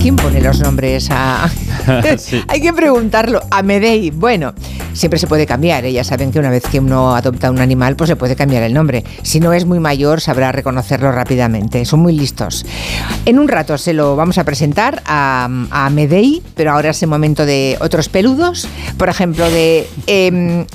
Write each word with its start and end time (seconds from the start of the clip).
¿Quién 0.00 0.16
pone 0.16 0.40
los 0.40 0.60
nombres 0.60 1.08
a.? 1.10 1.48
Sí. 2.18 2.42
Hay 2.48 2.60
que 2.60 2.72
preguntarlo. 2.72 3.40
A 3.50 3.62
Medei. 3.62 4.10
Bueno, 4.10 4.52
siempre 4.92 5.18
se 5.18 5.26
puede 5.26 5.46
cambiar. 5.46 5.84
¿eh? 5.86 5.92
Ya 5.92 6.04
saben 6.04 6.30
que 6.30 6.38
una 6.38 6.50
vez 6.50 6.62
que 6.70 6.78
uno 6.80 7.14
adopta 7.16 7.50
un 7.50 7.60
animal, 7.60 7.96
pues 7.96 8.08
se 8.08 8.16
puede 8.16 8.36
cambiar 8.36 8.62
el 8.62 8.74
nombre. 8.74 9.04
Si 9.22 9.40
no 9.40 9.52
es 9.54 9.64
muy 9.64 9.80
mayor, 9.80 10.20
sabrá 10.20 10.52
reconocerlo 10.52 11.10
rápidamente. 11.12 11.84
Son 11.86 12.00
muy 12.00 12.12
listos. 12.14 12.66
En 13.24 13.38
un 13.38 13.48
rato 13.48 13.78
se 13.78 13.92
lo 13.94 14.16
vamos 14.16 14.36
a 14.38 14.44
presentar 14.44 15.02
a, 15.06 15.48
a 15.70 15.90
Medei, 15.90 16.42
pero 16.54 16.72
ahora 16.72 16.90
es 16.90 17.02
el 17.02 17.08
momento 17.08 17.46
de 17.46 17.76
otros 17.80 18.08
peludos. 18.08 18.68
Por 18.98 19.08
ejemplo, 19.08 19.48
de. 19.50 19.88
em, 20.06 20.66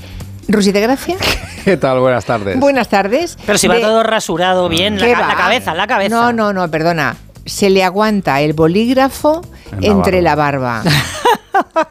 Rusi 0.48 0.72
de 0.72 0.82
Gracia. 0.82 1.16
¿Qué 1.64 1.78
tal? 1.78 2.00
Buenas 2.00 2.26
tardes. 2.26 2.60
Buenas 2.60 2.90
tardes. 2.90 3.38
Pero 3.46 3.58
si 3.58 3.68
va 3.68 3.76
De- 3.76 3.82
todo 3.82 4.04
rasurado 4.04 4.68
bien, 4.68 5.00
la, 5.00 5.06
¿Qué 5.06 5.14
ca- 5.14 5.28
la 5.28 5.36
cabeza, 5.36 5.74
la 5.74 5.88
cabeza. 5.88 6.16
No, 6.16 6.34
no, 6.34 6.52
no, 6.54 6.70
perdona. 6.70 7.16
Se 7.46 7.70
le 7.70 7.84
aguanta 7.84 8.40
el 8.42 8.54
bolígrafo 8.54 9.42
En 9.74 9.82
la 9.82 9.88
entre 9.88 10.22
barba. 10.22 10.24
la 10.24 10.36
barba. 10.36 10.84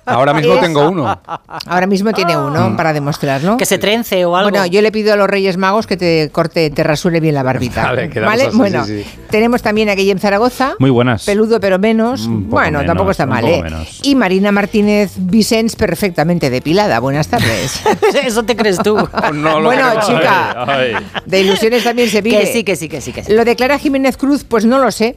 Ahora 0.07 0.35
mismo 0.35 0.55
Es- 0.55 0.61
tengo 0.61 0.89
uno. 0.89 1.21
Ahora 1.67 1.87
mismo 1.87 2.13
tiene 2.13 2.37
uno 2.37 2.77
para 2.77 2.93
demostrarlo. 2.93 3.57
Que 3.57 3.67
se 3.67 3.79
trence 3.79 4.25
o 4.25 4.35
algo. 4.37 4.51
Bueno, 4.51 4.67
yo 4.67 4.83
le 4.83 4.91
pido 4.91 5.13
a 5.13 5.17
los 5.17 5.29
Reyes 5.29 5.57
Magos 5.57 5.87
que 5.87 5.97
te 5.97 6.31
corte, 6.33 6.71
te 6.71 6.83
rasure 6.83 7.21
bien 7.21 7.35
la 7.35 7.43
barbita. 7.45 7.93
Vale, 8.25 8.45
así, 8.45 8.57
Bueno, 8.57 8.85
sí, 8.85 9.03
sí. 9.05 9.11
tenemos 9.31 9.63
también 9.63 9.89
a 9.89 9.95
Guillem 9.95 10.19
Zaragoza. 10.19 10.75
Muy 10.81 10.91
buenas. 10.91 11.25
Peludo 11.25 11.61
pero 11.61 11.79
menos. 11.79 12.27
Bueno, 12.29 12.79
menos, 12.79 12.87
tampoco 12.87 13.11
está 13.13 13.27
mal, 13.27 13.45
¿eh? 13.47 13.63
menos. 13.63 14.01
Y 14.03 14.15
Marina 14.17 14.51
Martínez 14.53 15.13
Vicens 15.17 15.77
perfectamente 15.77 16.51
depilada. 16.51 16.99
Buenas 16.99 17.29
tardes. 17.29 17.81
Eso 18.25 18.43
te 18.45 18.57
crees 18.57 18.79
tú. 18.79 18.97
No 19.33 19.61
lo 19.61 19.67
bueno, 19.67 19.91
creo. 19.91 20.01
chica, 20.19 20.65
Ay, 20.67 20.93
ay. 20.97 21.07
de 21.25 21.41
ilusiones 21.41 21.85
también 21.85 22.09
se 22.09 22.21
vive. 22.21 22.41
que 22.41 22.47
sí, 22.47 22.65
que 22.65 22.75
sí, 22.77 22.89
que 22.89 23.01
sí, 23.01 23.13
que 23.13 23.23
sí. 23.25 23.33
Lo 23.33 23.45
de 23.45 23.55
Clara 23.55 23.79
Jiménez 23.79 24.17
Cruz, 24.17 24.45
pues 24.45 24.65
no 24.65 24.79
lo 24.79 24.91
sé. 24.91 25.17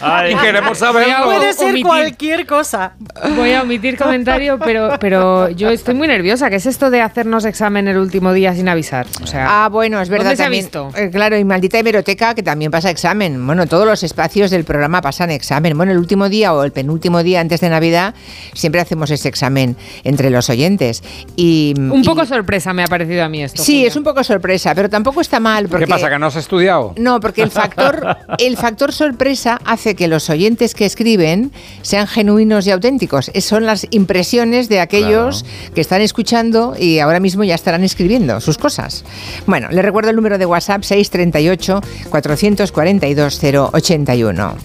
Ay. 0.00 0.32
Y 0.32 0.36
queremos 0.36 0.78
saberlo. 0.78 1.24
Puede 1.24 1.52
ser 1.52 1.66
omitir. 1.66 1.86
cualquier 1.86 2.46
cosa. 2.46 2.92
Voy 3.36 3.52
a 3.52 3.62
omitir 3.62 3.96
comentario, 3.96 4.58
pero, 4.58 4.96
pero 5.00 5.48
yo 5.50 5.68
estoy 5.70 5.94
muy 5.94 6.08
nerviosa. 6.08 6.50
¿Qué 6.50 6.56
es 6.56 6.66
esto 6.66 6.90
de 6.90 7.00
hacernos 7.02 7.44
examen 7.44 7.88
el 7.88 7.98
último 7.98 8.32
día 8.32 8.54
sin 8.54 8.68
avisar? 8.68 9.06
O 9.22 9.26
sea, 9.26 9.64
Ah, 9.64 9.68
bueno, 9.68 10.00
es 10.00 10.08
verdad 10.08 10.26
¿Dónde 10.26 10.36
se 10.36 10.42
ha 10.42 10.46
también. 10.46 10.64
visto? 10.64 10.90
Eh, 10.96 11.10
claro, 11.10 11.36
y 11.36 11.44
maldita 11.44 11.78
hemeroteca 11.78 12.34
que 12.34 12.42
también 12.42 12.70
pasa 12.70 12.90
examen. 12.90 13.44
Bueno, 13.46 13.66
todos 13.66 13.86
los 13.86 14.02
espacios 14.02 14.50
del 14.50 14.64
programa 14.64 15.00
pasan 15.02 15.30
examen. 15.30 15.76
Bueno, 15.76 15.92
el 15.92 15.98
último 15.98 16.28
día 16.28 16.52
o 16.54 16.64
el 16.64 16.72
penúltimo 16.72 17.22
día 17.22 17.40
antes 17.40 17.60
de 17.60 17.68
Navidad 17.68 18.14
siempre 18.54 18.80
hacemos 18.80 19.10
ese 19.10 19.28
examen 19.28 19.76
entre 20.04 20.30
los 20.30 20.48
oyentes. 20.50 21.02
Y, 21.36 21.74
un 21.78 22.02
y- 22.02 22.06
poco 22.06 22.24
sorpresa 22.26 22.72
me 22.72 22.84
ha 22.84 22.86
parecido 22.88 23.24
a 23.24 23.28
mí 23.28 23.42
esto. 23.42 23.62
Sí, 23.62 23.74
Julia. 23.74 23.88
es 23.88 23.96
un 23.96 24.04
poco 24.04 24.24
sorpresa, 24.24 24.74
pero 24.74 24.88
tampoco 24.88 25.20
está 25.20 25.40
mal. 25.40 25.68
Porque, 25.68 25.84
¿Qué 25.86 25.90
pasa? 25.90 26.08
¿Que 26.08 26.18
no 26.18 26.26
has 26.26 26.36
estudiado? 26.36 26.94
No, 26.96 27.20
porque 27.20 27.42
el 27.42 27.50
factor, 27.50 28.16
el 28.38 28.56
factor 28.56 28.92
sorpresa 28.92 29.60
hace 29.64 29.94
que 29.94 30.08
los 30.08 30.30
oyentes 30.30 30.74
que 30.74 30.84
escriben 30.86 31.52
sean 31.82 32.06
genuinos 32.06 32.66
y 32.66 32.70
auténticos. 32.70 33.30
Es- 33.34 33.44
Son 33.44 33.66
las 33.66 33.86
impresiones 33.90 34.68
de 34.68 34.80
aquellos 34.80 35.44
que 35.74 35.80
están 35.82 36.00
escuchando 36.00 36.74
y 36.78 36.98
ahora 37.00 37.20
mismo 37.20 37.44
ya 37.44 37.54
estarán 37.54 37.84
escribiendo 37.84 38.40
sus 38.40 38.56
cosas. 38.58 39.04
Bueno, 39.46 39.68
les 39.70 39.84
recuerdo 39.84 40.10
el 40.10 40.16
número 40.16 40.38
de 40.38 40.46
WhatsApp 40.46 40.82
638 40.84 41.80
442 42.10 43.40
081. 43.72 44.56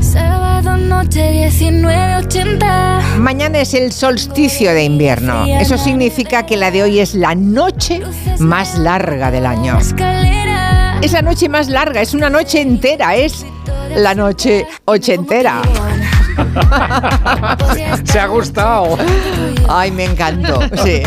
Sábado 0.00 0.76
noche 0.76 1.48
1980. 1.50 3.00
Mañana 3.18 3.60
es 3.60 3.74
el 3.74 3.92
solsticio 3.92 4.72
de 4.72 4.84
invierno. 4.84 5.44
Eso 5.46 5.78
significa 5.78 6.44
que 6.46 6.56
la 6.56 6.70
de 6.70 6.82
hoy 6.82 6.98
es 7.00 7.14
la 7.14 7.34
noche 7.34 8.00
más 8.38 8.78
larga 8.78 9.30
del 9.30 9.46
año. 9.46 9.78
Es 11.06 11.12
la 11.12 11.22
noche 11.22 11.48
más 11.48 11.68
larga, 11.68 12.02
es 12.02 12.14
una 12.14 12.28
noche 12.28 12.60
entera, 12.60 13.14
es 13.14 13.46
la 13.94 14.12
noche 14.12 14.66
ochentera. 14.86 15.62
Se 18.04 18.18
ha 18.18 18.26
gustado. 18.26 18.98
Ay, 19.68 19.92
me 19.92 20.06
encantó. 20.06 20.58
Sí. 20.82 21.02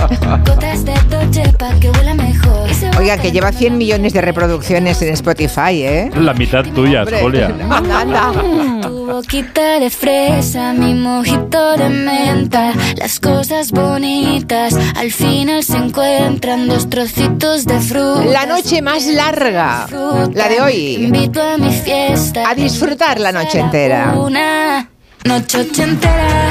Oiga, 2.98 3.18
que 3.18 3.32
lleva 3.32 3.52
100 3.52 3.78
millones 3.78 4.14
de 4.14 4.22
reproducciones 4.22 5.02
en 5.02 5.14
Spotify, 5.14 5.84
¿eh? 5.84 6.12
La 6.16 6.34
mitad 6.34 6.66
tuya, 6.66 7.06
Julia. 7.22 7.50
Tu 8.82 9.06
boquita 9.06 9.80
de 9.80 9.90
fresa, 9.90 10.74
mi 10.74 10.94
mojito 10.94 11.78
de 11.78 11.90
menta. 11.90 12.74
Las 12.98 13.20
cosas 13.20 13.72
bonitas 13.72 14.76
al 14.96 15.12
final 15.12 15.64
se 15.64 15.78
encuentran 15.78 16.68
dos 16.68 16.90
trocitos 16.90 17.66
de 17.66 17.80
fruta. 17.80 18.26
La 18.26 18.46
noche 18.46 18.82
más 18.82 19.06
larga, 19.06 19.88
la 20.34 20.50
de 20.50 20.62
hoy. 20.62 20.96
Invito 21.04 21.42
a 21.42 21.58
mi 21.58 21.72
fiesta. 21.74 22.50
A 22.50 22.56
disfrutar 22.56 23.20
la 23.20 23.32
noche 23.32 23.60
entera. 23.60 24.14
Una 24.18 24.90
noche 25.26 25.62
ochentera, 25.62 26.50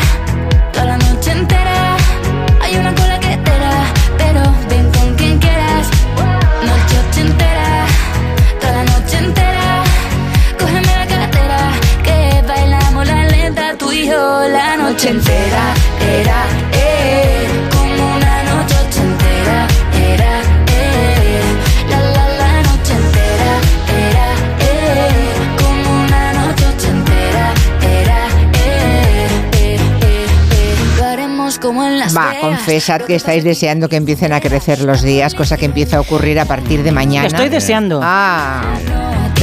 noche 14.99 15.11
entera. 15.11 15.75
Era, 16.01 16.45
eh, 16.73 17.47
como 17.71 18.17
una 18.17 18.43
noche 18.43 18.75
ochentera. 18.85 19.69
Era, 19.95 20.41
eh, 20.75 21.41
la 21.89 22.01
la 22.01 22.29
la 22.41 22.63
noche 22.63 22.95
entera. 22.95 23.53
Era, 24.09 24.27
eh, 24.59 25.11
como 25.63 26.05
una 26.05 26.33
noche 26.33 26.65
ochentera. 26.67 27.55
Era, 27.81 28.27
eh, 28.65 29.29
eh, 29.53 29.77
eh, 29.77 29.77
eh. 29.77 30.99
Lo 30.99 31.05
haremos 31.05 31.61
como 31.61 31.85
en 31.85 32.01
las 32.01 32.17
Va, 32.17 32.35
confesad 32.41 33.03
que 33.03 33.15
estáis 33.15 33.45
deseando 33.45 33.89
que 33.89 33.95
empiecen 33.95 34.33
a 34.33 34.41
crecer 34.41 34.81
los 34.81 35.03
días, 35.03 35.33
cosa 35.37 35.57
que 35.57 35.67
empieza 35.67 35.99
a 35.99 36.01
ocurrir 36.01 36.41
a 36.41 36.45
partir 36.45 36.83
de 36.83 36.91
mañana. 36.91 37.29
Lo 37.29 37.37
estoy 37.37 37.51
deseando. 37.51 38.01
Ah, 38.03 38.63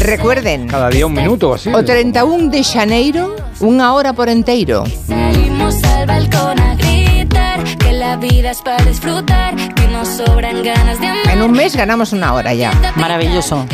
recuerden, 0.06 0.68
Cada 0.68 0.90
día 0.90 1.06
un 1.06 1.14
minuto 1.14 1.54
así. 1.54 1.72
o 1.74 1.84
31 1.84 2.50
de 2.50 2.64
Janeiro, 2.64 3.36
una 3.60 3.94
hora 3.94 4.14
por 4.14 4.30
entero. 4.30 4.84
Salimos 5.08 5.84
al 5.84 6.06
balcón 6.08 6.60
a 6.60 6.76
gritar 6.76 7.64
que 7.78 7.92
la 7.94 8.16
vida 8.18 8.52
es 8.52 8.62
para 8.62 8.84
disfrutar, 8.84 9.56
que 9.56 9.88
nos 9.88 10.08
sobran 10.08 10.64
ganas 10.64 11.00
de 11.00 11.08
amar. 11.08 11.30
En 11.30 11.42
un 11.42 11.52
mes 11.52 11.76
ganamos 11.76 12.14
una 12.14 12.34
hora 12.34 12.54
ya. 12.54 12.72
Maravilloso. 12.96 13.66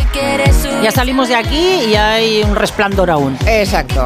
Ya 0.83 0.91
salimos 0.91 1.27
de 1.29 1.35
aquí 1.35 1.79
y 1.91 1.95
hay 1.95 2.41
un 2.43 2.55
resplandor 2.55 3.09
aún. 3.11 3.37
Exacto. 3.45 4.03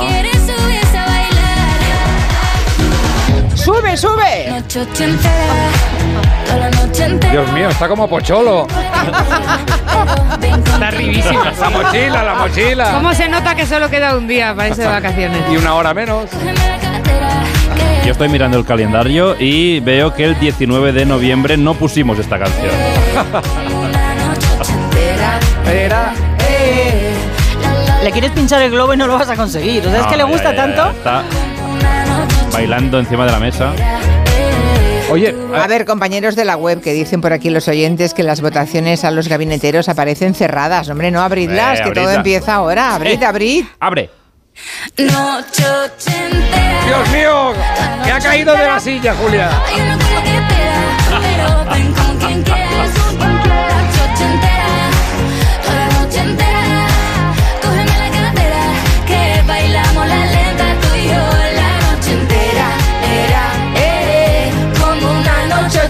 ¡Sube, 3.56 3.98
sube! 3.98 4.64
Dios 7.32 7.52
mío, 7.52 7.70
está 7.70 7.88
como 7.88 8.08
pocholo. 8.08 8.68
Está 10.66 10.88
arribísima. 10.88 11.52
La 11.60 11.70
mochila, 11.70 12.24
la 12.24 12.36
mochila. 12.36 12.92
¿Cómo 12.94 13.14
se 13.14 13.28
nota 13.30 13.56
que 13.56 13.66
solo 13.66 13.90
queda 13.90 14.16
un 14.18 14.28
día 14.28 14.54
para 14.56 14.70
irse 14.70 14.82
de 14.82 14.88
vacaciones? 14.88 15.42
Y 15.52 15.58
una 15.58 15.74
hora 15.76 15.94
menos. 15.94 16.30
Yo 18.06 18.12
estoy 18.12 18.30
mirando 18.30 18.58
el 18.58 18.66
calendario 18.66 19.36
y 19.40 19.80
veo 19.80 20.14
que 20.14 20.26
el 20.26 20.40
19 20.40 20.94
de 20.94 21.06
noviembre 21.06 21.58
no 21.58 21.74
pusimos 21.74 22.20
esta 22.20 22.38
canción. 22.38 22.72
Le 28.04 28.12
quieres 28.12 28.32
pinchar 28.32 28.62
el 28.62 28.72
globo 28.72 28.94
y 28.94 28.98
no 28.98 29.08
lo 29.08 29.18
vas 29.18 29.30
a 29.30 29.36
conseguir. 29.36 29.86
O 29.88 29.90
sea, 29.90 30.00
es 30.00 30.06
No, 30.06 30.12
que 30.12 30.18
le 30.18 30.24
gusta 30.24 30.52
ya, 30.52 30.56
ya, 30.56 30.76
tanto. 30.76 30.90
Está 30.92 31.24
bailando 32.54 33.00
encima 33.00 33.26
de 33.26 33.32
la 33.32 33.40
mesa. 33.40 33.72
Oye, 35.16 35.34
A 35.56 35.66
ver, 35.68 35.86
compañeros 35.86 36.36
de 36.36 36.44
la 36.44 36.58
web, 36.58 36.82
que 36.82 36.92
dicen 36.92 37.22
por 37.22 37.32
aquí 37.32 37.50
los 37.50 37.70
oyentes 37.70 38.14
que 38.14 38.22
las 38.22 38.42
votaciones 38.42 39.06
a 39.06 39.12
los 39.12 39.30
gabineteros 39.30 39.88
aparecen 39.88 40.36
cerradas. 40.36 40.90
Hombre, 40.90 41.10
no 41.10 41.22
abridlas, 41.22 41.80
Eh, 41.80 41.84
que 41.86 41.92
todo 41.92 42.12
empieza 42.12 42.56
ahora. 42.56 42.94
Abrid, 42.96 43.22
Eh. 43.22 43.26
abrid. 43.26 43.66
¡Abre! 43.80 44.10
Dios 44.98 45.10
mío, 47.14 47.54
que 48.04 48.12
ha 48.12 48.20
caído 48.20 48.54
de 48.56 48.66
la 48.68 48.80
silla, 48.80 49.16
Julia. 49.16 49.50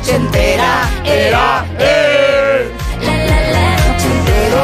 Noche 0.06 0.12
ochentera. 0.12 0.90
Era, 1.04 1.66
eh, 1.80 2.72
la 3.02 3.14
la 3.16 3.40
la 3.52 3.76
noche 3.88 4.08
entera. 4.08 4.64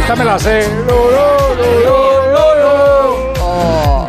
Esta 0.00 0.16
me 0.16 0.24
la 0.24 0.38
sé. 0.38 0.68
Lo, 0.86 1.10
lo, 1.10 1.54
lo, 1.54 1.80
lo, 1.80 2.30
lo, 2.32 2.54
lo. 2.56 3.32
Oh. 3.40 4.08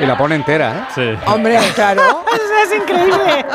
Y 0.00 0.06
la 0.06 0.16
pone 0.16 0.34
entera, 0.36 0.70
¿eh? 0.70 0.92
Sí. 0.94 1.18
Hombre, 1.26 1.58
claro. 1.74 2.24
Eso 2.32 2.54
es 2.64 2.80
increíble. 2.80 3.46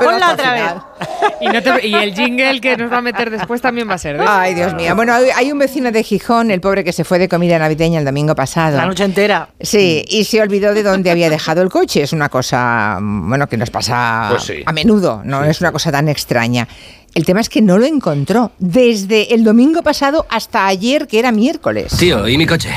Pero 0.00 0.10
Ponla 0.10 0.32
otra 0.32 0.52
vez. 0.54 0.72
Y, 1.40 1.46
no 1.48 1.62
te- 1.62 1.86
y 1.86 1.94
el 1.94 2.14
jingle 2.14 2.60
que 2.60 2.76
nos 2.76 2.92
va 2.92 2.98
a 2.98 3.00
meter 3.02 3.30
después 3.30 3.60
también 3.62 3.88
va 3.88 3.94
a 3.94 3.98
ser 3.98 4.16
eso. 4.16 4.24
Ay, 4.28 4.52
Dios 4.54 4.74
mío. 4.74 4.94
Bueno, 4.94 5.14
hay 5.14 5.50
un 5.52 5.58
vecino 5.58 5.90
de 5.90 6.02
Gijón, 6.02 6.50
el 6.50 6.60
pobre 6.60 6.84
que 6.84 6.92
se 6.92 7.04
fue 7.04 7.18
de 7.18 7.28
comida 7.28 7.58
navideña 7.58 7.98
el 7.98 8.04
domingo 8.04 8.34
pasado. 8.34 8.76
La 8.76 8.84
noche 8.86 9.04
entera. 9.04 9.48
Sí, 9.60 10.04
y 10.08 10.24
se 10.24 10.40
olvidó 10.42 10.74
de 10.74 10.82
dónde 10.82 11.10
había 11.10 11.30
dejado 11.30 11.62
el 11.62 11.70
coche. 11.70 12.02
Es 12.02 12.12
una 12.12 12.28
cosa, 12.28 12.98
mm, 13.00 13.28
bueno, 13.28 13.48
que 13.48 13.56
nos 13.56 13.70
pasa 13.70 14.26
Pues 14.30 14.42
sí. 14.44 14.62
a 14.66 14.72
menudo, 14.72 15.22
no 15.24 15.44
es 15.44 15.60
una 15.62 15.72
cosa 15.72 15.90
tan 15.92 16.08
extraña. 16.08 16.68
El 17.14 17.24
tema 17.24 17.40
es 17.40 17.48
que 17.48 17.60
no 17.60 17.76
lo 17.78 17.86
encontró 17.86 18.52
desde 18.58 19.34
el 19.34 19.42
domingo 19.42 19.82
pasado 19.82 20.26
hasta 20.30 20.66
ayer, 20.66 21.08
que 21.08 21.18
era 21.18 21.32
miércoles. 21.32 21.96
Tío, 21.98 22.28
¿y 22.28 22.38
mi 22.38 22.46
coche? 22.46 22.70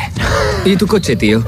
¿Y 0.65 0.75
tu 0.75 0.87
coche, 0.87 1.15
tío? 1.15 1.43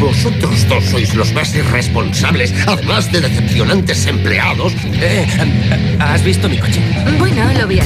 Vosotros 0.00 0.66
dos 0.68 0.84
sois 0.84 1.14
los 1.14 1.32
más 1.32 1.54
irresponsables, 1.54 2.54
además 2.66 3.10
de 3.12 3.20
decepcionantes 3.20 4.06
empleados. 4.06 4.72
Eh, 4.94 5.26
eh, 5.28 5.96
¿has 5.98 6.22
visto 6.24 6.48
mi 6.48 6.58
coche? 6.58 6.80
Bueno, 7.18 7.50
lo 7.58 7.66
vi. 7.66 7.80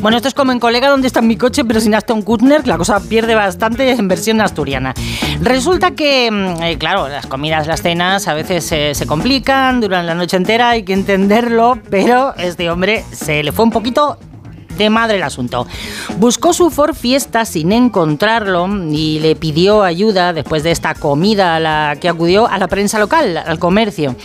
Bueno, 0.00 0.16
esto 0.16 0.28
es 0.28 0.34
como 0.34 0.52
en 0.52 0.60
Colega, 0.60 0.88
¿dónde 0.88 1.06
está 1.06 1.20
mi 1.20 1.36
coche? 1.36 1.64
Pero 1.64 1.80
sin 1.80 1.94
Aston 1.94 2.22
Kutner, 2.22 2.66
la 2.66 2.78
cosa 2.78 3.00
pierde 3.00 3.34
bastante 3.34 3.90
en 3.90 4.08
versión 4.08 4.40
asturiana. 4.40 4.94
Resulta 5.40 5.92
que, 5.92 6.30
mm, 6.30 6.62
eh, 6.62 6.78
claro, 6.78 7.08
las 7.08 7.26
comidas, 7.26 7.66
las 7.66 7.82
cenas 7.82 8.28
a 8.28 8.34
veces 8.34 8.64
se 8.64 9.06
complican, 9.06 9.80
duran 9.80 10.06
la 10.06 10.14
noche 10.14 10.36
entera, 10.36 10.70
hay 10.70 10.82
que 10.82 10.92
entenderlo, 10.92 11.78
pero 11.90 12.34
este 12.36 12.70
hombre 12.70 13.04
se 13.12 13.42
le 13.42 13.52
fue 13.52 13.64
un 13.64 13.70
poquito 13.70 14.18
de 14.84 14.90
madre 14.90 15.16
el 15.16 15.22
asunto. 15.22 15.66
Buscó 16.18 16.52
su 16.52 16.70
Ford 16.70 16.94
Fiesta 16.94 17.44
sin 17.44 17.72
encontrarlo 17.72 18.68
y 18.90 19.18
le 19.20 19.36
pidió 19.36 19.82
ayuda 19.82 20.32
después 20.32 20.62
de 20.62 20.70
esta 20.70 20.94
comida 20.94 21.56
a 21.56 21.60
la 21.60 21.96
que 22.00 22.08
acudió 22.08 22.46
a 22.48 22.58
la 22.58 22.68
prensa 22.68 22.98
local, 22.98 23.36
al 23.36 23.58
comercio. 23.58 24.16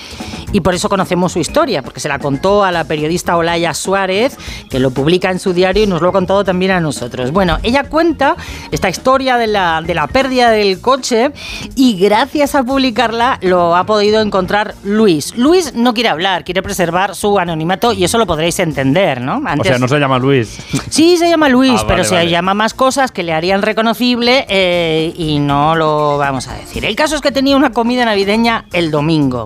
Y 0.52 0.62
por 0.62 0.74
eso 0.74 0.88
conocemos 0.88 1.34
su 1.34 1.40
historia, 1.40 1.82
porque 1.82 2.00
se 2.00 2.08
la 2.08 2.18
contó 2.18 2.64
a 2.64 2.72
la 2.72 2.86
periodista 2.86 3.36
Olaya 3.36 3.74
Suárez, 3.74 4.38
que 4.70 4.80
lo 4.80 4.92
publica 4.92 5.30
en 5.30 5.40
su 5.40 5.52
diario 5.54 5.84
y 5.84 5.88
nos 5.88 6.02
lo 6.02 6.10
ha 6.10 6.12
contado 6.14 6.46
también 6.46 6.72
a 6.72 6.80
nosotros. 6.80 7.32
Bueno, 7.32 7.58
ella 7.62 7.84
cuenta 7.84 8.38
esta 8.72 8.88
historia 8.88 9.36
de 9.36 9.48
la, 9.48 9.82
de 9.86 9.94
la 9.94 10.08
pérdida 10.08 10.52
del 10.52 10.80
coche 10.80 11.32
y 11.76 11.98
gracias 11.98 12.56
a 12.56 12.64
publicarla 12.64 13.38
lo 13.42 13.76
ha 13.76 13.84
podido 13.86 14.22
encontrar 14.22 14.76
Luis. 14.86 15.36
Luis 15.36 15.74
no 15.76 15.94
quiere 15.94 16.08
hablar, 16.10 16.46
quiere 16.46 16.64
preservar 16.64 17.16
su 17.16 17.38
anonimato 17.38 17.92
y 17.92 18.06
eso 18.06 18.18
lo 18.18 18.26
podréis 18.26 18.58
entender, 18.60 19.20
¿no? 19.20 19.40
O 19.40 19.48
Antes- 19.48 19.68
sea, 19.68 19.78
no 19.78 19.90
se 19.90 20.00
llama 20.00 20.20
Luis. 20.20 20.45
Sí, 20.90 21.18
se 21.18 21.30
llama 21.30 21.50
Luis, 21.50 21.72
Ah, 21.72 21.84
vale, 21.84 21.88
pero 21.88 22.04
se 22.04 22.16
vale. 22.16 22.30
llama 22.30 22.54
más 22.54 22.74
cosas 22.74 23.12
que 23.12 23.24
le 23.24 23.34
harían 23.34 23.62
reconocible 23.62 24.46
eh, 24.50 25.14
y 25.18 25.40
no 25.40 25.76
lo 25.76 26.18
vamos 26.18 26.48
a 26.48 26.54
decir. 26.56 26.86
El 26.86 26.96
caso 26.96 27.16
es 27.16 27.22
que 27.22 27.32
tenía 27.32 27.56
una 27.56 27.72
comida 27.72 28.06
navideña 28.06 28.66
el 28.74 28.92
domingo. 28.92 29.46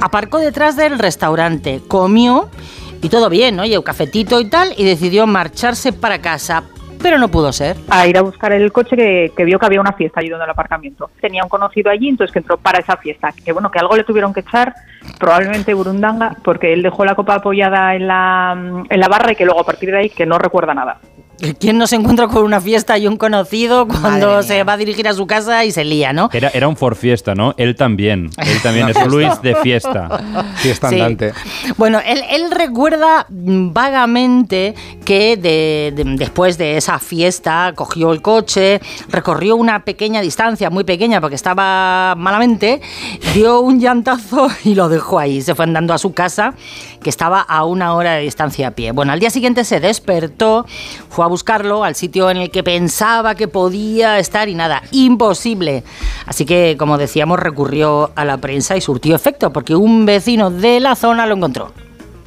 Aparcó 0.00 0.38
detrás 0.38 0.76
del 0.76 0.98
restaurante, 0.98 1.80
comió 1.88 2.48
y 3.02 3.08
todo 3.08 3.28
bien, 3.30 3.58
oye, 3.60 3.76
un 3.78 3.84
cafetito 3.84 4.40
y 4.40 4.44
tal, 4.50 4.74
y 4.76 4.84
decidió 4.84 5.26
marcharse 5.26 5.92
para 5.92 6.20
casa. 6.20 6.64
Pero 7.02 7.16
no 7.16 7.28
pudo 7.28 7.50
ser. 7.50 7.78
a 7.88 8.06
ir 8.06 8.18
a 8.18 8.20
buscar 8.20 8.52
el 8.52 8.70
coche 8.72 8.94
que, 8.94 9.32
que 9.34 9.44
vio 9.46 9.58
que 9.58 9.64
había 9.64 9.80
una 9.80 9.94
fiesta 9.94 10.20
allí 10.20 10.28
donde 10.28 10.44
el 10.44 10.50
aparcamiento. 10.50 11.10
Tenía 11.18 11.42
un 11.42 11.48
conocido 11.48 11.90
allí, 11.90 12.08
entonces 12.10 12.30
que 12.30 12.40
entró 12.40 12.58
para 12.58 12.78
esa 12.80 12.98
fiesta. 12.98 13.32
Que 13.42 13.52
bueno, 13.52 13.70
que 13.70 13.78
algo 13.78 13.96
le 13.96 14.04
tuvieron 14.04 14.34
que 14.34 14.40
echar, 14.40 14.74
probablemente 15.18 15.74
Burundanga, 15.74 16.36
porque 16.42 16.72
él 16.72 16.82
dejó 16.82 17.04
la 17.04 17.14
copa 17.14 17.36
apoyada 17.36 17.94
en 17.94 18.06
la, 18.06 18.84
en 18.88 19.00
la 19.00 19.08
barra 19.08 19.32
y 19.32 19.36
que 19.36 19.44
luego 19.44 19.60
a 19.60 19.64
partir 19.64 19.90
de 19.90 19.98
ahí 19.98 20.10
que 20.10 20.26
no 20.26 20.38
recuerda 20.38 20.74
nada. 20.74 20.98
¿Quién 21.58 21.78
no 21.78 21.86
se 21.86 21.96
encuentra 21.96 22.28
con 22.28 22.44
una 22.44 22.60
fiesta 22.60 22.98
y 22.98 23.06
un 23.06 23.16
conocido 23.16 23.86
cuando 23.88 24.42
se 24.42 24.62
va 24.64 24.74
a 24.74 24.76
dirigir 24.76 25.08
a 25.08 25.14
su 25.14 25.26
casa 25.26 25.64
y 25.64 25.72
se 25.72 25.84
lía, 25.84 26.12
¿no? 26.12 26.28
Era, 26.32 26.50
era 26.52 26.68
un 26.68 26.76
for 26.76 26.96
fiesta, 26.96 27.34
¿no? 27.34 27.54
Él 27.56 27.76
también. 27.76 28.30
Él 28.36 28.58
también 28.62 28.88
es 28.90 29.06
Luis 29.06 29.40
de 29.42 29.54
fiesta. 29.56 30.20
Fiesta 30.56 30.88
Sí. 30.90 30.96
andante. 30.96 31.32
Bueno, 31.76 31.98
él, 32.04 32.22
él 32.30 32.50
recuerda 32.50 33.26
vagamente 33.28 34.74
que 35.04 35.36
de- 35.36 35.92
de- 35.94 36.16
después 36.16 36.58
de 36.58 36.76
esa 36.76 36.98
fiesta 36.98 37.72
cogió 37.74 38.12
el 38.12 38.20
coche, 38.22 38.80
recorrió 39.08 39.56
una 39.56 39.84
pequeña 39.84 40.20
distancia, 40.20 40.70
muy 40.70 40.84
pequeña 40.84 41.20
porque 41.20 41.36
estaba 41.36 42.14
malamente, 42.16 42.80
dio 43.34 43.60
un 43.60 43.80
llantazo 43.80 44.48
y 44.64 44.74
lo 44.74 44.88
dejó 44.88 45.18
ahí. 45.18 45.40
Se 45.40 45.54
fue 45.54 45.64
andando 45.64 45.94
a 45.94 45.98
su 45.98 46.12
casa, 46.12 46.54
que 47.02 47.10
estaba 47.10 47.40
a 47.40 47.64
una 47.64 47.94
hora 47.94 48.14
de 48.14 48.22
distancia 48.22 48.68
a 48.68 48.70
pie. 48.72 48.92
Bueno, 48.92 49.12
al 49.12 49.20
día 49.20 49.30
siguiente 49.30 49.64
se 49.64 49.80
despertó, 49.80 50.66
fue 51.08 51.24
a 51.24 51.28
buscarlo 51.28 51.84
al 51.84 51.94
sitio 51.94 52.30
en 52.30 52.36
el 52.36 52.50
que 52.50 52.62
pensaba 52.62 53.34
que 53.34 53.48
podía 53.48 54.18
estar 54.18 54.48
y 54.48 54.54
nada, 54.54 54.82
imposible. 54.90 55.84
Así 56.26 56.44
que, 56.44 56.76
como 56.78 56.98
decíamos, 56.98 57.38
recurrió 57.38 58.12
a 58.14 58.24
la 58.24 58.38
prensa 58.38 58.76
y 58.76 58.80
surtió 58.80 59.16
efecto 59.16 59.52
porque 59.52 59.74
un 59.74 60.06
vecino 60.06 60.50
de 60.50 60.80
la 60.80 60.94
zona 60.94 61.26
lo 61.26 61.36
encontró. 61.36 61.72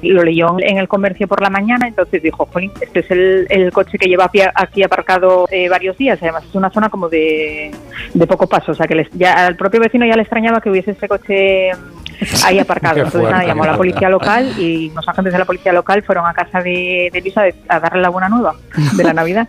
Lo 0.04 0.24
leyó 0.24 0.56
en 0.60 0.78
el 0.78 0.88
comercio 0.88 1.28
por 1.28 1.42
la 1.42 1.50
mañana, 1.50 1.88
entonces 1.88 2.22
dijo, 2.22 2.48
jolín, 2.52 2.72
este 2.82 3.00
es 3.00 3.12
el, 3.12 3.48
el 3.50 3.72
coche 3.72 3.98
que 3.98 4.08
lleva 4.08 4.30
aquí- 4.56 4.84
aparcado 4.84 5.48
eh, 5.50 5.70
varios 5.70 5.98
días. 5.98 6.20
Además 6.22 6.44
es 6.48 6.56
una 6.56 6.70
zona 6.70 6.90
como 6.90 7.10
de, 7.10 7.72
de 8.14 8.28
poco 8.28 8.48
paso, 8.48 8.72
o 8.74 8.76
sea 8.76 8.88
que 8.88 8.96
les- 8.96 9.10
ya 9.14 9.48
al 9.48 9.56
propio 9.56 9.80
vecino 9.80 10.06
ya 10.06 10.16
le 10.16 10.22
extrañaba 10.24 10.62
que 10.62 10.70
hubiese 10.70 10.92
ese 10.92 11.08
coche 11.08 11.72
mm, 11.74 12.46
ahí 12.46 12.60
aparcado. 12.60 12.96
Qué 12.96 13.00
Entonces 13.02 13.22
fuerte, 13.22 13.32
nada, 13.34 13.46
llamó 13.48 13.64
a 13.64 13.68
la 13.68 13.78
policía 13.78 14.10
local 14.10 14.52
y 14.60 14.92
los 14.94 15.08
agentes 15.08 15.34
de 15.34 15.40
la 15.40 15.46
policía 15.46 15.74
local 15.74 16.04
fueron 16.04 16.26
a 16.26 16.34
casa 16.34 16.62
de, 16.62 17.10
de 17.12 17.22
Luisa 17.22 17.44
a 17.68 17.80
darle 17.80 18.02
la 18.02 18.10
buena 18.10 18.30
nueva 18.30 18.56
de 18.96 19.04
la 19.04 19.14
Navidad. 19.14 19.48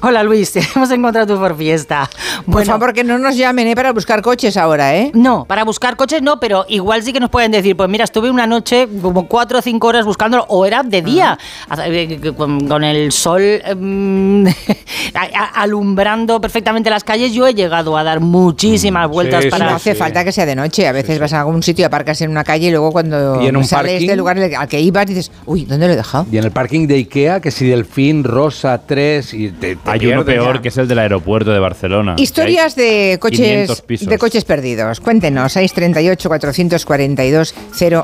Hola 0.00 0.22
Luis, 0.22 0.54
hemos 0.76 0.90
encontrado 0.90 1.34
tu 1.34 1.40
por 1.40 1.56
fiesta. 1.56 2.08
Por 2.50 2.64
favor, 2.64 2.92
que 2.92 3.04
no 3.04 3.18
nos 3.18 3.36
llamen 3.36 3.66
¿eh? 3.68 3.74
para 3.74 3.92
buscar 3.92 4.22
coches 4.22 4.56
ahora, 4.56 4.96
¿eh? 4.96 5.10
No, 5.14 5.44
para 5.46 5.64
buscar 5.64 5.96
coches 5.96 6.22
no, 6.22 6.38
pero 6.40 6.64
igual 6.68 7.02
sí 7.02 7.12
que 7.12 7.20
nos 7.20 7.30
pueden 7.30 7.52
decir, 7.52 7.76
pues 7.76 7.88
mira, 7.88 8.04
estuve 8.04 8.30
una 8.30 8.46
noche 8.46 8.88
como 9.02 9.26
cuatro 9.26 9.58
o 9.58 9.62
cinco 9.62 9.88
horas 9.88 10.04
buscándolo, 10.04 10.44
o 10.48 10.64
era 10.66 10.82
de 10.82 11.02
día, 11.02 11.38
eh, 11.84 12.32
con, 12.36 12.66
con 12.66 12.84
el 12.84 13.12
sol 13.12 13.42
em, 13.42 14.44
alumbrando 15.54 16.40
perfectamente 16.40 16.90
las 16.90 17.04
calles, 17.04 17.32
yo 17.32 17.46
he 17.46 17.54
llegado 17.54 17.96
a 17.96 18.04
dar 18.04 18.20
muchísimas 18.20 19.08
vueltas 19.08 19.44
sí, 19.44 19.50
para... 19.50 19.70
no 19.70 19.76
hace 19.76 19.92
sí. 19.92 19.98
falta 19.98 20.24
que 20.24 20.32
sea 20.32 20.46
de 20.46 20.54
noche. 20.54 20.86
A 20.86 20.92
veces 20.92 21.18
vas 21.18 21.32
a 21.32 21.40
algún 21.40 21.62
sitio, 21.62 21.86
aparcas 21.86 22.20
en 22.20 22.30
una 22.30 22.44
calle 22.44 22.68
y 22.68 22.70
luego 22.70 22.92
cuando 22.92 23.42
Y 23.42 23.46
en 23.46 23.56
un 23.56 23.64
sales 23.64 23.92
parking. 23.92 24.06
del 24.06 24.18
lugar 24.18 24.38
al 24.38 24.68
que 24.68 24.80
ibas 24.80 25.06
dices, 25.06 25.30
uy, 25.46 25.64
¿dónde 25.64 25.86
lo 25.86 25.92
he 25.92 25.96
dejado? 25.96 26.26
Y 26.30 26.38
en 26.38 26.44
el 26.44 26.50
parking 26.50 26.86
de 26.86 26.94
Ikea, 26.94 27.40
que 27.40 27.50
si 27.50 27.66
Delfín, 27.66 28.24
Rosa 28.24 28.82
3 28.86 29.34
y 29.34 29.50
te, 29.50 29.65
te 29.74 29.90
Hay 29.90 30.06
uno 30.06 30.24
pierdes 30.24 30.34
peor 30.34 30.56
ya. 30.56 30.62
que 30.62 30.68
es 30.68 30.78
el 30.78 30.86
del 30.86 30.98
aeropuerto 31.00 31.50
de 31.50 31.58
Barcelona. 31.58 32.14
Historias 32.18 32.76
de 32.76 33.18
500 33.20 33.82
coches 33.82 34.08
de 34.08 34.18
coches 34.18 34.44
perdidos. 34.44 35.00
Cuéntenos, 35.00 35.52
638 35.52 36.28
442 36.28 37.54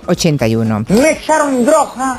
081. 0.07 0.85
Me 0.89 1.11
echaron 1.13 1.65
droga 1.65 2.19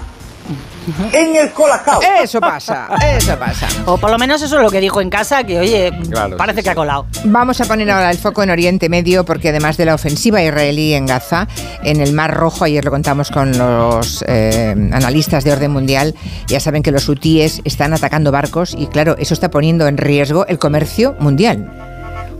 en 1.13 1.35
el 1.35 1.51
colacao. 1.51 2.01
Eso 2.21 2.39
pasa, 2.41 2.89
eso 3.17 3.37
pasa. 3.37 3.67
O 3.85 3.97
por 3.97 4.11
lo 4.11 4.17
menos 4.17 4.41
eso 4.41 4.57
es 4.57 4.63
lo 4.63 4.69
que 4.69 4.79
dijo 4.79 5.01
en 5.01 5.09
casa, 5.09 5.43
que 5.43 5.59
oye, 5.59 5.91
Claro, 6.09 6.37
parece 6.37 6.59
sí, 6.59 6.63
que 6.63 6.69
ha 6.69 6.75
colado. 6.75 7.05
Vamos 7.25 7.61
a 7.61 7.65
poner 7.65 7.89
ahora 7.89 8.11
el 8.11 8.17
foco 8.17 8.43
en 8.43 8.49
Oriente 8.49 8.89
Medio 8.89 9.23
porque 9.25 9.49
además 9.49 9.77
de 9.77 9.85
la 9.85 9.95
ofensiva 9.95 10.41
israelí 10.41 10.93
en 10.93 11.05
Gaza, 11.05 11.47
en 11.83 12.01
el 12.01 12.13
Mar 12.13 12.33
Rojo, 12.33 12.65
ayer 12.65 12.83
lo 12.83 12.91
contamos 12.91 13.31
con 13.31 13.57
los 13.57 14.23
eh, 14.27 14.75
analistas 14.91 15.43
de 15.43 15.53
orden 15.53 15.71
mundial, 15.71 16.15
ya 16.47 16.59
saben 16.59 16.83
que 16.83 16.91
los 16.91 17.07
hutíes 17.07 17.61
están 17.63 17.93
atacando 17.93 18.31
barcos 18.31 18.75
y 18.77 18.87
claro, 18.87 19.15
eso 19.17 19.33
está 19.33 19.49
poniendo 19.49 19.87
en 19.87 19.97
riesgo 19.97 20.45
el 20.47 20.59
comercio 20.59 21.15
mundial. 21.19 21.92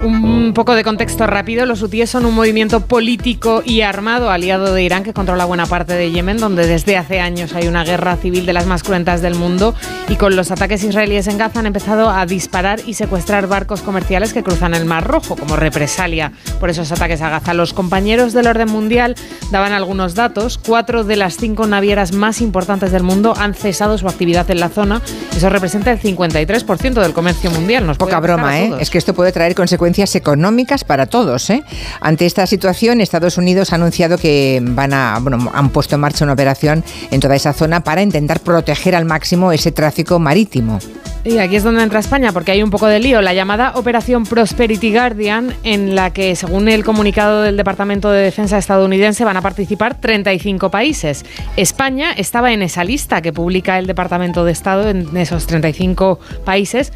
Un 0.03 0.53
poco 0.53 0.75
de 0.75 0.83
contexto 0.83 1.25
rápido, 1.27 1.65
los 1.65 1.81
hutíes 1.81 2.09
son 2.09 2.25
un 2.25 2.35
movimiento 2.35 2.81
político 2.81 3.63
y 3.63 3.81
armado 3.81 4.31
aliado 4.31 4.73
de 4.73 4.83
Irán 4.83 5.03
que 5.03 5.13
controla 5.13 5.45
buena 5.45 5.65
parte 5.65 5.93
de 5.93 6.11
Yemen, 6.11 6.39
donde 6.39 6.67
desde 6.67 6.97
hace 6.97 7.21
años 7.21 7.55
hay 7.55 7.69
una 7.69 7.85
guerra 7.85 8.17
civil 8.17 8.45
de 8.45 8.51
las 8.51 8.65
más 8.65 8.83
cruentas 8.83 9.21
del 9.21 9.35
mundo 9.35 9.73
y 10.09 10.17
con 10.17 10.35
los 10.35 10.51
ataques 10.51 10.83
israelíes 10.83 11.27
en 11.27 11.37
Gaza 11.37 11.59
han 11.59 11.67
empezado 11.67 12.09
a 12.09 12.25
disparar 12.25 12.81
y 12.85 12.95
secuestrar 12.95 13.47
barcos 13.47 13.81
comerciales 13.81 14.33
que 14.33 14.43
cruzan 14.43 14.73
el 14.73 14.83
Mar 14.83 15.07
Rojo 15.07 15.37
como 15.37 15.55
represalia 15.55 16.33
por 16.59 16.69
esos 16.69 16.91
ataques 16.91 17.21
a 17.21 17.29
Gaza. 17.29 17.53
Los 17.53 17.71
compañeros 17.71 18.33
del 18.33 18.47
orden 18.47 18.69
mundial 18.69 19.15
daban 19.51 19.71
algunos 19.71 20.15
datos. 20.15 20.57
Cuatro 20.57 21.05
de 21.05 21.15
las 21.15 21.37
cinco 21.37 21.65
navieras 21.65 22.11
más 22.11 22.41
importantes 22.41 22.91
del 22.91 23.03
mundo 23.03 23.35
han 23.37 23.53
cesado 23.53 23.97
su 23.97 24.09
actividad 24.09 24.51
en 24.51 24.59
la 24.59 24.67
zona. 24.67 25.01
Eso 25.33 25.49
representa 25.49 25.93
el 25.93 25.99
53% 26.01 27.01
del 27.01 27.13
comercio 27.13 27.51
mundial. 27.51 27.87
Nos 27.87 27.97
Poca 27.97 28.19
broma, 28.19 28.59
¿eh? 28.59 28.73
Es 28.81 28.89
que 28.89 28.97
esto 28.97 29.13
puede 29.13 29.31
traer 29.31 29.55
consecuencias 29.55 29.92
económicas 29.97 30.83
para 30.83 31.05
todos, 31.05 31.49
¿eh? 31.49 31.63
Ante 32.01 32.25
esta 32.25 32.47
situación, 32.47 33.01
Estados 33.01 33.37
Unidos 33.37 33.71
ha 33.71 33.75
anunciado 33.75 34.17
que 34.17 34.59
van 34.61 34.93
a, 34.93 35.19
bueno, 35.21 35.51
han 35.53 35.69
puesto 35.69 35.95
en 35.95 36.01
marcha 36.01 36.25
una 36.25 36.33
operación 36.33 36.83
en 37.11 37.19
toda 37.19 37.35
esa 37.35 37.53
zona 37.53 37.83
para 37.83 38.01
intentar 38.01 38.39
proteger 38.39 38.95
al 38.95 39.05
máximo 39.05 39.51
ese 39.51 39.71
tráfico 39.71 40.19
marítimo. 40.19 40.79
Y 41.25 41.37
aquí 41.37 41.55
es 41.55 41.63
donde 41.63 41.81
entra 41.81 41.99
España, 41.99 42.33
porque 42.33 42.51
hay 42.51 42.61
un 42.61 42.69
poco 42.69 42.85
de 42.87 42.99
lío. 42.99 43.21
La 43.21 43.33
llamada 43.33 43.73
Operación 43.75 44.25
Prosperity 44.25 44.91
Guardian, 44.91 45.53
en 45.63 45.95
la 45.95 46.11
que, 46.11 46.35
según 46.35 46.67
el 46.67 46.83
comunicado 46.83 47.43
del 47.43 47.55
Departamento 47.55 48.11
de 48.11 48.21
Defensa 48.21 48.57
estadounidense, 48.57 49.23
van 49.23 49.37
a 49.37 49.41
participar 49.41 50.01
35 50.01 50.69
países. 50.69 51.23
España 51.55 52.11
estaba 52.11 52.51
en 52.51 52.61
esa 52.61 52.83
lista 52.83 53.21
que 53.21 53.31
publica 53.31 53.79
el 53.79 53.87
Departamento 53.87 54.43
de 54.43 54.51
Estado 54.51 54.89
en 54.89 55.15
esos 55.15 55.47
35 55.47 56.19
países. 56.43 56.91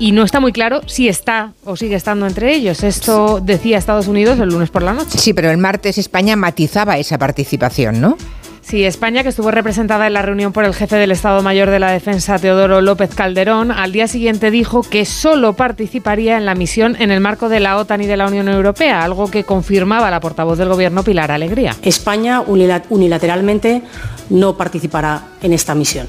Y 0.00 0.12
no 0.12 0.22
está 0.22 0.38
muy 0.38 0.52
claro 0.52 0.80
si 0.86 1.08
está 1.08 1.54
o 1.64 1.76
sigue 1.76 1.96
estando 1.96 2.26
entre 2.26 2.54
ellos. 2.54 2.84
Esto 2.84 3.40
decía 3.42 3.78
Estados 3.78 4.06
Unidos 4.06 4.38
el 4.38 4.48
lunes 4.50 4.70
por 4.70 4.82
la 4.82 4.92
noche. 4.92 5.18
Sí, 5.18 5.32
pero 5.32 5.50
el 5.50 5.58
martes 5.58 5.98
España 5.98 6.36
matizaba 6.36 6.98
esa 6.98 7.18
participación, 7.18 8.00
¿no? 8.00 8.16
Sí, 8.68 8.84
España, 8.84 9.22
que 9.22 9.30
estuvo 9.30 9.50
representada 9.50 10.06
en 10.06 10.12
la 10.12 10.20
reunión 10.20 10.52
por 10.52 10.64
el 10.64 10.74
jefe 10.74 10.96
del 10.96 11.10
Estado 11.10 11.42
Mayor 11.42 11.70
de 11.70 11.78
la 11.78 11.90
Defensa, 11.90 12.38
Teodoro 12.38 12.82
López 12.82 13.14
Calderón, 13.14 13.72
al 13.72 13.92
día 13.92 14.06
siguiente 14.08 14.50
dijo 14.50 14.82
que 14.82 15.06
solo 15.06 15.54
participaría 15.54 16.36
en 16.36 16.44
la 16.44 16.54
misión 16.54 16.94
en 17.00 17.10
el 17.10 17.20
marco 17.20 17.48
de 17.48 17.60
la 17.60 17.78
OTAN 17.78 18.02
y 18.02 18.06
de 18.06 18.18
la 18.18 18.26
Unión 18.26 18.46
Europea, 18.46 19.02
algo 19.02 19.30
que 19.30 19.44
confirmaba 19.44 20.10
la 20.10 20.20
portavoz 20.20 20.58
del 20.58 20.68
Gobierno, 20.68 21.02
Pilar 21.02 21.30
Alegría. 21.30 21.74
España 21.80 22.42
unilateralmente 22.42 23.80
no 24.28 24.58
participará 24.58 25.28
en 25.40 25.54
esta 25.54 25.74
misión. 25.74 26.06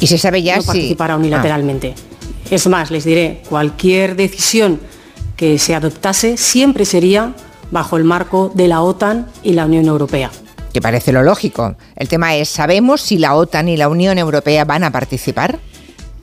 ¿Y 0.00 0.08
se 0.08 0.18
sabe 0.18 0.42
ya 0.42 0.56
no 0.56 0.62
si...? 0.62 0.66
participará 0.66 1.14
Ah. 1.14 2.15
Es 2.50 2.66
más, 2.68 2.90
les 2.90 3.04
diré, 3.04 3.42
cualquier 3.48 4.14
decisión 4.14 4.80
que 5.36 5.58
se 5.58 5.74
adoptase 5.74 6.36
siempre 6.36 6.84
sería 6.84 7.34
bajo 7.70 7.96
el 7.96 8.04
marco 8.04 8.52
de 8.54 8.68
la 8.68 8.82
OTAN 8.82 9.26
y 9.42 9.52
la 9.52 9.66
Unión 9.66 9.86
Europea. 9.86 10.30
Que 10.72 10.80
parece 10.80 11.12
lo 11.12 11.22
lógico. 11.22 11.76
El 11.96 12.08
tema 12.08 12.36
es, 12.36 12.48
¿sabemos 12.48 13.00
si 13.00 13.18
la 13.18 13.34
OTAN 13.34 13.68
y 13.68 13.76
la 13.76 13.88
Unión 13.88 14.18
Europea 14.18 14.64
van 14.64 14.84
a 14.84 14.92
participar? 14.92 15.58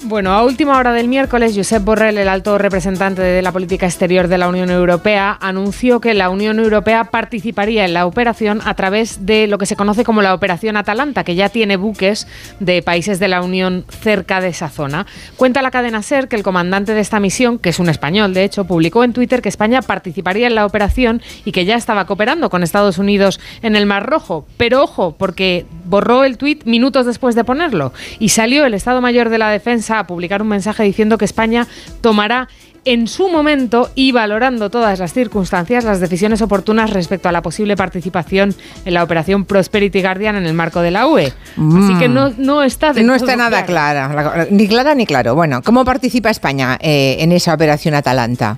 Bueno, 0.05 0.33
a 0.33 0.43
última 0.43 0.77
hora 0.77 0.91
del 0.91 1.07
miércoles, 1.07 1.53
Josep 1.55 1.81
Borrell, 1.81 2.17
el 2.17 2.27
alto 2.27 2.57
representante 2.57 3.21
de 3.21 3.41
la 3.41 3.53
política 3.53 3.85
exterior 3.85 4.27
de 4.27 4.37
la 4.37 4.49
Unión 4.49 4.69
Europea, 4.69 5.37
anunció 5.39 6.01
que 6.01 6.13
la 6.13 6.29
Unión 6.29 6.59
Europea 6.59 7.05
participaría 7.05 7.85
en 7.85 7.93
la 7.93 8.05
operación 8.05 8.59
a 8.65 8.73
través 8.73 9.25
de 9.25 9.47
lo 9.47 9.57
que 9.57 9.65
se 9.65 9.77
conoce 9.77 10.03
como 10.03 10.21
la 10.21 10.33
Operación 10.33 10.75
Atalanta, 10.75 11.23
que 11.23 11.35
ya 11.35 11.47
tiene 11.47 11.77
buques 11.77 12.27
de 12.59 12.81
países 12.81 13.17
de 13.19 13.29
la 13.29 13.41
Unión 13.41 13.85
cerca 14.01 14.41
de 14.41 14.49
esa 14.49 14.67
zona. 14.67 15.05
Cuenta 15.37 15.61
la 15.61 15.71
cadena 15.71 16.01
SER 16.01 16.27
que 16.27 16.35
el 16.35 16.43
comandante 16.43 16.93
de 16.93 16.99
esta 16.99 17.21
misión, 17.21 17.57
que 17.57 17.69
es 17.69 17.79
un 17.79 17.87
español 17.87 18.33
de 18.33 18.43
hecho, 18.43 18.65
publicó 18.65 19.05
en 19.05 19.13
Twitter 19.13 19.41
que 19.41 19.47
España 19.47 19.81
participaría 19.81 20.47
en 20.47 20.55
la 20.55 20.65
operación 20.65 21.21
y 21.45 21.53
que 21.53 21.63
ya 21.63 21.75
estaba 21.75 22.07
cooperando 22.07 22.49
con 22.49 22.61
Estados 22.61 22.97
Unidos 22.97 23.39
en 23.61 23.77
el 23.77 23.85
Mar 23.85 24.05
Rojo. 24.05 24.45
Pero 24.57 24.83
ojo, 24.83 25.15
porque 25.17 25.65
borró 25.85 26.25
el 26.25 26.37
tuit 26.37 26.65
minutos 26.65 27.05
después 27.05 27.35
de 27.35 27.45
ponerlo 27.45 27.93
y 28.19 28.29
salió 28.29 28.65
el 28.65 28.73
Estado 28.73 28.99
Mayor 28.99 29.29
de 29.29 29.37
la 29.37 29.49
Defensa 29.49 29.92
a 29.99 30.07
publicar 30.07 30.41
un 30.41 30.47
mensaje 30.49 30.83
diciendo 30.83 31.17
que 31.17 31.25
España 31.25 31.67
tomará 32.01 32.47
en 32.85 33.07
su 33.07 33.29
momento 33.29 33.89
y 33.95 34.11
valorando 34.11 34.69
todas 34.69 34.99
las 34.99 35.13
circunstancias 35.13 35.85
las 35.85 36.01
decisiones 36.01 36.41
oportunas 36.41 36.89
respecto 36.89 37.29
a 37.29 37.31
la 37.31 37.41
posible 37.41 37.77
participación 37.77 38.53
en 38.83 38.93
la 38.93 39.03
operación 39.03 39.45
Prosperity 39.45 40.01
Guardian 40.01 40.35
en 40.35 40.45
el 40.45 40.53
marco 40.53 40.81
de 40.81 40.91
la 40.91 41.07
UE. 41.07 41.31
Así 41.55 41.97
que 41.97 42.09
no, 42.09 42.33
no 42.37 42.61
está 42.61 42.91
del 42.91 43.05
No 43.07 43.15
está 43.15 43.37
nada 43.37 43.63
claro. 43.65 44.09
clara, 44.13 44.37
la- 44.37 44.47
ni 44.51 44.67
clara 44.67 44.95
ni 44.95 45.05
claro. 45.05 45.33
Bueno, 45.33 45.61
¿cómo 45.63 45.85
participa 45.85 46.29
España 46.29 46.77
eh, 46.81 47.15
en 47.19 47.31
esa 47.31 47.53
operación 47.53 47.93
Atalanta? 47.95 48.57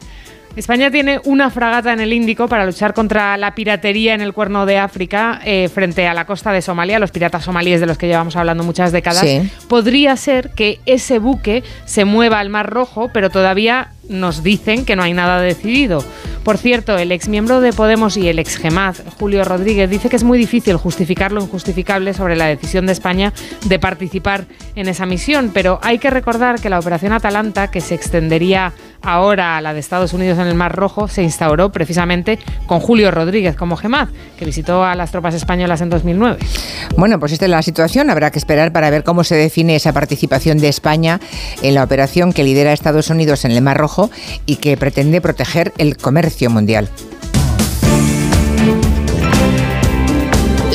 España 0.56 0.90
tiene 0.90 1.20
una 1.26 1.50
fragata 1.50 1.92
en 1.92 2.00
el 2.00 2.14
Índico 2.14 2.48
para 2.48 2.66
luchar 2.66 2.94
contra 2.94 3.36
la 3.36 3.56
piratería 3.56 4.14
en 4.14 4.22
el 4.22 4.34
Cuerno 4.34 4.66
de 4.66 4.78
África 4.78 5.42
eh, 5.44 5.70
frente 5.74 6.08
a 6.08 6.14
la 6.14 6.26
costa 6.26 6.54
de 6.54 6.62
Somalia, 6.62 6.98
los 6.98 7.12
piratas 7.12 7.44
somalíes 7.44 7.82
de 7.82 7.88
los 7.88 7.98
que 7.98 8.08
llevamos 8.08 8.38
hablando 8.38 8.64
muchas 8.64 8.94
décadas. 8.94 9.20
Sí. 9.20 9.50
Podría 9.68 10.16
ser 10.16 10.52
que 10.52 10.80
ese 10.86 11.20
buque 11.20 11.64
se 11.84 12.06
mueva 12.06 12.40
al 12.40 12.50
Mar 12.50 12.70
Rojo, 12.70 13.10
pero 13.12 13.30
todavía 13.30 13.90
nos 14.10 14.44
dicen 14.44 14.86
que 14.86 14.96
no 14.96 15.04
hay 15.04 15.14
nada 15.14 15.42
decidido. 15.42 16.04
Por 16.44 16.58
cierto, 16.58 16.98
el 16.98 17.12
exmiembro 17.12 17.60
de 17.60 17.74
Podemos 17.74 18.18
y 18.18 18.28
el 18.28 18.38
ex 18.38 18.58
Gemaz, 18.58 19.02
Julio 19.18 19.44
Rodríguez, 19.44 19.90
dice 19.90 20.10
que 20.10 20.16
es 20.16 20.24
muy 20.24 20.38
difícil 20.38 20.78
justificar 20.78 21.32
lo 21.32 21.42
injustificable 21.42 22.14
sobre 22.14 22.36
la 22.36 22.46
decisión 22.46 22.86
de 22.86 22.94
España 22.94 23.34
de 23.66 23.80
participar 23.80 24.46
en 24.76 24.88
esa 24.88 25.08
misión, 25.08 25.52
pero 25.54 25.80
hay 25.82 25.98
que 25.98 26.12
recordar 26.12 26.62
que 26.62 26.70
la 26.70 26.80
operación 26.80 27.14
Atalanta, 27.14 27.72
que 27.72 27.82
se 27.82 27.96
extendería 27.96 28.74
ahora 29.06 29.62
la 29.62 29.74
de 29.74 29.80
Estados 29.80 30.14
Unidos 30.14 30.38
en 30.40 30.48
el 30.48 30.56
Mar 30.56 30.76
Rojo, 30.76 31.08
se 31.08 31.24
instauró 31.24 31.72
precisamente 31.72 32.40
con 32.66 32.80
Julio 32.80 33.12
Rodríguez 33.12 33.56
como 33.56 33.78
Gemaz, 33.78 34.10
que 34.38 34.46
visitó 34.46 34.84
a 34.84 34.96
las 34.96 35.12
tropas 35.12 35.34
españolas 35.36 35.82
en 35.82 35.90
2009. 35.90 36.40
Bueno, 36.98 37.20
pues 37.20 37.32
esta 37.32 37.46
es 37.46 37.52
la 37.52 37.62
situación. 37.62 38.10
Habrá 38.10 38.32
que 38.32 38.40
esperar 38.40 38.72
para 38.72 38.90
ver 38.90 39.04
cómo 39.04 39.24
se 39.24 39.36
define 39.36 39.76
esa 39.76 39.94
participación 39.94 40.58
de 40.58 40.70
España 40.70 41.20
en 41.62 41.76
la 41.76 41.84
operación 41.84 42.34
que 42.34 42.44
lidera 42.44 42.74
Estados 42.74 43.10
Unidos 43.10 43.46
en 43.46 43.52
el 43.52 43.62
Mar 43.62 43.78
Rojo 43.78 44.10
y 44.46 44.58
que 44.58 44.78
pretende 44.78 45.22
proteger 45.22 45.74
el 45.78 45.98
comercio 45.98 46.50
mundial. 46.50 46.90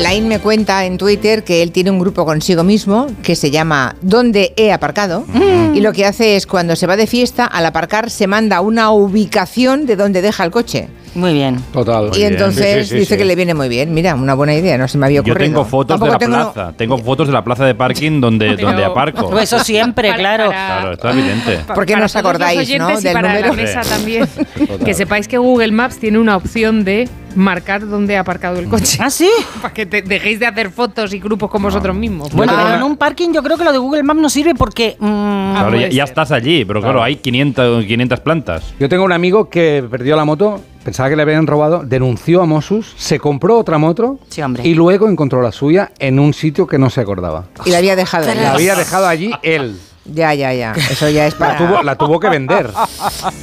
Lain 0.00 0.28
me 0.28 0.38
cuenta 0.38 0.86
en 0.86 0.96
Twitter 0.96 1.44
que 1.44 1.62
él 1.62 1.72
tiene 1.72 1.90
un 1.90 1.98
grupo 1.98 2.24
consigo 2.24 2.64
mismo 2.64 3.08
que 3.22 3.36
se 3.36 3.50
llama 3.50 3.96
¿Dónde 4.00 4.54
he 4.56 4.72
aparcado? 4.72 5.26
Y 5.74 5.80
lo 5.80 5.92
que 5.92 6.06
hace 6.06 6.36
es 6.36 6.46
cuando 6.46 6.74
se 6.74 6.86
va 6.86 6.96
de 6.96 7.06
fiesta, 7.06 7.44
al 7.44 7.66
aparcar 7.66 8.08
se 8.10 8.26
manda 8.26 8.62
una 8.62 8.90
ubicación 8.92 9.84
de 9.84 9.96
donde 9.96 10.22
deja 10.22 10.42
el 10.44 10.50
coche. 10.50 10.88
Muy 11.14 11.32
bien. 11.32 11.60
Total. 11.72 12.10
y 12.16 12.22
entonces 12.22 12.76
Sí, 12.76 12.82
sí, 12.84 12.88
sí, 12.90 12.94
dice 13.00 13.14
sí. 13.14 13.18
que 13.18 13.24
le 13.24 13.34
viene 13.36 13.54
muy 13.54 13.68
bien. 13.68 13.92
Mira, 13.92 14.14
una 14.14 14.34
buena 14.34 14.54
idea, 14.54 14.78
no 14.78 14.86
se 14.88 14.96
me 14.98 15.06
había 15.06 15.22
Yo 15.22 15.32
ocurrido. 15.32 15.50
tengo 15.52 15.64
fotos 15.64 16.00
de 16.00 16.06
la 16.08 16.18
tengo- 16.18 16.52
plaza. 16.52 16.72
Tengo 16.76 16.98
fotos 16.98 17.26
de 17.26 17.32
la 17.32 17.42
plaza 17.44 17.64
de 17.64 17.74
parking 17.74 18.20
donde, 18.20 18.54
Pero- 18.54 18.68
donde 18.68 18.84
aparco. 18.84 19.28
Pues 19.30 19.52
eso 19.52 19.62
siempre, 19.64 20.12
claro. 20.14 20.48
Claro, 20.50 20.92
está 20.92 21.10
evidente. 21.12 21.60
¿Por 21.74 21.84
qué 21.86 21.96
no 21.96 22.04
os 22.04 22.12
Para 22.12 22.28
acordáis, 22.28 22.78
no, 22.78 22.88
del 23.00 23.12
para 23.12 23.28
número? 23.28 23.46
la 23.48 23.52
mesa 23.54 23.80
también. 23.82 24.28
Que 24.84 24.94
sepáis 24.94 25.26
que 25.28 25.36
Google 25.38 25.72
Maps 25.72 25.98
tiene 25.98 26.18
una 26.18 26.36
opción 26.36 26.84
de 26.84 27.08
marcar 27.34 27.86
dónde 27.86 28.16
ha 28.16 28.20
aparcado 28.20 28.58
el 28.58 28.66
coche. 28.68 28.98
¿Ah, 29.00 29.10
sí? 29.10 29.28
Para 29.62 29.72
que 29.74 29.86
te 29.86 30.02
dejéis 30.02 30.40
de 30.40 30.46
hacer 30.46 30.70
fotos 30.70 31.12
y 31.14 31.18
grupos 31.20 31.50
con 31.50 31.62
vosotros 31.62 31.94
mismos. 31.94 32.32
Bueno, 32.32 32.52
una- 32.54 32.76
en 32.76 32.82
un 32.82 32.96
parking 32.96 33.30
yo 33.32 33.42
creo 33.42 33.56
que 33.56 33.64
lo 33.64 33.72
de 33.72 33.78
Google 33.78 34.02
Maps 34.02 34.20
no 34.20 34.28
sirve 34.30 34.54
porque... 34.54 34.96
mm, 34.98 35.52
Claro, 35.54 35.76
ya, 35.88 36.04
estás 36.04 36.32
allí, 36.32 36.64
pero 36.64 36.80
claro, 36.80 37.02
hay 37.02 37.16
500, 37.16 37.84
500 37.84 38.20
plantas. 38.20 38.74
Yo 38.78 38.88
tengo 38.88 39.04
un 39.04 39.12
amigo 39.12 39.48
que 39.48 39.84
perdió 39.90 40.16
la 40.16 40.24
moto, 40.24 40.60
pensaba 40.84 41.08
que 41.08 41.16
le 41.16 41.22
habían 41.22 41.46
robado, 41.46 41.82
denunció 41.84 42.42
a 42.42 42.46
Mossus, 42.46 42.94
se 42.96 43.18
compró 43.18 43.58
otra 43.58 43.78
moto 43.78 44.18
Sí, 44.28 44.42
hombre. 44.42 44.66
y 44.66 44.74
luego 44.74 45.08
encontró 45.08 45.42
la 45.42 45.52
suya 45.52 45.92
en 45.98 46.18
un 46.18 46.32
sitio 46.34 46.66
que 46.66 46.78
no 46.78 46.90
se 46.90 47.00
acordaba. 47.00 47.44
Y 47.64 47.70
la 47.70 47.78
había 47.78 47.96
dejado. 47.96 48.26
La 48.34 48.52
había 48.54 48.74
dejado 48.74 49.06
allí 49.06 49.30
él. 49.42 49.78
Ya, 50.06 50.34
ya, 50.34 50.52
ya. 50.54 50.72
Eso 50.90 51.08
ya 51.10 51.26
es 51.26 51.34
La 51.34 51.38
para... 51.38 51.58
tuvo, 51.58 51.82
la 51.82 51.96
tuvo 51.96 52.18
que 52.18 52.28
vender. 52.30 52.70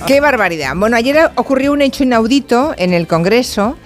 ¡Qué 0.06 0.20
barbaridad! 0.20 0.74
Bueno, 0.76 0.98
ayer 0.98 1.32
ocurrió 1.36 1.72
un 1.72 1.82
hecho 1.82 2.04
inaudito 2.04 2.74
en 2.78 2.94
el 2.94 3.08
Congreso. 3.08 3.78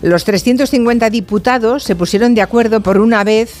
Los 0.00 0.24
350 0.24 1.10
diputados 1.10 1.82
se 1.82 1.96
pusieron 1.96 2.34
de 2.34 2.40
acuerdo 2.42 2.80
por 2.80 2.98
una 2.98 3.24
vez 3.24 3.52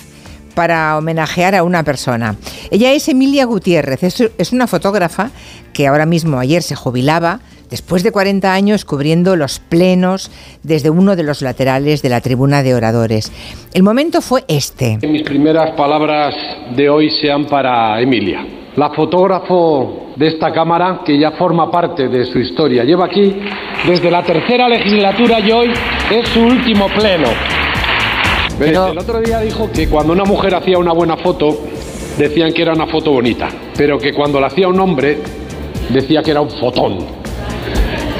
para 0.54 0.96
homenajear 0.96 1.54
a 1.54 1.62
una 1.62 1.82
persona. 1.82 2.36
Ella 2.70 2.92
es 2.92 3.08
Emilia 3.08 3.44
Gutiérrez, 3.44 4.02
es, 4.02 4.22
es 4.38 4.52
una 4.52 4.66
fotógrafa 4.66 5.30
que 5.72 5.86
ahora 5.86 6.06
mismo 6.06 6.38
ayer 6.38 6.62
se 6.62 6.74
jubilaba 6.76 7.40
después 7.70 8.02
de 8.02 8.12
40 8.12 8.52
años 8.52 8.84
cubriendo 8.84 9.36
los 9.36 9.58
plenos 9.58 10.30
desde 10.62 10.90
uno 10.90 11.16
de 11.16 11.22
los 11.22 11.42
laterales 11.42 12.02
de 12.02 12.08
la 12.08 12.20
tribuna 12.20 12.62
de 12.62 12.74
oradores. 12.74 13.32
El 13.72 13.82
momento 13.82 14.20
fue 14.20 14.44
este. 14.48 14.98
Mis 15.02 15.22
primeras 15.22 15.76
palabras 15.76 16.34
de 16.76 16.88
hoy 16.88 17.10
sean 17.10 17.46
para 17.46 18.00
Emilia, 18.00 18.44
la 18.76 18.90
fotógrafo 18.90 20.12
de 20.16 20.28
esta 20.28 20.52
Cámara 20.52 21.00
que 21.04 21.18
ya 21.18 21.32
forma 21.32 21.70
parte 21.70 22.08
de 22.08 22.26
su 22.26 22.38
historia. 22.38 22.84
Lleva 22.84 23.06
aquí 23.06 23.36
desde 23.86 24.10
la 24.10 24.22
tercera 24.22 24.68
legislatura 24.68 25.40
y 25.40 25.50
hoy 25.50 25.72
es 26.10 26.28
su 26.28 26.40
último 26.40 26.88
pleno. 26.88 27.28
Veréis, 28.58 28.78
El 28.78 28.98
otro 28.98 29.20
día 29.20 29.40
dijo 29.40 29.70
que 29.72 29.88
cuando 29.88 30.12
una 30.12 30.24
mujer 30.24 30.54
hacía 30.54 30.76
una 30.76 30.92
buena 30.92 31.16
foto, 31.16 31.58
decían 32.18 32.52
que 32.52 32.62
era 32.62 32.74
una 32.74 32.86
foto 32.86 33.12
bonita, 33.12 33.48
pero 33.76 33.98
que 33.98 34.12
cuando 34.12 34.38
la 34.38 34.48
hacía 34.48 34.68
un 34.68 34.78
hombre, 34.78 35.18
decía 35.88 36.22
que 36.22 36.32
era 36.32 36.42
un 36.42 36.50
fotón. 36.50 37.19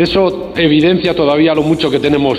Eso 0.00 0.54
evidencia 0.56 1.14
todavía 1.14 1.54
lo 1.54 1.60
mucho 1.62 1.90
que 1.90 1.98
tenemos 1.98 2.38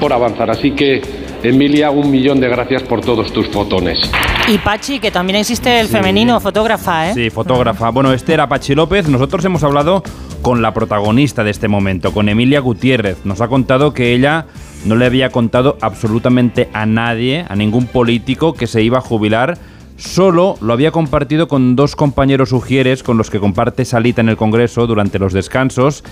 por 0.00 0.12
avanzar. 0.12 0.50
Así 0.50 0.72
que, 0.72 1.00
Emilia, 1.44 1.92
un 1.92 2.10
millón 2.10 2.40
de 2.40 2.48
gracias 2.48 2.82
por 2.82 3.02
todos 3.02 3.32
tus 3.32 3.46
fotones. 3.46 4.00
Y 4.48 4.58
Pachi, 4.58 4.98
que 4.98 5.12
también 5.12 5.38
existe 5.38 5.78
el 5.78 5.86
femenino 5.86 6.40
fotógrafa, 6.40 7.10
¿eh? 7.10 7.14
Sí, 7.14 7.30
fotógrafa. 7.30 7.90
Bueno, 7.90 8.12
este 8.12 8.34
era 8.34 8.48
Pachi 8.48 8.74
López. 8.74 9.06
Nosotros 9.06 9.44
hemos 9.44 9.62
hablado 9.62 10.02
con 10.42 10.60
la 10.60 10.74
protagonista 10.74 11.44
de 11.44 11.52
este 11.52 11.68
momento, 11.68 12.12
con 12.12 12.28
Emilia 12.28 12.58
Gutiérrez. 12.58 13.24
Nos 13.24 13.40
ha 13.40 13.46
contado 13.46 13.94
que 13.94 14.12
ella 14.12 14.46
no 14.84 14.96
le 14.96 15.06
había 15.06 15.30
contado 15.30 15.78
absolutamente 15.80 16.68
a 16.72 16.84
nadie, 16.84 17.44
a 17.48 17.54
ningún 17.54 17.86
político 17.86 18.54
que 18.54 18.66
se 18.66 18.82
iba 18.82 18.98
a 18.98 19.02
jubilar. 19.02 19.56
Solo 19.98 20.56
lo 20.60 20.72
había 20.72 20.90
compartido 20.90 21.46
con 21.46 21.76
dos 21.76 21.94
compañeros 21.94 22.50
ujieres 22.50 23.04
con 23.04 23.18
los 23.18 23.30
que 23.30 23.38
comparte 23.38 23.84
salita 23.84 24.20
en 24.20 24.28
el 24.30 24.36
Congreso 24.36 24.88
durante 24.88 25.20
los 25.20 25.32
descansos. 25.32 26.02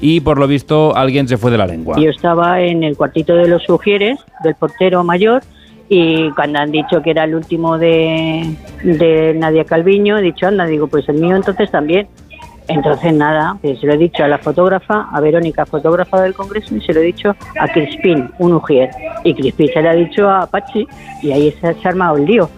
Y 0.00 0.20
por 0.20 0.38
lo 0.38 0.46
visto 0.46 0.94
alguien 0.94 1.28
se 1.28 1.36
fue 1.36 1.50
de 1.50 1.58
la 1.58 1.66
lengua. 1.66 1.96
Yo 1.98 2.10
estaba 2.10 2.60
en 2.60 2.84
el 2.84 2.96
cuartito 2.96 3.34
de 3.34 3.48
los 3.48 3.62
sugieres, 3.62 4.18
del 4.42 4.54
portero 4.54 5.02
mayor, 5.04 5.42
y 5.88 6.30
cuando 6.32 6.58
han 6.58 6.72
dicho 6.72 7.00
que 7.02 7.10
era 7.10 7.24
el 7.24 7.34
último 7.34 7.78
de, 7.78 8.56
Nadia 9.36 9.64
Calviño, 9.64 10.18
he 10.18 10.22
dicho, 10.22 10.46
anda, 10.46 10.66
digo, 10.66 10.88
pues 10.88 11.08
el 11.08 11.16
mío 11.16 11.36
entonces 11.36 11.70
también. 11.70 12.08
Entonces 12.68 13.14
nada, 13.14 13.56
pues 13.62 13.78
se 13.78 13.86
lo 13.86 13.92
he 13.94 13.96
dicho 13.96 14.24
a 14.24 14.28
la 14.28 14.38
fotógrafa, 14.38 15.08
a 15.12 15.20
Verónica, 15.20 15.64
fotógrafa 15.64 16.20
del 16.22 16.34
Congreso, 16.34 16.74
y 16.74 16.80
se 16.80 16.92
lo 16.92 16.98
he 16.98 17.04
dicho 17.04 17.36
a 17.60 17.68
Crispín, 17.68 18.28
un 18.38 18.54
ujier. 18.54 18.90
Y 19.22 19.34
Crispín 19.34 19.68
se 19.72 19.82
lo 19.82 19.90
ha 19.90 19.94
dicho 19.94 20.28
a 20.28 20.46
Pachi, 20.46 20.84
y 21.22 21.30
ahí 21.30 21.54
se 21.60 21.68
ha 21.68 21.88
armado 21.88 22.16
el 22.16 22.24
lío. 22.24 22.50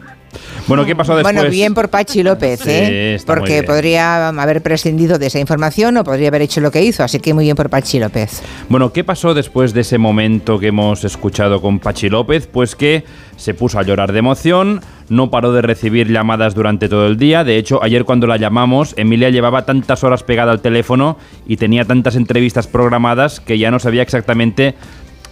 Bueno, 0.67 0.85
¿qué 0.85 0.95
pasó 0.95 1.17
después? 1.17 1.35
Bueno, 1.35 1.51
bien 1.51 1.75
por 1.75 1.89
Pachi 1.89 2.23
López, 2.23 2.61
Sí, 2.61 2.71
¿eh? 2.71 3.17
muy 3.19 3.25
Porque 3.25 3.63
podría 3.63 4.29
haber 4.29 4.63
prescindido 4.63 5.19
de 5.19 5.27
esa 5.27 5.39
información 5.39 5.97
o 5.97 6.05
podría 6.05 6.29
haber 6.29 6.43
hecho 6.43 6.61
lo 6.61 6.71
que 6.71 6.83
hizo, 6.83 7.03
así 7.03 7.21
que 7.21 7.33
muy 7.33 7.45
bien 7.45 7.57
por 7.57 7.71
Pachi 7.71 7.99
López. 7.99 8.43
Bueno, 8.69 8.93
¿qué 8.93 9.05
pasó 9.05 9.35
después 9.35 9.73
de 9.73 9.81
ese 9.81 9.99
momento 9.99 10.59
que 10.59 10.69
hemos 10.69 11.05
escuchado 11.05 11.61
con 11.63 11.79
Pachi 11.79 12.09
López? 12.11 12.47
Pues 12.47 12.77
que 12.77 13.05
se 13.37 13.55
puso 13.55 13.79
a 13.79 13.83
llorar 13.83 14.13
de 14.13 14.19
emoción, 14.19 14.81
no 15.09 15.31
paró 15.31 15.53
de 15.53 15.63
recibir 15.63 16.11
llamadas 16.11 16.55
durante 16.55 16.89
todo 16.89 17.07
el 17.07 17.17
día. 17.17 17.45
De 17.45 17.57
hecho, 17.57 17.83
ayer 17.83 18.05
cuando 18.05 18.27
la 18.27 18.37
llamamos, 18.37 18.95
Emilia 18.97 19.31
llevaba 19.31 19.65
tantas 19.65 20.05
horas 20.05 20.23
pegada 20.25 20.53
al 20.53 20.61
teléfono 20.61 21.17
y 21.47 21.57
tenía 21.57 21.85
tantas 21.85 22.17
entrevistas 22.17 22.67
programadas 22.67 23.41
que 23.41 23.59
ya 23.59 23.71
no 23.71 23.79
sabía 23.79 24.03
exactamente 24.03 24.75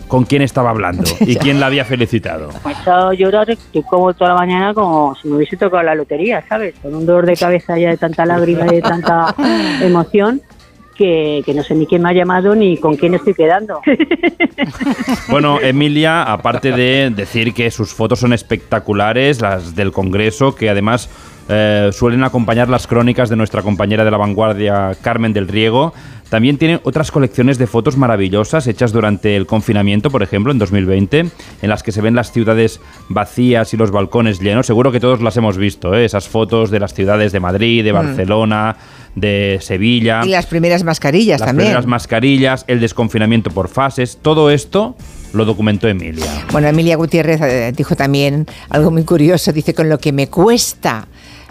con 0.09 0.25
quién 0.25 0.43
estaba 0.43 0.71
hablando 0.71 1.05
y 1.21 1.37
quién 1.37 1.61
la 1.61 1.67
había 1.67 1.85
felicitado. 1.85 2.51
Me 2.65 2.73
he 2.73 2.75
echado 2.75 3.09
a 3.11 3.15
llorar, 3.15 3.51
estoy 3.51 3.83
como 3.83 4.15
toda 4.15 4.31
la 4.31 4.37
mañana 4.37 4.75
como 4.75 5.15
si 5.17 5.29
me 5.29 5.37
hubiese 5.37 5.57
tocado 5.57 5.83
la 5.83 5.95
lotería, 5.95 6.45
¿sabes? 6.49 6.75
Con 6.81 6.95
un 6.95 7.07
dolor 7.07 7.27
de 7.27 7.37
cabeza 7.37 7.79
ya 7.79 7.91
de 7.91 7.97
tanta 7.97 8.25
lágrima 8.27 8.67
y 8.67 8.77
de 8.77 8.83
tanta 8.83 9.35
emoción 9.83 10.41
que, 10.97 11.43
que 11.45 11.55
no 11.55 11.63
sé 11.63 11.75
ni 11.75 11.87
quién 11.87 12.03
me 12.03 12.11
ha 12.11 12.13
llamado 12.13 12.55
ni 12.55 12.79
con 12.79 12.97
quién 12.97 13.15
estoy 13.15 13.35
quedando. 13.35 13.81
Bueno, 15.29 15.61
Emilia, 15.61 16.23
aparte 16.23 16.73
de 16.73 17.11
decir 17.15 17.53
que 17.53 17.71
sus 17.71 17.93
fotos 17.93 18.21
son 18.21 18.33
espectaculares, 18.33 19.41
las 19.41 19.75
del 19.75 19.93
Congreso, 19.93 20.55
que 20.55 20.71
además 20.71 21.11
eh, 21.49 21.91
suelen 21.93 22.25
acompañar 22.25 22.69
las 22.69 22.87
crónicas 22.87 23.29
de 23.29 23.37
nuestra 23.37 23.63
compañera 23.63 24.05
de 24.05 24.11
la 24.11 24.17
vanguardia, 24.17 24.97
Carmen 25.01 25.33
del 25.33 25.47
Riego, 25.47 25.93
también 26.29 26.59
tiene 26.59 26.81
otras 26.83 27.11
colecciones 27.11 27.57
de 27.59 27.67
fotos 27.67 27.97
maravillosas 27.97 28.67
hechas 28.67 28.93
durante 28.93 29.37
el 29.37 29.47
confinamiento, 29.47 30.11
por 30.11 30.23
ejemplo, 30.23 30.53
en 30.53 30.59
2020, 30.59 31.19
en 31.21 31.69
las 31.69 31.83
que 31.83 31.93
se 31.93 32.01
ven 32.01 32.15
las 32.15 32.33
ciudades 32.33 32.81
vacías 33.09 33.73
y 33.73 33.77
los 33.77 33.91
balcones 33.91 34.41
llenos. 34.41 34.67
Seguro 34.67 34.91
que 34.93 35.01
todos 35.01 35.23
las 35.23 35.37
hemos 35.37 35.57
visto, 35.57 35.95
¿eh? 35.95 36.05
esas 36.05 36.29
fotos 36.29 36.71
de 36.71 36.81
las 36.81 36.95
ciudades 36.95 37.33
de 37.33 37.41
Madrid, 37.41 37.85
de 37.85 37.93
Mm. 37.93 37.97
Barcelona, 37.97 38.77
de 39.15 39.59
Sevilla. 39.63 40.23
Y 40.25 40.31
las 40.31 40.47
primeras 40.47 40.83
mascarillas 40.85 41.41
las 41.41 41.47
también. 41.49 41.69
primeras 41.69 41.87
mascarillas, 41.87 42.65
el 42.69 42.81
desconfinamiento 42.81 43.51
por 43.51 43.69
fases, 43.69 44.19
todo 44.21 44.51
esto 44.51 44.97
lo 45.33 45.45
documentó 45.45 45.87
Emilia. 45.89 46.45
Bueno, 46.53 46.69
Emilia 46.69 46.97
Gutiérrez 46.97 47.41
eh, 47.43 47.73
dijo 47.77 47.95
también 47.95 48.47
algo 48.71 48.91
muy 48.91 49.05
curioso, 49.05 49.53
dice, 49.53 49.75
con 49.75 49.89
lo 49.89 49.99
que 49.99 50.13
me 50.13 50.29
cuesta, 50.29 51.07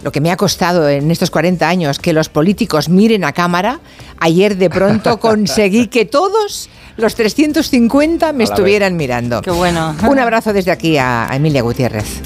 lo 0.06 0.12
que 0.12 0.20
me 0.20 0.30
ha 0.30 0.36
costado 0.36 0.88
en 0.88 1.10
estos 1.10 1.32
40 1.32 1.68
años 1.68 1.98
que 1.98 2.12
los 2.12 2.28
políticos 2.28 2.88
miren 2.88 3.24
a 3.24 3.32
cámara, 3.32 3.80
ayer 4.20 4.56
de 4.56 4.70
pronto 4.70 5.18
conseguí 5.20 5.88
que 5.88 6.04
todos 6.04 6.70
los 6.96 7.16
350 7.16 8.32
me 8.32 8.44
estuvieran 8.44 8.96
mirando. 8.96 9.42
Qué 9.42 9.50
bueno. 9.50 9.96
Un 10.08 10.20
abrazo 10.20 10.52
desde 10.52 10.70
aquí 10.70 10.96
a 10.96 11.28
Emilia 11.32 11.62
Gutiérrez. 11.62 12.22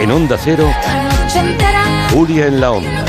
En 0.00 0.10
Onda 0.10 0.36
Cero, 0.42 0.68
Julia 2.12 2.48
en 2.48 2.60
la 2.60 2.72
Onda, 2.72 3.04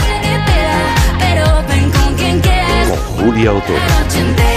con 3.17 3.25
Julia 3.25 3.53
Otero. 3.53 4.56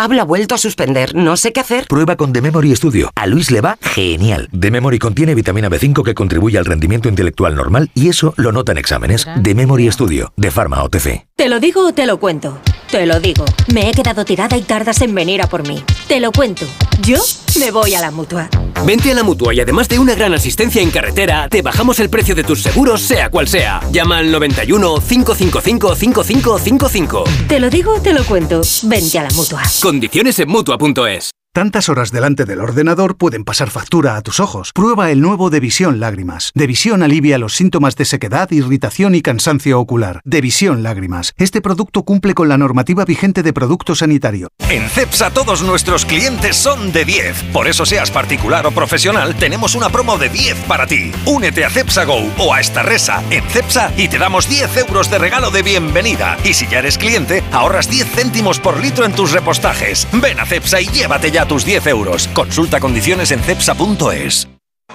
Pablo 0.00 0.22
ha 0.22 0.24
vuelto 0.24 0.54
a 0.54 0.56
suspender, 0.56 1.14
no 1.14 1.36
sé 1.36 1.52
qué 1.52 1.60
hacer. 1.60 1.86
Prueba 1.86 2.16
con 2.16 2.32
The 2.32 2.40
Memory 2.40 2.74
Studio. 2.74 3.10
A 3.16 3.26
Luis 3.26 3.50
le 3.50 3.60
va 3.60 3.76
genial. 3.82 4.48
The 4.58 4.70
Memory 4.70 4.98
contiene 4.98 5.34
vitamina 5.34 5.68
B5 5.68 6.02
que 6.02 6.14
contribuye 6.14 6.56
al 6.56 6.64
rendimiento 6.64 7.10
intelectual 7.10 7.54
normal 7.54 7.90
y 7.94 8.08
eso 8.08 8.32
lo 8.38 8.50
nota 8.50 8.72
en 8.72 8.78
exámenes. 8.78 9.26
The 9.42 9.54
Memory 9.54 9.92
Studio, 9.92 10.32
de 10.38 10.50
Pharma 10.50 10.82
OTC. 10.84 11.26
¿Te 11.36 11.50
lo 11.50 11.60
digo 11.60 11.86
o 11.86 11.92
te 11.92 12.06
lo 12.06 12.18
cuento? 12.18 12.62
Te 12.90 13.04
lo 13.04 13.20
digo. 13.20 13.44
Me 13.74 13.90
he 13.90 13.92
quedado 13.92 14.24
tirada 14.24 14.56
y 14.56 14.62
tardas 14.62 15.02
en 15.02 15.14
venir 15.14 15.42
a 15.42 15.48
por 15.48 15.68
mí. 15.68 15.84
Te 16.08 16.18
lo 16.18 16.32
cuento. 16.32 16.64
Yo 17.02 17.18
me 17.58 17.70
voy 17.70 17.94
a 17.94 18.00
la 18.00 18.10
mutua. 18.10 18.48
Vente 18.84 19.10
a 19.10 19.14
la 19.14 19.22
mutua 19.22 19.52
y 19.54 19.60
además 19.60 19.88
de 19.88 19.98
una 19.98 20.14
gran 20.14 20.32
asistencia 20.34 20.80
en 20.80 20.90
carretera, 20.90 21.48
te 21.48 21.62
bajamos 21.62 22.00
el 22.00 22.08
precio 22.08 22.34
de 22.34 22.44
tus 22.44 22.62
seguros, 22.62 23.02
sea 23.02 23.30
cual 23.30 23.46
sea. 23.46 23.80
Llama 23.92 24.18
al 24.18 24.30
91 24.30 24.94
555 25.06 25.94
5555. 25.94 27.24
Te 27.48 27.60
lo 27.60 27.68
digo 27.70 28.00
te 28.00 28.12
lo 28.12 28.24
cuento. 28.24 28.62
Vente 28.84 29.18
a 29.18 29.24
la 29.24 29.30
mutua. 29.30 29.62
Condiciones 29.82 30.38
en 30.38 30.48
mutua.es. 30.48 31.30
Tantas 31.52 31.88
horas 31.88 32.12
delante 32.12 32.44
del 32.44 32.60
ordenador 32.60 33.16
pueden 33.16 33.42
pasar 33.42 33.70
factura 33.70 34.14
a 34.14 34.22
tus 34.22 34.38
ojos. 34.38 34.70
Prueba 34.72 35.10
el 35.10 35.20
nuevo 35.20 35.50
Devisión 35.50 35.98
Lágrimas. 35.98 36.52
Devisión 36.54 37.02
alivia 37.02 37.38
los 37.38 37.56
síntomas 37.56 37.96
de 37.96 38.04
sequedad, 38.04 38.48
irritación 38.52 39.16
y 39.16 39.20
cansancio 39.20 39.80
ocular. 39.80 40.20
Devisión 40.24 40.84
Lágrimas. 40.84 41.32
Este 41.38 41.60
producto 41.60 42.04
cumple 42.04 42.34
con 42.34 42.48
la 42.48 42.56
normativa 42.56 43.04
vigente 43.04 43.42
de 43.42 43.52
producto 43.52 43.96
sanitario. 43.96 44.50
En 44.68 44.88
CEPSA 44.88 45.32
todos 45.32 45.62
nuestros 45.62 46.06
clientes 46.06 46.54
son 46.54 46.92
de 46.92 47.04
10. 47.04 47.42
Por 47.52 47.66
eso 47.66 47.84
seas 47.84 48.12
particular 48.12 48.64
o 48.68 48.70
profesional, 48.70 49.34
tenemos 49.34 49.74
una 49.74 49.90
promo 49.90 50.18
de 50.18 50.28
10 50.28 50.56
para 50.68 50.86
ti. 50.86 51.10
Únete 51.26 51.64
a 51.64 51.70
CEPSA 51.70 52.04
Go 52.04 52.30
o 52.38 52.54
a 52.54 52.60
esta 52.60 52.84
resa 52.84 53.24
en 53.30 53.42
CEPSA 53.42 53.90
y 53.96 54.06
te 54.06 54.18
damos 54.18 54.48
10 54.48 54.76
euros 54.76 55.10
de 55.10 55.18
regalo 55.18 55.50
de 55.50 55.64
bienvenida. 55.64 56.36
Y 56.44 56.54
si 56.54 56.68
ya 56.68 56.78
eres 56.78 56.96
cliente, 56.96 57.42
ahorras 57.50 57.90
10 57.90 58.06
céntimos 58.06 58.60
por 58.60 58.78
litro 58.78 59.04
en 59.04 59.16
tus 59.16 59.32
repostajes. 59.32 60.06
Ven 60.12 60.38
a 60.38 60.46
CEPSA 60.46 60.80
y 60.82 60.86
llévate 60.86 61.32
ya 61.32 61.39
tus 61.46 61.64
10 61.64 61.86
euros. 61.86 62.28
Consulta 62.28 62.80
condiciones 62.80 63.30
en 63.30 63.40
cepsa.es. 63.40 64.48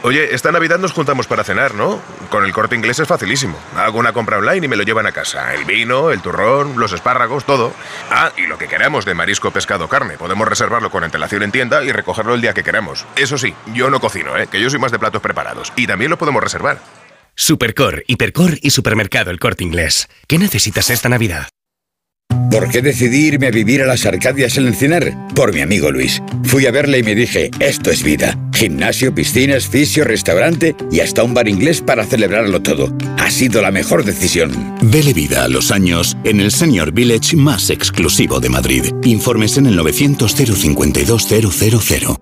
Oye, 0.05 0.35
esta 0.35 0.51
Navidad 0.51 0.77
nos 0.77 0.91
juntamos 0.91 1.25
para 1.25 1.43
cenar, 1.43 1.73
¿no? 1.73 1.99
Con 2.29 2.45
el 2.45 2.53
corte 2.53 2.75
inglés 2.75 2.99
es 2.99 3.07
facilísimo. 3.07 3.57
Hago 3.75 3.97
una 3.97 4.13
compra 4.13 4.37
online 4.37 4.65
y 4.65 4.69
me 4.69 4.75
lo 4.75 4.83
llevan 4.83 5.07
a 5.07 5.11
casa. 5.11 5.53
El 5.55 5.65
vino, 5.65 6.11
el 6.11 6.21
turrón, 6.21 6.77
los 6.77 6.91
espárragos, 6.91 7.45
todo. 7.45 7.73
Ah, 8.11 8.31
y 8.37 8.45
lo 8.45 8.57
que 8.57 8.67
queramos 8.67 9.05
de 9.05 9.15
marisco, 9.15 9.49
pescado, 9.49 9.87
carne. 9.87 10.17
Podemos 10.17 10.47
reservarlo 10.47 10.91
con 10.91 11.03
antelación 11.03 11.43
en 11.43 11.51
tienda 11.51 11.83
y 11.83 11.91
recogerlo 11.91 12.35
el 12.35 12.41
día 12.41 12.53
que 12.53 12.63
queramos. 12.63 13.05
Eso 13.15 13.37
sí, 13.37 13.55
yo 13.73 13.89
no 13.89 13.99
cocino, 13.99 14.37
¿eh? 14.37 14.47
Que 14.47 14.61
yo 14.61 14.69
soy 14.69 14.79
más 14.79 14.91
de 14.91 14.99
platos 14.99 15.21
preparados. 15.21 15.73
Y 15.75 15.87
también 15.87 16.11
lo 16.11 16.17
podemos 16.17 16.43
reservar. 16.43 16.79
Supercor, 17.33 18.03
Hipercor 18.07 18.59
y 18.61 18.69
Supermercado 18.69 19.31
El 19.31 19.39
Corte 19.39 19.63
Inglés. 19.63 20.07
¿Qué 20.27 20.37
necesitas 20.37 20.89
esta 20.89 21.09
Navidad? 21.09 21.47
¿Por 22.55 22.69
qué 22.69 22.81
decidí 22.81 23.27
irme 23.27 23.47
a 23.47 23.51
vivir 23.51 23.81
a 23.81 23.85
las 23.85 24.05
Arcadias 24.05 24.57
en 24.57 24.67
Encinar? 24.67 25.13
Por 25.35 25.53
mi 25.53 25.59
amigo 25.59 25.91
Luis. 25.91 26.23
Fui 26.45 26.65
a 26.65 26.71
verle 26.71 26.99
y 26.99 27.03
me 27.03 27.13
dije, 27.13 27.51
esto 27.59 27.91
es 27.91 28.01
vida. 28.01 28.39
Gimnasio, 28.53 29.13
piscinas, 29.13 29.67
fisio, 29.67 30.05
restaurante 30.05 30.73
y 30.89 31.01
hasta 31.01 31.21
un 31.23 31.33
bar 31.33 31.49
inglés 31.49 31.81
para 31.81 32.05
celebrarlo 32.05 32.61
todo. 32.61 32.95
Ha 33.17 33.29
sido 33.29 33.61
la 33.61 33.71
mejor 33.71 34.05
decisión. 34.05 34.73
Dele 34.81 35.13
vida 35.13 35.43
a 35.43 35.49
los 35.49 35.69
años 35.69 36.15
en 36.23 36.39
el 36.39 36.49
Senior 36.49 36.93
Village 36.93 37.35
más 37.35 37.69
exclusivo 37.69 38.39
de 38.39 38.47
Madrid. 38.47 38.85
Informes 39.03 39.57
en 39.57 39.65
el 39.65 39.75
900 39.75 40.33
052 40.33 41.27
000. 41.27 42.21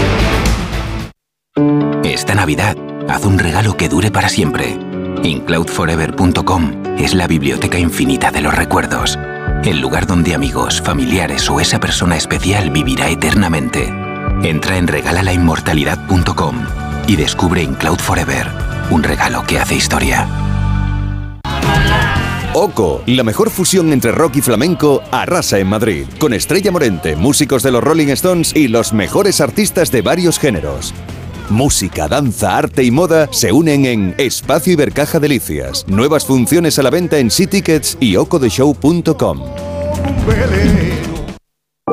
Esta 2.03 2.35
Navidad, 2.35 2.77
haz 3.09 3.25
un 3.25 3.39
regalo 3.39 3.77
que 3.77 3.89
dure 3.89 4.11
para 4.11 4.29
siempre. 4.29 4.77
InCloudForever.com 5.23 6.97
es 6.97 7.13
la 7.13 7.27
biblioteca 7.27 7.77
infinita 7.77 8.31
de 8.31 8.41
los 8.41 8.53
recuerdos. 8.55 9.17
El 9.63 9.79
lugar 9.79 10.07
donde 10.07 10.33
amigos, 10.33 10.81
familiares 10.81 11.49
o 11.49 11.59
esa 11.59 11.79
persona 11.79 12.17
especial 12.17 12.71
vivirá 12.71 13.09
eternamente. 13.09 13.93
Entra 14.43 14.77
en 14.77 14.87
regalalainmortalidad.com 14.87 16.65
y 17.07 17.15
descubre 17.15 17.63
InCloud 17.63 17.99
Forever, 17.99 18.47
un 18.89 19.03
regalo 19.03 19.43
que 19.45 19.59
hace 19.59 19.75
historia. 19.75 20.27
Oco, 22.53 23.01
la 23.05 23.23
mejor 23.23 23.49
fusión 23.49 23.93
entre 23.93 24.11
rock 24.11 24.35
y 24.35 24.41
flamenco, 24.41 25.01
arrasa 25.09 25.57
en 25.59 25.67
Madrid, 25.67 26.05
con 26.19 26.33
Estrella 26.33 26.69
Morente, 26.69 27.15
músicos 27.15 27.63
de 27.63 27.71
los 27.71 27.81
Rolling 27.81 28.09
Stones 28.09 28.53
y 28.53 28.67
los 28.67 28.91
mejores 28.91 29.39
artistas 29.39 29.89
de 29.89 30.01
varios 30.01 30.37
géneros. 30.37 30.93
Música, 31.49 32.09
danza, 32.09 32.57
arte 32.57 32.83
y 32.83 32.91
moda 32.91 33.29
se 33.31 33.53
unen 33.53 33.85
en 33.85 34.15
Espacio 34.17 34.73
Ibercaja 34.73 35.21
Delicias. 35.21 35.85
Nuevas 35.87 36.25
funciones 36.25 36.77
a 36.77 36.83
la 36.83 36.89
venta 36.89 37.19
en 37.19 37.29
Tickets 37.29 37.97
y 38.01 38.17
ocodeshow.com. 38.17 39.39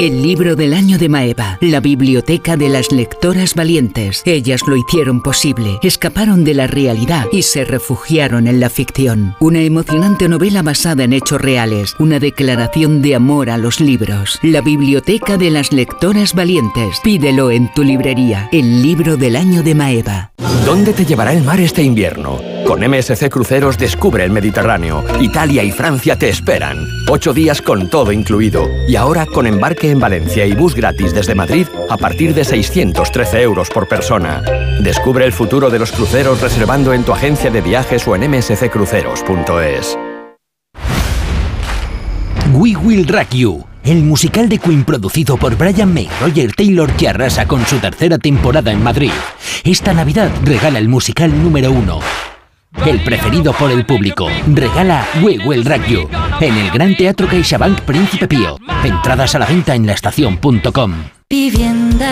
El 0.01 0.23
libro 0.23 0.55
del 0.55 0.75
año 0.75 0.97
de 0.97 1.09
Maeva, 1.09 1.59
la 1.61 1.81
biblioteca 1.81 2.57
de 2.57 2.69
las 2.69 2.93
lectoras 2.93 3.57
valientes. 3.57 4.23
Ellas 4.27 4.61
lo 4.69 4.77
hicieron 4.77 5.21
posible, 5.21 5.77
escaparon 5.83 6.45
de 6.45 6.55
la 6.55 6.69
realidad 6.69 7.27
y 7.33 7.43
se 7.43 7.65
refugiaron 7.65 8.47
en 8.47 8.61
la 8.61 8.71
ficción. 8.71 9.35
Una 9.41 9.61
emocionante 9.61 10.29
novela 10.29 10.63
basada 10.63 11.03
en 11.03 11.15
hechos 11.15 11.41
reales, 11.41 11.97
una 11.99 12.21
declaración 12.21 13.03
de 13.03 13.17
amor 13.17 13.51
a 13.51 13.59
los 13.59 13.81
libros. 13.81 14.39
La 14.43 14.61
biblioteca 14.61 15.37
de 15.37 15.51
las 15.51 15.73
lectoras 15.73 16.33
valientes. 16.33 17.01
Pídelo 17.03 17.51
en 17.51 17.73
tu 17.75 17.83
librería. 17.83 18.49
El 18.53 18.83
libro 18.83 19.17
del 19.17 19.35
año 19.35 19.65
de 19.65 19.75
Maeva. 19.75 20.31
¿Dónde 20.65 20.93
te 20.93 21.05
llevará 21.07 21.33
el 21.33 21.43
mar 21.43 21.59
este 21.59 21.83
invierno? 21.83 22.39
Con 22.69 22.87
MSC 22.87 23.31
Cruceros 23.31 23.79
descubre 23.79 24.25
el 24.25 24.31
Mediterráneo. 24.31 25.03
Italia 25.23 25.65
y 25.65 25.73
Francia 25.73 26.17
te 26.17 26.29
esperan. 26.29 26.87
Ocho 27.09 27.33
días 27.33 27.63
con 27.63 27.89
todo 27.89 28.13
incluido. 28.13 28.69
Y 28.87 28.95
ahora 28.95 29.25
con 29.25 29.47
embarque 29.47 29.91
en 29.91 29.99
Valencia 29.99 30.45
y 30.45 30.53
bus 30.53 30.75
gratis 30.75 31.15
desde 31.15 31.35
Madrid 31.35 31.67
a 31.89 31.97
partir 31.97 32.35
de 32.35 32.45
613 32.45 33.41
euros 33.41 33.71
por 33.71 33.89
persona. 33.89 34.43
Descubre 34.83 35.25
el 35.25 35.33
futuro 35.33 35.71
de 35.71 35.79
los 35.79 35.93
cruceros 35.93 36.43
reservando 36.43 36.93
en 36.93 37.05
tu 37.05 37.13
agencia 37.13 37.51
de 37.51 37.63
viajes 37.63 38.07
o 38.07 38.15
en 38.15 38.31
msccruceros.es. 38.31 39.99
We 42.53 42.77
Will 42.77 43.09
Rock 43.09 43.31
You, 43.31 43.65
el 43.83 44.03
musical 44.03 44.51
de 44.51 44.59
Queen 44.59 44.85
producido 44.85 45.39
por 45.39 45.57
Brian 45.57 45.95
May 45.95 46.11
Roger 46.21 46.53
Taylor 46.53 46.93
que 46.93 47.09
arrasa 47.09 47.49
con 47.49 47.65
su 47.65 47.79
tercera 47.79 48.19
temporada 48.19 48.71
en 48.71 48.83
Madrid. 48.83 49.13
Esta 49.65 49.95
Navidad 49.95 50.31
regala 50.45 50.79
el 50.79 50.91
musical 50.91 51.43
número 51.43 51.73
uno. 51.73 52.01
El 52.87 53.01
preferido 53.03 53.53
por 53.53 53.71
el 53.71 53.85
público. 53.85 54.29
Regala 54.47 55.07
We 55.23 55.39
Will 55.45 55.65
You 55.89 56.09
en 56.41 56.57
el 56.57 56.71
Gran 56.71 56.97
Teatro 56.97 57.27
CaixaBank 57.27 57.81
Príncipe 57.81 58.29
Pío. 58.29 58.57
Entradas 58.83 59.35
a 59.35 59.39
la 59.39 59.47
venta 59.47 59.75
en 59.75 59.87
laestacion.com. 59.87 60.95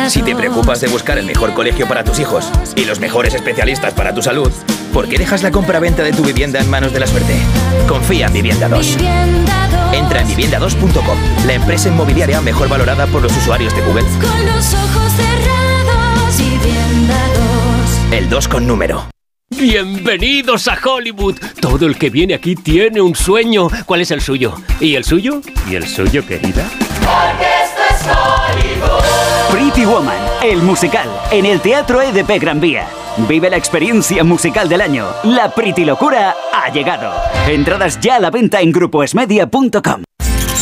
Si 0.09 0.22
te 0.22 0.37
preocupas 0.37 0.81
de 0.81 0.88
buscar 0.88 1.16
el 1.16 1.24
mejor 1.24 1.55
colegio 1.55 1.88
para 1.88 2.05
tus 2.05 2.18
hijos 2.18 2.50
y 2.74 2.85
los 2.85 3.00
mejores 3.00 3.35
especialistas 3.35 3.94
para 3.94 4.14
tu 4.14 4.20
salud, 4.20 4.52
¿por 4.92 5.09
qué 5.09 5.16
dejas 5.16 5.42
la 5.42 5.50
compra-venta 5.50 6.02
de 6.02 6.12
tu 6.12 6.22
vivienda 6.22 6.61
en 6.61 6.68
manos 6.68 6.92
de 6.92 7.00
la 7.00 7.07
suerte? 7.07 7.35
Confía 7.88 8.26
en 8.26 8.35
Vivienda 8.35 8.68
2. 8.68 8.98
Entra 9.94 10.20
en 10.20 10.29
vivienda2.com, 10.29 11.18
la 11.46 11.55
empresa 11.55 11.88
inmobiliaria 11.88 12.42
mejor 12.42 12.68
valorada 12.68 13.07
por 13.07 13.22
los 13.22 13.35
usuarios 13.35 13.74
de 13.74 13.83
Google. 13.83 14.05
Con 14.20 14.46
los 14.46 14.74
ojos 14.74 15.12
cerrados, 15.12 16.37
vivienda 16.37 17.18
2. 18.11 18.12
El 18.12 18.29
2 18.29 18.48
con 18.48 18.66
número. 18.66 19.15
Bienvenidos 19.59 20.69
a 20.69 20.79
Hollywood. 20.85 21.37
Todo 21.61 21.87
el 21.87 21.97
que 21.97 22.11
viene 22.11 22.35
aquí 22.35 22.55
tiene 22.55 23.01
un 23.01 23.14
sueño. 23.14 23.69
¿Cuál 23.87 24.03
es 24.03 24.11
el 24.11 24.21
suyo? 24.21 24.55
¿Y 24.81 24.97
el 24.97 25.05
suyo? 25.05 25.40
¿Y 25.71 25.77
el 25.77 25.87
suyo, 25.88 26.27
querida? 26.27 26.69
Porque 27.01 27.47
esto 27.64 27.83
es 27.90 28.03
Hollywood. 28.07 29.51
Pretty 29.51 29.87
Woman, 29.87 30.19
el 30.42 30.59
musical, 30.59 31.09
en 31.31 31.47
el 31.47 31.61
Teatro 31.61 32.03
EDP 32.03 32.38
Gran 32.38 32.61
Vía. 32.61 32.87
Vive 33.27 33.49
la 33.49 33.57
experiencia 33.57 34.23
musical 34.25 34.69
del 34.69 34.83
año. 34.83 35.07
La 35.25 35.51
Pretty 35.55 35.87
Locura 35.87 36.37
ha 36.53 36.71
llegado. 36.71 37.14
Entradas 37.49 37.99
ya 37.99 38.16
a 38.16 38.21
la 38.21 38.31
venta 38.31 38.61
en 38.61 38.73
grupoesmedia.com. 38.73 40.03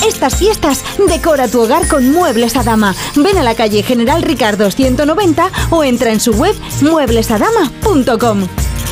Estas 0.07 0.37
fiestas 0.37 0.85
decora 1.09 1.48
tu 1.48 1.62
hogar 1.62 1.88
con 1.88 2.12
Muebles 2.12 2.57
Adama. 2.57 2.94
Ven 3.16 3.38
a 3.38 3.42
la 3.42 3.57
calle 3.57 3.83
General 3.83 4.22
Ricardo 4.22 4.70
190 4.70 5.50
o 5.70 5.83
entra 5.83 6.12
en 6.12 6.20
su 6.20 6.33
web 6.33 6.54
mueblesadama.com. 6.83 8.46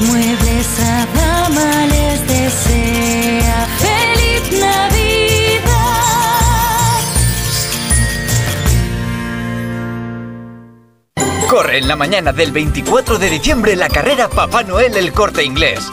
Muebles 0.06 0.80
a 0.80 1.06
dama 1.14 1.86
les 1.86 2.26
desea 2.26 3.68
feliz 3.78 4.60
Navidad. 4.60 5.62
Corre 11.48 11.78
en 11.78 11.88
la 11.88 11.96
mañana 11.96 12.32
del 12.32 12.50
24 12.50 13.18
de 13.18 13.30
diciembre 13.30 13.76
la 13.76 13.88
carrera 13.88 14.28
Papá 14.28 14.64
Noel 14.64 14.96
el 14.96 15.12
Corte 15.12 15.44
Inglés. 15.44 15.92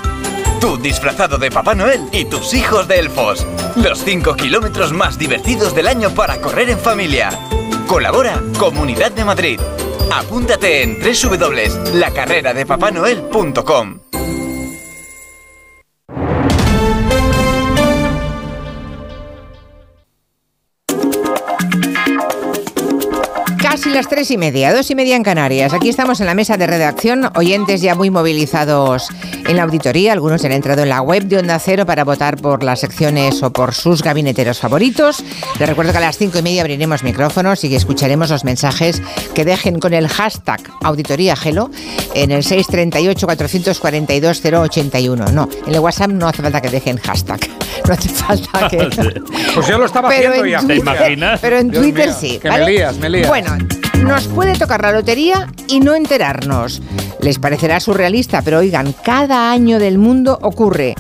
Tú 0.60 0.78
disfrazado 0.78 1.38
de 1.38 1.52
Papá 1.52 1.76
Noel 1.76 2.02
y 2.12 2.26
tus 2.26 2.54
hijos 2.54 2.88
de 2.88 3.00
elfos. 3.00 3.46
Los 3.76 4.00
5 4.04 4.36
kilómetros 4.36 4.92
más 4.92 5.20
divertidos 5.20 5.76
del 5.76 5.88
año 5.88 6.10
para 6.12 6.42
correr 6.42 6.70
en 6.70 6.80
familia. 6.80 7.30
Colabora 7.88 8.42
Comunidad 8.58 9.12
de 9.12 9.26
Madrid. 9.26 9.60
Apúntate 10.12 10.84
en 10.84 11.00
www.lacarreradepapanoel.com. 11.00 14.00
las 24.00 24.08
tres 24.08 24.32
y 24.32 24.38
media, 24.38 24.74
dos 24.74 24.90
y 24.90 24.96
media 24.96 25.18
en 25.18 25.24
Canarias. 25.24 25.74
Aquí 25.74 25.90
estamos 25.90 26.22
en 26.22 26.28
la 26.28 26.34
mesa 26.34 26.56
de 26.56 26.66
redacción, 26.68 27.30
oyentes 27.36 27.82
ya 27.82 27.96
muy 27.96 28.10
movilizados 28.10 29.10
en 29.46 29.58
la 29.58 29.64
auditoría. 29.64 30.14
Algunos 30.14 30.46
han 30.46 30.54
entrado 30.54 30.84
en 30.84 30.90
la 30.90 31.02
web 31.02 31.24
de 31.26 31.38
Onda 31.38 31.60
Cero 31.60 31.86
para 31.86 32.06
votar 32.06 32.38
por 32.38 32.64
las 32.64 32.80
secciones 32.80 33.44
o 33.44 33.52
por 33.52 33.74
sus 33.74 34.02
gabineteros 34.02 34.60
favoritos. 34.60 35.22
Les 35.60 35.68
recuerdo 35.68 35.92
que 35.92 35.98
a 35.98 36.02
las 36.02 36.18
cinco 36.18 36.40
y 36.40 36.44
media 36.44 36.62
abriremos 36.62 37.04
micrófonos 37.04 37.62
y 37.66 37.70
que 37.70 37.76
escucharemos 37.76 38.30
los 38.30 38.46
mensajes 38.46 39.02
que 39.36 39.44
dejen 39.44 39.80
con 39.82 39.94
el 39.94 40.08
hashtag 40.08 40.62
Auditoría 40.82 41.36
Gelo 41.36 41.70
en 42.16 42.32
el 42.32 42.44
638-442-081. 42.44 45.32
No, 45.34 45.50
en 45.68 45.74
el 45.74 45.80
WhatsApp 45.82 46.12
no 46.12 46.30
hace 46.30 46.42
falta 46.42 46.62
que 46.62 46.70
dejen 46.70 46.98
hashtag. 47.00 47.40
No 47.86 47.94
hace 47.94 48.08
falta 48.10 48.70
que. 48.70 48.80
Pues 49.56 49.68
yo 49.68 49.78
lo 49.78 49.86
estaba 49.88 50.08
Pero 50.10 50.30
haciendo 50.30 50.46
en 50.46 50.52
ya. 50.52 50.60
Twitter- 50.62 51.38
Pero 51.42 51.58
en 51.58 51.70
Dios 51.72 51.84
Twitter 51.84 52.06
mío, 52.08 52.16
sí. 52.20 52.38
Que 52.40 52.50
¿vale? 52.50 52.66
me 52.66 52.72
lías, 52.72 52.98
me 52.98 53.10
lías. 53.10 53.28
Bueno, 53.28 53.58
nos 54.04 54.28
puede 54.28 54.58
tocar 54.58 54.82
la 54.82 54.92
lotería 54.92 55.48
y 55.68 55.80
no 55.80 55.96
enterarnos. 55.96 56.82
Les 57.22 57.40
parecerá 57.40 57.80
surrealista, 57.80 58.42
pero 58.42 58.60
oigan, 58.60 58.94
cada 59.04 59.52
año 59.52 59.80
del 59.80 59.98
mundo 59.98 60.38
ocurre 60.42 60.96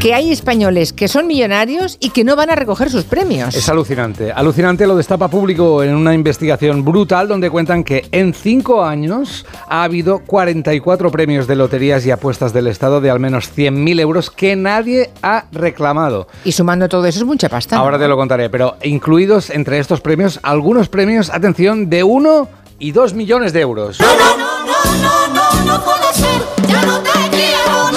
que 0.00 0.14
hay 0.14 0.30
españoles 0.30 0.92
que 0.92 1.08
son 1.08 1.26
millonarios 1.26 1.96
y 2.00 2.10
que 2.10 2.22
no 2.22 2.36
van 2.36 2.50
a 2.50 2.54
recoger 2.54 2.88
sus 2.88 3.04
premios. 3.04 3.54
Es 3.54 3.68
alucinante. 3.68 4.30
Alucinante 4.30 4.86
lo 4.86 4.96
destapa 4.96 5.28
público 5.28 5.82
en 5.82 5.94
una 5.94 6.14
investigación 6.14 6.84
brutal 6.84 7.26
donde 7.26 7.50
cuentan 7.50 7.82
que 7.82 8.06
en 8.12 8.32
cinco 8.32 8.84
años 8.84 9.44
ha 9.68 9.82
habido 9.82 10.20
44 10.20 11.10
premios 11.10 11.48
de 11.48 11.56
loterías 11.56 12.06
y 12.06 12.12
apuestas 12.12 12.52
del 12.52 12.68
Estado 12.68 13.00
de 13.00 13.10
al 13.10 13.18
menos 13.18 13.50
100.000 13.56 14.00
euros 14.00 14.30
que 14.30 14.54
nadie 14.54 15.10
ha 15.22 15.46
reclamado. 15.50 16.28
Y 16.44 16.52
sumando 16.52 16.88
todo 16.88 17.04
eso 17.06 17.18
es 17.18 17.24
mucha 17.24 17.48
pasta. 17.48 17.76
¿no? 17.76 17.82
Ahora 17.82 17.98
te 17.98 18.06
lo 18.06 18.16
contaré, 18.16 18.50
pero 18.50 18.76
incluidos 18.84 19.50
entre 19.50 19.80
estos 19.80 20.00
premios 20.00 20.38
algunos 20.44 20.88
premios, 20.88 21.30
atención, 21.30 21.90
de 21.90 22.04
1 22.04 22.48
y 22.78 22.92
2 22.92 23.14
millones 23.14 23.52
de 23.52 23.60
euros. 23.62 23.98
No 24.00 24.06
puede 24.06 25.27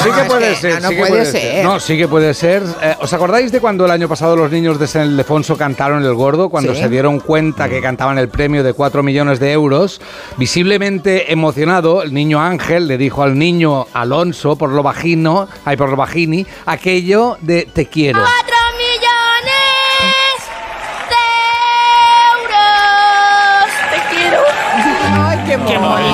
Sí 0.03 0.09
que 0.09 0.23
puede 0.27 0.55
ser, 0.55 0.81
no, 0.81 0.89
sí 0.89 0.95
que 0.95 1.05
puede 1.05 1.25
ser. 1.25 1.63
No, 1.65 1.79
sí 1.79 1.97
que 1.97 2.07
puede 2.07 2.33
ser. 2.33 2.63
Eh, 2.81 2.95
¿Os 2.99 3.11
acordáis 3.13 3.51
de 3.51 3.59
cuando 3.59 3.85
el 3.85 3.91
año 3.91 4.07
pasado 4.09 4.35
los 4.35 4.51
niños 4.51 4.79
de 4.79 4.87
San 4.87 5.07
Ildefonso 5.07 5.57
cantaron 5.57 6.03
El 6.03 6.13
Gordo? 6.13 6.49
Cuando 6.49 6.73
Sí. 6.73 6.81
se 6.81 6.89
dieron 6.89 7.19
cuenta 7.19 7.69
que 7.69 7.81
cantaban 7.81 8.17
el 8.17 8.29
premio 8.29 8.63
de 8.63 8.73
4 8.73 9.03
millones 9.03 9.39
de 9.39 9.51
euros. 9.51 9.99
Visiblemente 10.37 11.31
emocionado, 11.31 12.03
el 12.03 12.13
niño 12.13 12.41
Ángel 12.41 12.87
le 12.87 12.97
dijo 12.97 13.23
al 13.23 13.37
niño 13.37 13.87
Alonso, 13.93 14.55
por 14.57 14.69
lo 14.71 14.83
bajino, 14.83 15.47
ay, 15.65 15.77
por 15.77 15.89
lo 15.89 15.95
bajini, 15.95 16.45
aquello 16.65 17.37
de 17.41 17.67
te 17.71 17.85
quiero. 17.87 18.21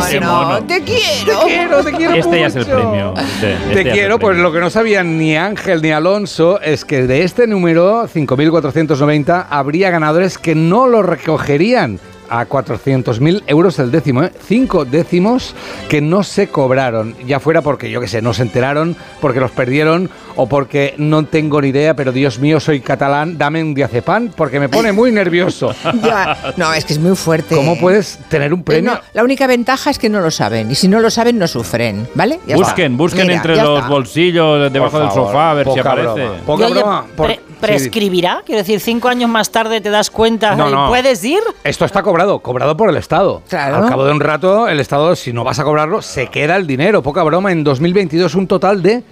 Qué 0.09 0.19
mono. 0.19 0.63
Te 0.63 0.81
quiero. 0.83 1.39
Te 1.39 1.45
quiero, 1.47 1.83
te 1.83 1.91
quiero 1.93 2.13
Este 2.15 2.39
ya 2.39 2.47
es 2.47 2.55
el 2.55 2.65
mucho. 2.65 2.75
premio. 2.77 3.13
Este- 3.17 3.53
este 3.53 3.83
Te 3.83 3.91
quiero, 3.91 4.19
pues 4.19 4.37
lo 4.37 4.51
que 4.51 4.59
no 4.59 4.69
sabían 4.69 5.17
ni 5.17 5.35
Ángel 5.35 5.81
ni 5.81 5.91
Alonso 5.91 6.59
es 6.61 6.85
que 6.85 7.07
de 7.07 7.23
este 7.23 7.47
número, 7.47 8.07
5.490, 8.07 9.47
habría 9.49 9.89
ganadores 9.89 10.37
que 10.37 10.55
no 10.55 10.87
lo 10.87 11.03
recogerían. 11.03 11.99
A 12.29 12.45
400.000 12.47 13.43
euros 13.47 13.79
el 13.79 13.91
décimo, 13.91 14.23
¿eh? 14.23 14.31
Cinco 14.45 14.85
décimos 14.85 15.55
que 15.89 16.01
no 16.01 16.23
se 16.23 16.47
cobraron, 16.47 17.15
ya 17.25 17.39
fuera 17.39 17.61
porque, 17.61 17.89
yo 17.89 18.01
qué 18.01 18.07
sé, 18.07 18.21
no 18.21 18.33
se 18.33 18.41
enteraron, 18.43 18.95
porque 19.21 19.39
los 19.39 19.51
perdieron 19.51 20.09
o 20.35 20.47
porque 20.47 20.93
no 20.97 21.25
tengo 21.25 21.61
ni 21.61 21.69
idea, 21.69 21.95
pero 21.95 22.11
Dios 22.11 22.39
mío, 22.39 22.59
soy 22.59 22.79
catalán, 22.81 23.37
dame 23.37 23.63
un 23.63 23.73
diazepam 23.73 24.29
porque 24.35 24.59
me 24.59 24.69
pone 24.69 24.91
muy 24.91 25.11
nervioso. 25.11 25.73
Ya. 26.03 26.53
No, 26.57 26.73
es 26.73 26.85
que 26.85 26.93
es 26.93 26.99
muy 26.99 27.15
fuerte. 27.15 27.55
¿Cómo 27.55 27.77
puedes 27.79 28.19
tener 28.29 28.53
un 28.53 28.59
Eh, 28.59 28.63
premio? 28.63 28.91
no, 28.93 28.99
la 29.13 29.23
única 29.23 29.47
ventaja 29.47 29.89
es 29.89 29.97
que 29.99 30.09
no 30.09 30.21
lo 30.21 30.29
saben. 30.31 30.69
Y 30.71 30.75
si 30.75 30.87
no 30.87 30.99
lo 30.99 31.09
saben, 31.09 31.37
no 31.39 31.47
sufren. 31.47 32.07
¿Vale? 32.13 32.39
Ya 32.47 32.55
busquen, 32.55 32.91
está. 32.93 32.97
busquen 32.97 33.21
Mira, 33.27 33.35
entre 33.37 33.55
los 33.55 33.77
está. 33.79 33.89
bolsillos, 33.89 34.71
debajo 34.71 34.99
del 34.99 35.11
sofá, 35.11 35.51
a 35.51 35.53
ver 35.55 35.67
si 35.73 35.79
aparece. 35.79 36.13
broma, 36.13 36.37
poca 36.45 36.67
broma. 36.67 37.05
por- 37.15 37.25
pre- 37.27 37.35
sí. 37.35 37.46
¿Prescribirá? 37.59 38.41
Quiero 38.45 38.59
decir, 38.59 38.79
cinco 38.79 39.07
años 39.07 39.29
más 39.29 39.49
tarde 39.51 39.81
te 39.81 39.89
das 39.89 40.09
cuenta 40.09 40.55
No, 40.55 40.69
y 40.69 40.71
no. 40.73 40.87
puedes 40.87 41.23
ir. 41.23 41.39
Esto 41.63 41.85
está 41.85 42.03
cobrado, 42.03 42.39
cobrado 42.39 42.75
por 42.77 42.89
el 42.89 42.97
Estado. 42.97 43.41
Claro. 43.49 43.77
Al 43.77 43.89
cabo 43.89 44.05
de 44.05 44.11
un 44.11 44.19
rato, 44.19 44.67
el 44.67 44.79
Estado, 44.79 45.15
si 45.15 45.33
no 45.33 45.43
vas 45.43 45.59
a 45.59 45.63
cobrarlo, 45.63 46.01
se 46.01 46.27
queda 46.27 46.55
el 46.55 46.67
dinero. 46.67 47.01
Poca 47.03 47.23
broma, 47.23 47.51
en 47.51 47.63
2022 47.63 48.35
un 48.35 48.47
total 48.47 48.81
de 48.81 49.03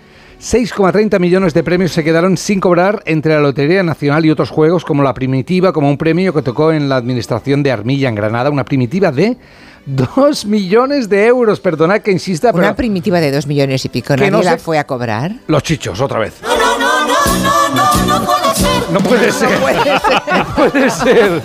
6,30 0.41 1.19
millones 1.19 1.53
de 1.53 1.63
premios 1.63 1.91
se 1.93 2.03
quedaron 2.03 2.35
sin 2.37 2.59
cobrar 2.59 3.01
entre 3.05 3.33
la 3.33 3.39
Lotería 3.39 3.83
Nacional 3.83 4.25
y 4.25 4.31
otros 4.31 4.49
juegos 4.49 4.83
como 4.83 5.01
la 5.01 5.13
Primitiva, 5.13 5.71
como 5.71 5.89
un 5.89 5.97
premio 5.97 6.33
que 6.33 6.41
tocó 6.41 6.71
en 6.71 6.89
la 6.89 6.97
administración 6.97 7.63
de 7.63 7.71
Armilla 7.71 8.09
en 8.09 8.15
Granada, 8.15 8.49
una 8.49 8.65
primitiva 8.65 9.11
de 9.11 9.37
2 9.85 10.45
millones 10.45 11.07
de 11.09 11.25
euros. 11.27 11.59
Perdonad 11.61 12.01
que 12.01 12.11
insista, 12.11 12.51
pero 12.51 12.65
Una 12.65 12.75
primitiva 12.75 13.19
de 13.21 13.31
dos 13.31 13.47
millones 13.47 13.85
y 13.85 13.89
pico. 13.89 14.15
¿Nadie 14.15 14.29
no 14.31 14.41
la 14.41 14.51
se- 14.53 14.57
fue 14.57 14.77
a 14.77 14.85
cobrar? 14.85 15.31
los 15.47 15.63
chichos, 15.63 16.01
otra 16.01 16.19
vez. 16.19 16.33
No 18.07 18.44
puede 19.03 19.31
ser. 19.31 19.49
No 20.35 20.45
puede 20.55 20.89
ser. 20.89 21.41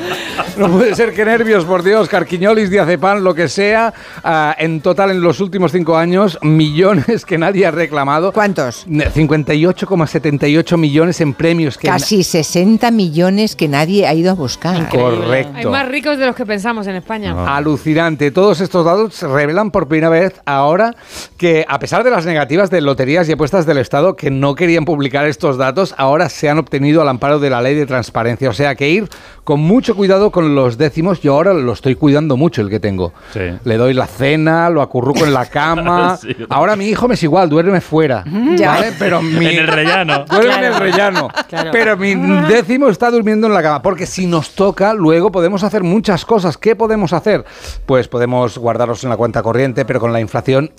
No 0.56 0.68
puede 0.70 0.94
ser. 0.94 1.14
Qué 1.14 1.24
nervios, 1.24 1.64
por 1.64 1.82
Dios. 1.82 2.08
Carquiñolis, 2.08 2.70
diazepam, 2.70 3.22
lo 3.22 3.34
que 3.34 3.48
sea. 3.48 3.92
Ah, 4.22 4.54
en 4.58 4.80
total, 4.80 5.10
en 5.10 5.20
los 5.20 5.40
últimos 5.40 5.72
cinco 5.72 5.96
años, 5.96 6.38
millones 6.42 7.24
que 7.24 7.38
nadie 7.38 7.66
ha 7.66 7.70
reclamado. 7.70 8.32
¿Cuántos? 8.32 8.86
58,78 8.86 10.76
millones 10.76 11.20
en 11.20 11.34
premios. 11.34 11.76
Que 11.78 11.88
Casi 11.88 12.22
60 12.22 12.90
millones 12.90 13.56
que 13.56 13.68
nadie 13.68 14.06
ha 14.06 14.14
ido 14.14 14.30
a 14.30 14.34
buscar. 14.34 14.88
Correcto. 14.88 15.56
Hay 15.56 15.66
más 15.66 15.88
ricos 15.88 16.18
de 16.18 16.26
los 16.26 16.36
que 16.36 16.46
pensamos 16.46 16.86
en 16.86 16.96
España. 16.96 17.56
Alucinante. 17.56 18.30
Todos 18.30 18.60
estos 18.60 18.84
datos 18.84 19.22
revelan 19.22 19.70
por 19.70 19.88
primera 19.88 20.08
vez 20.08 20.40
ahora 20.46 20.94
que, 21.36 21.64
a 21.68 21.78
pesar 21.78 22.04
de 22.04 22.10
las 22.10 22.26
negativas 22.26 22.70
de 22.70 22.80
loterías 22.80 23.28
y 23.28 23.32
apuestas 23.32 23.66
del 23.66 23.78
Estado 23.78 24.16
que 24.16 24.30
no 24.30 24.54
querían 24.54 24.84
publicar 24.84 25.26
estos 25.26 25.56
datos, 25.56 25.94
ahora 25.96 26.28
se 26.28 26.48
han 26.48 26.58
obtenido 26.58 27.02
al 27.02 27.08
amparo 27.08 27.39
de 27.40 27.50
la 27.50 27.60
ley 27.60 27.74
de 27.74 27.86
transparencia. 27.86 28.48
O 28.48 28.52
sea 28.52 28.74
que 28.74 28.88
ir 28.88 29.08
con 29.44 29.60
mucho 29.60 29.96
cuidado 29.96 30.30
con 30.30 30.54
los 30.54 30.78
décimos. 30.78 31.20
Yo 31.20 31.34
ahora 31.34 31.52
lo 31.54 31.72
estoy 31.72 31.94
cuidando 31.94 32.36
mucho 32.36 32.62
el 32.62 32.70
que 32.70 32.80
tengo. 32.80 33.12
Sí. 33.32 33.40
Le 33.64 33.76
doy 33.76 33.94
la 33.94 34.06
cena, 34.06 34.70
lo 34.70 34.82
acurruco 34.82 35.24
en 35.24 35.34
la 35.34 35.46
cama. 35.46 36.18
Sí. 36.20 36.36
Ahora 36.50 36.76
mi 36.76 36.86
hijo 36.86 37.08
me 37.08 37.14
es 37.14 37.22
igual, 37.22 37.48
duerme 37.48 37.80
fuera. 37.80 38.24
Ya. 38.56 38.72
¿vale? 38.72 38.92
Pero 38.98 39.22
mi, 39.22 39.46
En 39.46 39.60
el 39.60 39.66
rellano. 39.66 40.24
Duerme 40.30 40.54
en 40.56 40.64
el 40.64 40.76
rellano. 40.76 41.28
Claro. 41.48 41.70
Pero 41.72 41.96
mi 41.96 42.14
décimo 42.48 42.88
está 42.88 43.10
durmiendo 43.10 43.46
en 43.46 43.54
la 43.54 43.62
cama. 43.62 43.80
Porque 43.80 44.06
si 44.06 44.26
nos 44.26 44.54
toca, 44.54 44.92
luego 44.92 45.32
podemos 45.32 45.62
hacer 45.62 45.82
muchas 45.82 46.24
cosas. 46.24 46.58
¿Qué 46.58 46.76
podemos 46.76 47.12
hacer? 47.12 47.44
Pues 47.86 48.08
podemos 48.08 48.58
guardarlos 48.58 49.02
en 49.04 49.10
la 49.10 49.16
cuenta 49.16 49.42
corriente, 49.42 49.84
pero 49.84 50.00
con 50.00 50.12
la 50.12 50.20
inflación 50.20 50.70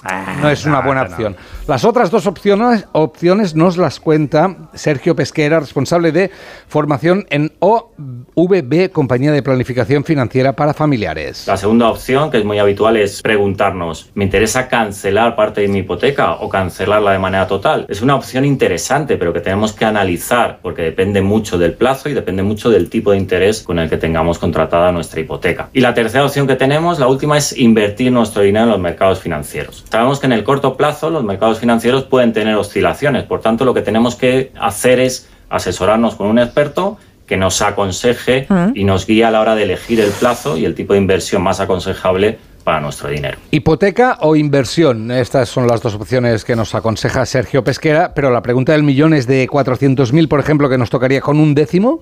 no 0.41 0.49
es 0.49 0.65
una 0.65 0.81
buena 0.81 1.03
opción. 1.03 1.35
Las 1.67 1.85
otras 1.85 2.11
dos 2.11 2.27
opciones, 2.27 2.85
opciones 2.91 3.55
nos 3.55 3.77
las 3.77 3.99
cuenta 3.99 4.55
Sergio 4.73 5.15
Pesquera, 5.15 5.59
responsable 5.59 6.11
de 6.11 6.31
formación 6.67 7.25
en 7.29 7.51
OVB, 7.59 8.91
Compañía 8.91 9.31
de 9.31 9.43
Planificación 9.43 10.03
Financiera 10.03 10.55
para 10.55 10.73
Familiares. 10.73 11.45
La 11.47 11.57
segunda 11.57 11.89
opción, 11.89 12.31
que 12.31 12.37
es 12.37 12.45
muy 12.45 12.59
habitual, 12.59 12.97
es 12.97 13.21
preguntarnos, 13.21 14.09
¿me 14.13 14.23
interesa 14.23 14.67
cancelar 14.67 15.35
parte 15.35 15.61
de 15.61 15.67
mi 15.67 15.79
hipoteca 15.79 16.33
o 16.35 16.49
cancelarla 16.49 17.11
de 17.11 17.19
manera 17.19 17.47
total? 17.47 17.85
Es 17.89 18.01
una 18.01 18.15
opción 18.15 18.45
interesante, 18.45 19.17
pero 19.17 19.33
que 19.33 19.41
tenemos 19.41 19.73
que 19.73 19.85
analizar 19.85 20.59
porque 20.61 20.81
depende 20.81 21.21
mucho 21.21 21.57
del 21.57 21.73
plazo 21.73 22.09
y 22.09 22.13
depende 22.13 22.43
mucho 22.43 22.69
del 22.69 22.89
tipo 22.89 23.11
de 23.11 23.17
interés 23.17 23.63
con 23.63 23.79
el 23.79 23.89
que 23.89 23.97
tengamos 23.97 24.39
contratada 24.39 24.91
nuestra 24.91 25.19
hipoteca. 25.19 25.69
Y 25.73 25.81
la 25.81 25.93
tercera 25.93 26.25
opción 26.25 26.47
que 26.47 26.55
tenemos, 26.55 26.99
la 26.99 27.07
última, 27.07 27.37
es 27.37 27.57
invertir 27.57 28.11
nuestro 28.11 28.41
dinero 28.43 28.65
en 28.65 28.71
los 28.71 28.79
mercados 28.79 29.19
financieros. 29.19 29.83
Sabemos 29.89 30.19
que 30.19 30.27
en 30.27 30.33
el 30.33 30.43
corto 30.43 30.77
plazo 30.77 31.09
los 31.09 31.23
mercados 31.23 31.59
financieros 31.59 32.03
pueden 32.03 32.33
tener 32.33 32.55
oscilaciones, 32.55 33.23
por 33.23 33.41
tanto 33.41 33.65
lo 33.65 33.73
que 33.73 33.81
tenemos 33.81 34.15
que 34.15 34.51
hacer 34.59 34.99
es 34.99 35.27
asesorarnos 35.51 36.15
con 36.15 36.27
un 36.27 36.39
experto 36.39 36.97
que 37.27 37.37
nos 37.37 37.61
aconseje 37.61 38.45
Mm. 38.49 38.71
y 38.75 38.83
nos 38.83 39.05
guíe 39.07 39.23
a 39.23 39.31
la 39.31 39.39
hora 39.41 39.55
de 39.55 39.63
elegir 39.63 39.99
el 40.01 40.11
plazo 40.11 40.57
y 40.57 40.65
el 40.65 40.75
tipo 40.75 40.93
de 40.93 40.99
inversión 40.99 41.41
más 41.41 41.59
aconsejable 41.59 42.39
para 42.63 42.79
nuestro 42.81 43.09
dinero. 43.09 43.37
Hipoteca 43.51 44.17
o 44.21 44.35
inversión, 44.35 45.09
estas 45.11 45.49
son 45.49 45.65
las 45.67 45.81
dos 45.81 45.95
opciones 45.95 46.43
que 46.45 46.55
nos 46.55 46.75
aconseja 46.75 47.25
Sergio 47.25 47.63
Pesquera, 47.63 48.13
pero 48.13 48.29
la 48.31 48.41
pregunta 48.41 48.73
del 48.73 48.83
millón 48.83 49.13
es 49.13 49.27
de 49.27 49.47
400.000, 49.47 50.27
por 50.27 50.39
ejemplo, 50.39 50.69
que 50.69 50.77
nos 50.77 50.89
tocaría 50.89 51.21
con 51.21 51.39
un 51.39 51.55
décimo. 51.55 52.01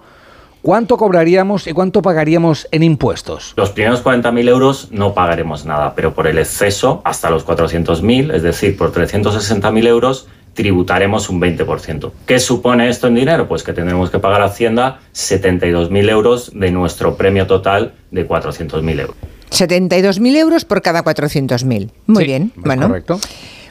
¿Cuánto 0.61 0.97
cobraríamos 0.97 1.67
y 1.67 1.71
cuánto 1.71 2.01
pagaríamos 2.01 2.67
en 2.71 2.83
impuestos? 2.83 3.53
Los 3.55 3.69
primeros 3.69 4.03
40.000 4.03 4.49
euros 4.49 4.89
no 4.91 5.13
pagaremos 5.13 5.63
nada, 5.65 5.93
pero 5.95 6.13
por 6.13 6.27
el 6.27 6.37
exceso 6.37 7.01
hasta 7.05 7.29
los 7.29 7.45
400.000, 7.47 8.33
es 8.33 8.43
decir, 8.43 8.75
por 8.75 8.91
360.000 8.91 9.87
euros, 9.87 10.27
tributaremos 10.59 11.29
un 11.29 11.39
20%. 11.39 12.11
¿Qué 12.25 12.37
supone 12.37 12.89
esto 12.89 13.07
en 13.07 13.15
dinero? 13.15 13.47
Pues 13.47 13.63
que 13.63 13.71
tendremos 13.71 14.09
que 14.09 14.19
pagar 14.19 14.41
a 14.41 14.45
Hacienda 14.47 14.99
72.000 15.13 16.09
euros 16.09 16.51
de 16.53 16.69
nuestro 16.69 17.15
premio 17.15 17.47
total 17.47 17.93
de 18.11 18.27
400.000 18.27 18.99
euros. 18.99 19.15
72.000 19.51 20.35
euros 20.35 20.65
por 20.65 20.81
cada 20.81 21.01
400.000. 21.01 21.91
Muy 22.07 22.23
Sí, 22.23 22.27
bien. 22.27 22.51
Bueno, 22.57 22.87
Correcto. 22.89 23.21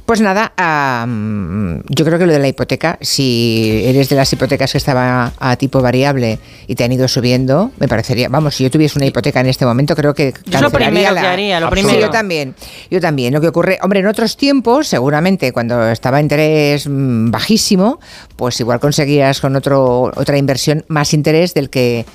Pues 0.08 0.22
nada, 0.22 0.54
am, 0.56 1.82
yo 1.90 2.02
creo 2.06 2.18
que 2.18 2.24
lo 2.24 2.32
de 2.32 2.38
la 2.38 2.48
hipoteca, 2.48 2.96
si 3.02 3.82
eres 3.84 4.08
de 4.08 4.16
las 4.16 4.32
hipotecas 4.32 4.72
que 4.72 4.78
estaba 4.78 5.34
a 5.38 5.56
tipo 5.56 5.82
variable 5.82 6.38
y 6.66 6.74
te 6.76 6.84
han 6.84 6.92
ido 6.92 7.06
subiendo, 7.08 7.72
me 7.78 7.88
parecería, 7.88 8.30
vamos, 8.30 8.54
si 8.54 8.64
yo 8.64 8.70
tuviese 8.70 8.98
una 8.98 9.04
hipoteca 9.04 9.40
en 9.40 9.48
este 9.48 9.66
momento, 9.66 9.94
creo 9.94 10.14
que 10.14 10.32
Yo 10.46 10.62
lo 10.62 10.70
cancelaría 10.70 10.88
primero 10.88 11.14
la- 11.14 11.20
que 11.20 11.26
haría, 11.26 11.60
lo 11.60 11.66
Sí, 11.66 11.72
primero. 11.72 12.00
yo 12.00 12.08
también, 12.10 12.54
yo 12.90 13.00
también. 13.02 13.34
Lo 13.34 13.42
que 13.42 13.48
ocurre, 13.48 13.78
hombre, 13.82 14.00
en 14.00 14.06
otros 14.06 14.38
tiempos, 14.38 14.88
seguramente 14.88 15.52
cuando 15.52 15.90
estaba 15.90 16.22
interés 16.22 16.88
mm, 16.88 17.30
bajísimo, 17.30 18.00
pues 18.36 18.58
igual 18.60 18.80
conseguías 18.80 19.42
con 19.42 19.56
otro 19.56 20.04
otra 20.16 20.38
inversión 20.38 20.86
más 20.88 21.12
interés 21.12 21.52
del 21.52 21.68
que 21.68 22.06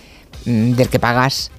mm, 0.48 0.72
del 0.72 0.90
que 0.90 0.98
pagas 0.98 1.52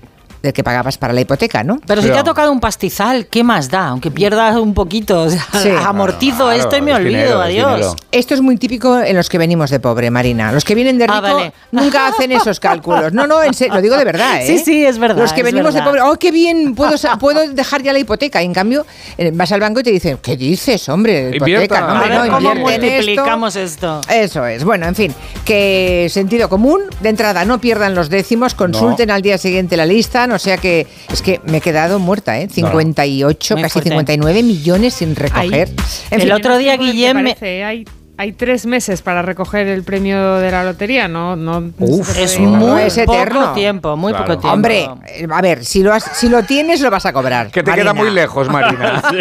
del 0.45 0.53
que 0.53 0.63
pagabas 0.63 0.99
para 0.99 1.13
la 1.13 1.21
hipoteca, 1.23 1.65
¿no? 1.65 1.81
Pero, 1.87 2.03
si 2.03 2.09
te 2.09 2.19
ha 2.19 2.23
tocado 2.25 2.53
un 2.53 2.61
pastizal, 2.61 3.27
¿qué 3.27 3.43
más 3.43 3.69
da? 3.71 3.89
Aunque 3.89 4.11
pierdas 4.11 4.57
un 4.57 4.75
poquito, 4.75 5.23
o 5.23 5.31
sea, 5.31 5.45
Sí. 5.61 5.71
amortizo 5.85 6.37
Claro, 6.45 6.53
esto 6.53 6.77
y 6.77 6.83
me 6.83 6.91
es 6.93 6.97
olvido, 6.99 7.19
dinero, 7.19 7.41
adiós. 7.41 7.97
Esto 8.13 8.35
es 8.35 8.41
muy 8.41 8.57
típico 8.57 9.01
en 9.01 9.17
los 9.17 9.29
que 9.29 9.39
venimos 9.39 9.71
de 9.71 9.81
pobre, 9.81 10.11
Marina. 10.11 10.53
Los 10.53 10.65
que 10.65 10.75
vienen 10.75 10.99
de 10.99 11.07
rico 11.07 11.17
Ah, 11.17 11.33
vale. 11.33 11.53
nunca 11.73 12.07
hacen 12.09 12.31
esos 12.33 12.61
cálculos. 12.61 13.13
No, 13.13 13.27
no, 13.27 13.43
en 13.43 13.55
serio, 13.55 13.75
lo 13.75 13.83
digo 13.83 13.97
de 13.97 14.05
verdad, 14.05 14.43
¿eh? 14.43 14.47
Sí, 14.47 14.59
sí, 14.59 14.85
es 14.85 14.99
verdad, 14.99 15.23
Los 15.23 15.33
que 15.33 15.43
venimos 15.43 15.75
verdad. 15.75 15.91
de 15.93 15.99
pobre, 15.99 16.03
oh, 16.13 16.17
qué 16.19 16.31
bien, 16.31 16.75
puedo, 16.75 16.95
puedo 17.19 17.49
dejar 17.49 17.83
ya 17.83 17.93
la 17.93 17.99
hipoteca. 17.99 18.43
Y 18.43 18.47
en 18.47 18.53
cambio, 18.55 18.85
eh, 19.19 19.31
vas 19.35 19.51
al 19.53 19.61
banco 19.61 19.81
y 19.81 19.83
te 19.83 19.91
dicen, 19.91 20.19
¿qué 20.23 20.37
dices, 20.37 20.89
hombre? 20.89 21.31
Hipoteca, 21.35 21.45
Invierta. 21.47 21.81
no, 21.81 21.87
hombre, 21.95 22.15
A 22.17 22.21
ver 22.23 22.31
no, 22.31 22.35
cómo 22.37 22.51
invierte 22.51 22.75
en 22.75 22.85
esto". 22.85 22.97
multiplicamos 23.07 23.57
esto. 23.57 24.01
Eso 24.11 24.47
es. 24.47 24.63
Bueno, 24.65 24.87
en 24.87 24.95
fin, 24.95 25.15
que 25.45 26.09
sentido 26.11 26.49
común. 26.49 26.81
De 27.01 27.09
entrada, 27.09 27.45
no 27.45 27.61
pierdan 27.61 27.95
los 27.95 28.09
décimos, 28.11 28.55
consulten 28.55 29.11
al 29.11 29.23
día 29.23 29.39
siguiente 29.39 29.77
la 29.77 29.87
lista. 29.87 30.27
No 30.27 30.34
sea 30.39 30.57
que 30.59 30.87
es 31.13 31.23
que 31.23 31.41
me 31.45 31.59
he 31.59 31.61
quedado 31.61 31.99
muerta, 31.99 32.39
¿eh? 32.41 32.49
58, 32.51 33.55
Muy 33.55 33.63
casi 33.63 33.73
fuerte. 33.75 33.91
59 33.91 34.43
millones 34.43 34.95
sin 34.95 35.15
recoger. 35.17 35.69
En 36.11 36.21
El 36.21 36.23
fin. 36.23 36.33
otro 36.33 36.57
día, 36.59 36.77
¿Cómo 36.77 36.87
te 36.89 36.93
Guillem, 36.93 37.17
me- 37.17 37.23
parece? 37.35 37.65
Hay, 37.65 37.85
hay 38.17 38.33
tres 38.33 38.65
meses 38.67 39.03
para 39.03 39.23
recoger 39.23 39.67
el 39.67 39.83
premio 39.83 40.35
de 40.37 40.51
la 40.51 40.63
lotería, 40.63 41.09
¿no? 41.09 41.35
no 41.35 41.71
Uf, 41.79 42.17
es 42.17 42.39
muy 42.39 42.83
es 42.83 42.97
poco 42.99 43.15
eterno. 43.15 43.53
tiempo, 43.55 43.97
muy 43.97 44.13
Claro. 44.13 44.25
poco 44.27 44.39
tiempo. 44.39 44.55
Hombre, 44.55 44.89
eh, 45.09 45.27
a 45.31 45.43
ver, 45.43 45.65
si 45.65 45.83
lo, 45.83 45.93
has- 45.93 46.11
si 46.15 46.29
lo 46.29 46.43
tienes, 46.45 46.81
lo 46.81 46.91
vas 46.91 47.07
a 47.07 47.13
cobrar. 47.13 47.51
Que 47.51 47.63
te 47.63 47.71
Marina. 47.71 47.93
queda 47.93 48.03
muy 48.05 48.11
lejos, 48.13 48.49
Marina. 48.49 49.03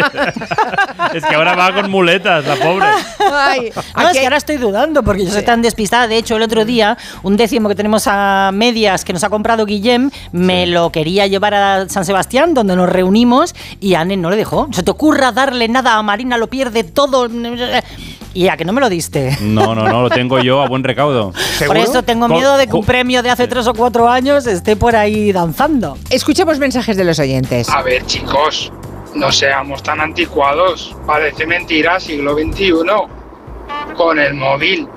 Es 1.12 1.24
que 1.24 1.34
ahora 1.34 1.54
va 1.54 1.72
con 1.72 1.90
muletas, 1.90 2.44
la 2.44 2.56
pobre. 2.56 2.86
Ay, 3.32 3.70
No, 3.74 4.02
es 4.02 4.06
aquí 4.08 4.18
que 4.18 4.24
ahora 4.24 4.36
estoy 4.36 4.56
dudando 4.56 5.02
porque 5.02 5.24
yo 5.24 5.30
soy 5.30 5.44
tan 5.44 5.62
despistada. 5.62 6.08
De 6.08 6.16
hecho, 6.16 6.36
el 6.36 6.42
otro 6.42 6.64
día, 6.64 6.96
un 7.22 7.36
décimo 7.36 7.68
que 7.68 7.74
tenemos 7.74 8.04
a 8.06 8.50
medias 8.52 9.04
que 9.04 9.12
nos 9.12 9.22
ha 9.22 9.28
comprado 9.30 9.64
Guillem, 9.66 10.10
me 10.32 10.66
lo 10.66 10.90
quería 10.90 11.26
llevar 11.26 11.54
a 11.54 11.88
San 11.88 12.04
Sebastián, 12.04 12.54
donde 12.54 12.74
nos 12.74 12.88
reunimos, 12.88 13.54
y 13.80 13.94
Anne 13.94 14.16
no 14.16 14.30
le 14.30 14.36
dejó. 14.36 14.68
Se 14.72 14.82
te 14.82 14.90
ocurra 14.90 15.30
darle 15.30 15.68
nada 15.68 15.94
a 15.94 16.02
Marina, 16.02 16.36
lo 16.38 16.48
pierde 16.48 16.82
todo. 16.84 17.28
Y 18.34 18.48
a 18.48 18.56
que 18.56 18.64
no 18.64 18.72
me 18.72 18.80
lo 18.80 18.90
diste. 18.90 19.36
No, 19.40 19.74
no, 19.74 19.88
no, 19.88 20.02
lo 20.02 20.10
tengo 20.10 20.40
yo 20.40 20.60
a 20.60 20.68
buen 20.68 20.82
recaudo. 20.82 21.32
Por 21.66 21.76
eso 21.76 22.02
tengo 22.02 22.28
miedo 22.28 22.56
de 22.56 22.66
que 22.66 22.74
un 22.74 22.84
premio 22.84 23.22
de 23.22 23.30
hace 23.30 23.46
tres 23.46 23.66
o 23.68 23.74
cuatro 23.74 24.08
años 24.08 24.46
esté 24.46 24.74
por 24.74 24.96
ahí 24.96 25.30
danzando. 25.32 25.96
Escuchemos 26.10 26.58
mensajes 26.58 26.96
de 26.96 27.04
los 27.04 27.18
oyentes. 27.20 27.68
A 27.68 27.82
ver, 27.82 28.04
chicos, 28.06 28.72
no 29.14 29.30
seamos 29.30 29.82
tan 29.82 30.00
anticuados. 30.00 30.96
Parece 31.06 31.46
mentira, 31.46 32.00
siglo 32.00 32.34
XXI. 32.34 32.72
Con 33.96 34.18
el 34.18 34.34
móvil. 34.34 34.88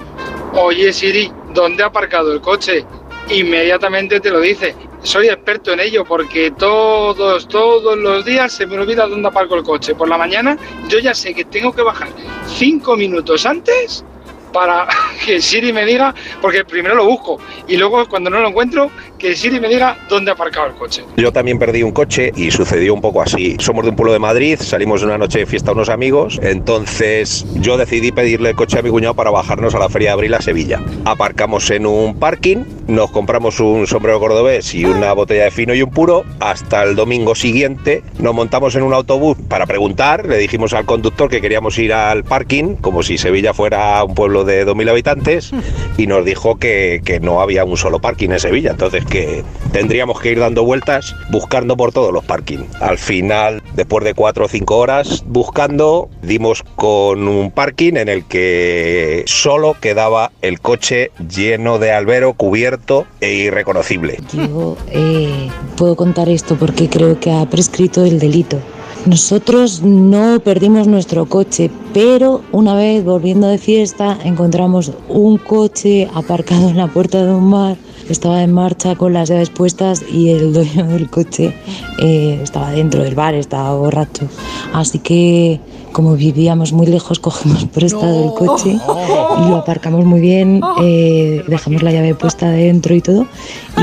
Oye, 0.54 0.91
Siri, 0.91 1.32
¿dónde 1.54 1.84
ha 1.84 1.88
aparcado 1.88 2.34
el 2.34 2.41
coche? 2.41 2.84
Inmediatamente 3.30 4.19
te 4.19 4.32
lo 4.32 4.39
dice. 4.39 4.76
Soy 5.08 5.30
experto 5.30 5.72
en 5.72 5.80
ello 5.80 6.04
porque 6.04 6.52
todos, 6.52 7.48
todos 7.48 7.98
los 7.98 8.26
días 8.26 8.52
se 8.52 8.67
me 8.67 8.78
olvida 8.78 9.08
dónde 9.08 9.30
aparco 9.30 9.56
el 9.56 9.63
coche. 9.63 9.96
Por 9.96 10.10
la 10.10 10.17
mañana 10.17 10.58
yo 10.89 11.00
ya 11.00 11.13
sé 11.13 11.34
que 11.34 11.46
tengo 11.46 11.72
que 11.72 11.82
bajar 11.82 12.10
cinco 12.46 12.98
minutos 12.98 13.46
antes 13.46 14.04
para 14.52 14.88
que 15.26 15.42
Siri 15.42 15.74
me 15.74 15.86
diga, 15.86 16.14
porque 16.42 16.66
primero 16.66 16.96
lo 16.96 17.06
busco 17.06 17.40
y 17.68 17.78
luego 17.78 18.08
cuando 18.08 18.30
no 18.30 18.40
lo 18.40 18.50
encuentro, 18.50 18.92
que 19.18 19.36
Siri 19.36 19.60
me 19.60 19.68
diga 19.68 19.98
dónde 20.10 20.32
ha 20.32 20.34
aparcado 20.34 20.68
el 20.68 20.74
coche. 20.74 21.04
Yo 21.18 21.32
también 21.32 21.60
perdí 21.60 21.84
un 21.84 21.92
coche 21.92 22.32
y 22.36 22.52
sucedió 22.52 22.94
un 22.94 23.02
poco 23.02 23.22
así. 23.22 23.58
Somos 23.60 23.84
de 23.84 23.90
un 23.90 23.96
pueblo 23.96 24.14
de 24.14 24.20
Madrid, 24.20 24.60
salimos 24.60 25.04
una 25.04 25.18
noche 25.18 25.40
de 25.40 25.46
fiesta 25.46 25.72
unos 25.72 25.90
amigos, 25.90 26.40
entonces 26.42 27.46
yo 27.56 27.78
decidí 27.78 28.12
pedirle 28.12 28.50
el 28.50 28.56
coche 28.56 28.80
a 28.80 28.82
mi 28.82 28.90
cuñado 28.90 29.14
para 29.14 29.32
bajarnos 29.32 29.76
a 29.76 29.80
la 29.80 29.90
Feria 29.90 30.10
de 30.10 30.14
Abril 30.14 30.34
a 30.34 30.42
Sevilla. 30.42 30.82
Aparcamos 31.06 31.70
en 31.72 31.86
un 31.86 32.20
parking, 32.20 32.64
nos 32.88 33.12
compramos 33.12 33.60
un 33.60 33.88
sombrero 33.88 34.20
cordobés 34.20 34.74
y 34.74 34.86
una 34.86 35.14
botella 35.14 35.46
de 35.46 35.52
fino 35.52 35.74
y 35.74 35.82
un 35.82 35.92
puro. 35.92 36.24
Hasta 36.40 36.84
el 36.84 36.96
domingo 36.96 37.36
siguiente 37.36 38.04
nos 38.20 38.34
montamos 38.34 38.76
en 38.76 38.84
un 38.84 38.94
autobús 38.94 39.38
para 39.48 39.66
preguntar, 39.66 40.26
le 40.26 40.38
dijimos 40.38 40.74
al 40.74 40.86
conductor 40.86 41.30
que 41.30 41.42
queríamos 41.42 41.78
ir 41.80 41.94
al 41.94 42.24
parking, 42.24 42.76
como 42.76 43.04
si 43.04 43.18
Sevilla 43.18 43.54
fuera 43.54 44.04
un 44.04 44.16
pueblo 44.16 44.37
de 44.43 44.65
2.000 44.65 44.89
habitantes, 44.89 45.52
y 45.97 46.08
nos 46.08 46.26
dijo 46.26 46.58
que, 46.58 47.02
que 47.04 47.19
no 47.19 47.41
había 47.41 47.63
un 47.65 47.78
solo 47.78 48.00
parking 48.00 48.30
en 48.30 48.39
Sevilla, 48.39 48.71
entonces 48.71 49.06
que 49.06 49.43
tendríamos 49.71 50.19
que 50.19 50.32
ir 50.32 50.39
dando 50.39 50.63
vueltas 50.63 51.15
buscando 51.30 51.78
por 51.78 51.91
todos 51.91 52.13
los 52.13 52.23
parkings. 52.23 52.65
Al 52.82 52.97
final, 52.97 53.62
después 53.76 54.04
de 54.04 54.13
cuatro 54.13 54.45
o 54.45 54.47
cinco 54.47 54.78
horas 54.78 55.23
buscando, 55.28 56.10
dimos 56.21 56.63
con 56.76 57.28
un 57.28 57.52
parking 57.52 57.93
en 57.95 58.10
el 58.10 58.26
que 58.26 59.23
solo 59.26 59.76
quedaba 59.80 60.32
el 60.41 60.60
coche 60.60 61.12
lleno 61.30 61.80
de 61.80 61.91
albero, 61.91 62.34
cubierto 62.34 63.06
e 63.21 63.34
irreconocible. 63.34 64.19
Yo 64.34 64.78
eh, 64.91 65.50
puedo 65.76 65.95
contar 65.95 66.30
esto 66.30 66.56
porque 66.56 66.89
creo 66.89 67.19
que 67.19 67.32
ha 67.32 67.45
prescrito 67.50 68.06
el 68.06 68.19
delito. 68.19 68.60
Nosotros 69.08 69.84
no 69.84 70.41
perdimos 70.41 70.86
nuestro 70.86 71.28
coche, 71.28 71.72
pero 71.93 72.41
una 72.52 72.76
vez 72.76 73.06
volviendo 73.06 73.48
de 73.48 73.58
fiesta 73.58 74.17
encontramos 74.22 74.91
un 75.08 75.38
coche 75.38 76.10
aparcado 76.13 76.67
en 76.67 76.76
la 76.76 76.88
puerta 76.88 77.24
de 77.24 77.32
un 77.32 77.50
bar. 77.50 77.78
Estaba 78.10 78.43
en 78.43 78.52
marcha 78.52 78.98
con 78.98 79.13
las 79.13 79.30
llaves 79.30 79.50
puestas 79.50 80.04
y 80.12 80.32
el 80.32 80.52
dueño 80.52 80.88
del 80.88 81.10
coche 81.10 81.56
eh, 82.02 82.41
estaba 82.43 82.72
dentro 82.72 83.02
del 83.02 83.15
bar, 83.15 83.34
estaba 83.34 83.74
borracho. 83.78 84.28
Así 84.74 85.00
que 85.00 85.62
como 85.98 86.15
vivíamos 86.15 86.74
muy 86.74 86.86
lejos, 86.86 87.20
cogimos 87.20 87.65
prestado 87.74 88.26
el 88.26 88.34
coche 88.34 88.70
y 88.72 89.50
lo 89.50 89.56
aparcamos 89.56 90.06
muy 90.06 90.20
bien, 90.20 90.62
eh, 90.82 91.43
dejamos 91.48 91.82
la 91.82 91.91
llave 91.91 92.13
puesta 92.13 92.52
dentro 92.52 92.93
y 92.93 93.02
todo, 93.02 93.26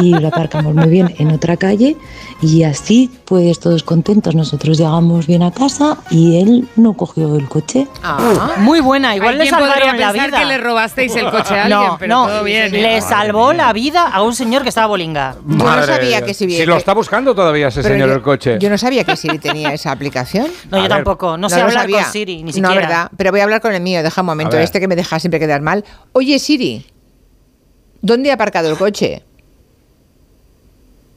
y 0.02 0.10
lo 0.18 0.28
aparcamos 0.28 0.74
muy 0.74 0.88
bien 0.88 1.14
en 1.18 1.30
otra 1.30 1.56
calle 1.56 1.96
y 2.42 2.62
así 2.64 3.10
pues 3.24 3.58
todos 3.60 3.82
contentos. 3.82 4.34
Nosotros 4.34 4.78
llegamos 4.78 5.26
bien 5.26 5.42
a 5.42 5.50
casa 5.52 5.98
y 6.10 6.40
él 6.40 6.68
no 6.76 6.94
cogió 6.94 7.36
el 7.36 7.48
coche. 7.48 7.86
Muy 8.58 8.80
buena, 8.80 9.14
igual 9.16 9.38
le 9.38 9.46
salvaron 9.48 9.98
la 9.98 10.12
vida. 10.12 10.38
que 10.38 10.44
le 10.44 10.58
robasteis 10.58 11.14
el 11.16 11.30
coche 11.30 11.54
a 11.58 11.64
alguien, 11.64 11.80
no, 11.80 11.96
pero 11.98 12.14
no, 12.14 12.26
todo 12.26 12.44
bien. 12.44 12.74
¿eh? 12.74 12.82
le 12.82 13.00
salvó 13.00 13.52
la 13.52 13.72
vida 13.72 14.08
a 14.08 14.22
un 14.22 14.34
señor 14.34 14.62
que 14.62 14.68
estaba 14.70 14.86
bolinga. 14.88 15.36
Yo 15.46 15.56
no 15.56 15.84
sabía 15.86 16.22
que 16.22 16.34
si 16.34 16.46
bien- 16.46 16.68
lo 16.68 16.76
está 16.76 16.94
buscando 16.94 17.34
todavía 17.34 17.68
ese 17.68 17.82
señor 17.82 18.08
yo- 18.08 18.14
el 18.14 18.22
coche. 18.22 18.58
Yo 18.60 18.70
no 18.70 18.78
sabía 18.78 19.04
que 19.04 19.16
Siri 19.16 19.38
tenía 19.38 19.72
esa 19.72 19.90
aplicación. 19.92 20.46
No, 20.70 20.78
yo 20.82 20.88
tampoco. 20.88 21.36
No 21.36 21.48
sé 21.48 21.56
lo 21.56 21.62
hablar 21.64 21.82
sabía. 21.82 22.02
con 22.02 22.12
Siri, 22.12 22.36
ni 22.42 22.44
No, 22.44 22.52
siquiera. 22.52 22.74
verdad. 22.74 23.10
Pero 23.16 23.30
voy 23.30 23.40
a 23.40 23.44
hablar 23.44 23.60
con 23.60 23.72
el 23.74 23.80
mío. 23.80 24.02
Deja 24.02 24.22
un 24.22 24.26
momento. 24.26 24.56
A 24.56 24.58
ver. 24.58 24.64
Este 24.64 24.80
que 24.80 24.88
me 24.88 24.96
deja 24.96 25.18
siempre 25.20 25.38
quedar 25.38 25.60
mal. 25.60 25.84
Oye, 26.12 26.38
Siri, 26.38 26.84
¿dónde 28.00 28.30
ha 28.30 28.34
aparcado 28.34 28.68
el 28.70 28.76
coche? 28.76 29.22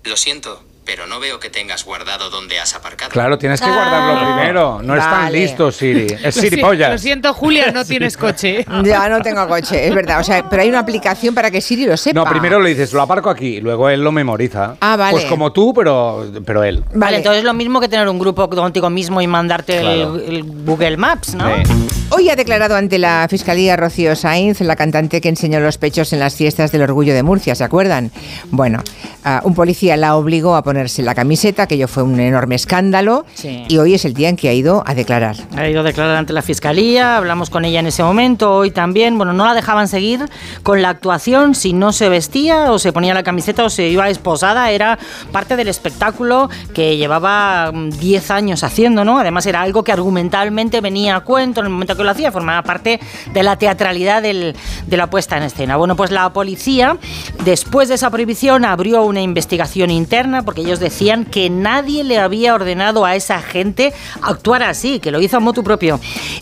Lo 0.08 0.16
siento, 0.16 0.64
pero 0.88 1.06
no 1.06 1.20
veo 1.20 1.38
que 1.40 1.50
tengas 1.50 1.84
guardado 1.84 2.30
dónde 2.30 2.60
has 2.60 2.74
aparcado. 2.74 3.12
Claro, 3.12 3.38
tienes 3.38 3.60
que 3.60 3.68
guardarlo 3.70 4.34
primero. 4.36 4.82
No 4.82 4.96
Vale. 4.96 5.38
listo, 5.40 5.70
Siri. 5.72 6.06
Es 6.24 6.24
Lo 6.24 6.32
si- 6.32 6.40
Siri 6.50 6.62
Lo 6.62 6.68
pollas. 6.68 7.02
siento, 7.02 7.34
Julia, 7.34 7.72
no 7.74 7.84
tienes 7.84 8.16
coche. 8.18 8.66
Ya 8.86 9.10
no 9.10 9.22
tengo 9.22 9.46
coche, 9.50 9.86
es 9.90 9.94
verdad. 9.94 10.22
O 10.22 10.24
sea, 10.24 10.48
pero 10.50 10.62
hay 10.62 10.70
una 10.70 10.80
aplicación 10.80 11.36
para 11.36 11.52
que 11.52 11.60
Siri 11.60 11.86
lo 11.86 11.98
sepa. 11.98 12.18
No, 12.18 12.26
primero 12.26 12.62
le 12.62 12.70
dices, 12.70 12.94
lo 12.94 13.02
aparco 13.02 13.30
aquí, 13.30 13.60
luego 13.60 13.90
él 13.90 14.02
lo 14.02 14.14
memoriza. 14.14 14.76
Ah, 14.80 14.96
vale. 14.96 15.12
Pues 15.12 15.26
como 15.26 15.52
tú, 15.52 15.74
pero, 15.74 16.26
pero 16.46 16.64
él. 16.64 16.84
Vale. 16.94 17.18
entonces 17.18 17.40
es 17.40 17.44
lo 17.46 17.54
mismo 17.54 17.82
que 17.82 17.90
tener 17.90 18.08
un 18.08 18.18
grupo 18.18 18.50
contigo 18.50 18.90
mismo 18.90 19.22
y 19.22 19.28
mandarte 19.28 19.78
el- 19.80 19.84
Claro. 19.84 20.16
el, 20.26 20.44
Google 20.44 20.96
Maps, 20.98 21.36
¿no? 21.36 21.46
Hoy 22.12 22.30
ha 22.30 22.38
declarado 22.38 22.78
ante 22.78 22.98
la 22.98 23.28
Fiscalía 23.30 23.76
Rocío 23.76 24.16
Sainz, 24.16 24.62
la 24.62 24.78
cantante 24.78 25.20
que 25.20 25.28
enseñó 25.28 25.60
los 25.60 25.78
pechos 25.78 26.14
en 26.14 26.20
las 26.20 26.36
fiestas 26.36 26.72
del 26.72 26.82
Orgullo 26.84 27.14
de 27.14 27.24
Murcia, 27.24 27.54
¿se 27.56 27.66
acuerdan? 27.66 28.12
Bueno, 28.52 28.82
ah, 29.26 29.42
un 29.44 29.54
policía 29.54 29.98
la 29.98 30.16
obligó 30.16 30.56
a 30.56 30.64
ponerse 30.78 31.02
la 31.02 31.16
camiseta, 31.16 31.64
aquello 31.64 31.88
fue 31.88 32.04
un 32.04 32.20
enorme 32.20 32.54
escándalo, 32.54 33.26
Sí. 33.34 33.66
y 33.68 33.78
hoy 33.80 33.96
es 33.96 34.06
el 34.06 34.14
día 34.14 34.30
en 34.30 34.36
que 34.36 34.48
ha 34.48 34.54
ido 34.54 34.84
a 34.86 34.94
declarar. 34.94 35.36
Ha 35.56 35.68
ido 35.68 35.80
a 35.80 35.84
declarar 35.84 36.16
ante 36.18 36.34
la 36.34 36.44
fiscalía, 36.44 37.18
hablamos 37.18 37.50
con 37.50 37.66
ella 37.66 37.80
en 37.80 37.88
ese 37.88 38.04
momento, 38.04 38.54
hoy 38.54 38.70
también. 38.70 39.18
Bueno, 39.18 39.34
no 39.34 39.44
la 39.48 39.56
dejaban 39.56 39.88
seguir 39.88 40.24
con 40.62 40.84
la 40.84 40.90
actuación 40.90 41.56
si 41.56 41.74
no 41.74 41.92
se 41.94 42.10
vestía 42.10 42.72
o 42.72 42.78
se 42.78 42.94
ponía 42.94 43.16
la 43.16 43.24
camiseta 43.24 43.64
o 43.66 43.72
se 43.72 43.88
iba 43.88 44.08
esposada. 44.08 44.70
Era 44.70 45.00
parte 45.32 45.56
del 45.56 45.68
espectáculo 45.68 46.48
que 46.76 46.96
llevaba 46.98 47.72
mm, 47.74 47.90
10 47.98 48.30
años 48.30 48.64
haciendo, 48.64 49.04
¿no? 49.04 49.18
Además, 49.18 49.48
era 49.48 49.64
algo 49.64 49.84
que 49.84 49.92
argumentalmente 49.92 50.80
venía 50.80 51.16
a 51.16 51.22
cuento 51.22 51.62
en 51.62 51.66
el 51.66 51.72
momento 51.72 51.98
que 51.98 52.04
lo 52.04 52.12
hacía, 52.12 52.32
formaba 52.32 52.62
parte 52.62 53.00
de 53.34 53.42
la 53.42 53.56
teatralidad 53.58 54.22
del- 54.22 54.56
de 54.86 54.98
la 54.98 55.10
puesta 55.10 55.38
en 55.38 55.44
escena. 55.44 55.76
Bueno, 55.78 55.96
pues 55.96 56.12
la 56.12 56.32
policía, 56.34 56.98
después 57.44 57.90
de 57.90 57.96
esa 57.96 58.12
prohibición, 58.12 58.64
abrió 58.64 59.02
una 59.04 59.22
investigación 59.22 59.90
interna 59.90 60.44
porque 60.44 60.64
ellos 60.68 60.80
decían 60.82 61.24
que 61.24 61.50
nadie 61.50 62.04
le 62.04 62.20
había 62.20 62.54
ordenado 62.54 63.06
a 63.06 63.16
esa 63.16 63.42
gente 63.42 63.94
actuar 64.22 64.64
así, 64.64 65.00
que 65.00 65.12
lo 65.12 65.22
hizo 65.22 65.38
a 65.38 65.40
motu 65.40 65.64
propio. 65.64 65.98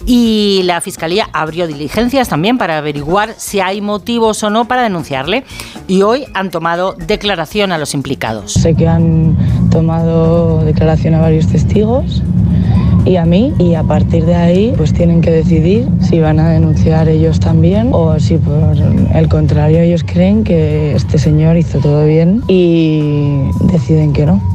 Y 0.07 0.61
la 0.63 0.81
fiscalía 0.81 1.29
abrió 1.31 1.67
diligencias 1.67 2.27
también 2.27 2.57
para 2.57 2.79
averiguar 2.79 3.35
si 3.37 3.59
hay 3.59 3.81
motivos 3.81 4.41
o 4.41 4.49
no 4.49 4.65
para 4.65 4.81
denunciarle. 4.81 5.43
Y 5.87 6.01
hoy 6.01 6.25
han 6.33 6.49
tomado 6.49 6.93
declaración 6.93 7.71
a 7.71 7.77
los 7.77 7.93
implicados. 7.93 8.53
Sé 8.53 8.73
que 8.73 8.87
han 8.87 9.37
tomado 9.69 10.63
declaración 10.65 11.13
a 11.13 11.21
varios 11.21 11.47
testigos 11.47 12.23
y 13.05 13.17
a 13.17 13.25
mí 13.25 13.53
y 13.59 13.75
a 13.75 13.83
partir 13.83 14.25
de 14.25 14.35
ahí 14.35 14.73
pues 14.75 14.93
tienen 14.93 15.21
que 15.21 15.31
decidir 15.31 15.87
si 16.01 16.19
van 16.19 16.39
a 16.39 16.49
denunciar 16.49 17.07
ellos 17.07 17.39
también 17.39 17.89
o 17.91 18.19
si 18.19 18.37
por 18.37 18.75
el 19.13 19.29
contrario 19.29 19.79
ellos 19.79 20.03
creen 20.03 20.43
que 20.43 20.93
este 20.95 21.17
señor 21.17 21.57
hizo 21.57 21.79
todo 21.79 22.05
bien 22.05 22.41
y 22.47 23.43
deciden 23.71 24.13
que 24.13 24.25
no. 24.25 24.54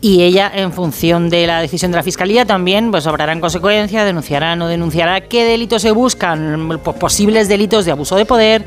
Y 0.00 0.22
ella, 0.22 0.50
en 0.54 0.72
función 0.72 1.30
de 1.30 1.46
la 1.46 1.60
decisión 1.60 1.90
de 1.90 1.96
la 1.96 2.02
fiscalía, 2.02 2.44
también 2.44 2.90
pues 2.90 3.06
obrará 3.06 3.32
en 3.32 3.40
consecuencia, 3.40 4.04
denunciará 4.04 4.52
o 4.52 4.56
no 4.56 4.68
denunciará 4.68 5.22
qué 5.22 5.44
delitos 5.44 5.82
se 5.82 5.92
buscan, 5.92 6.68
pues, 6.82 6.96
posibles 6.96 7.48
delitos 7.48 7.84
de 7.84 7.92
abuso 7.92 8.16
de 8.16 8.26
poder, 8.26 8.66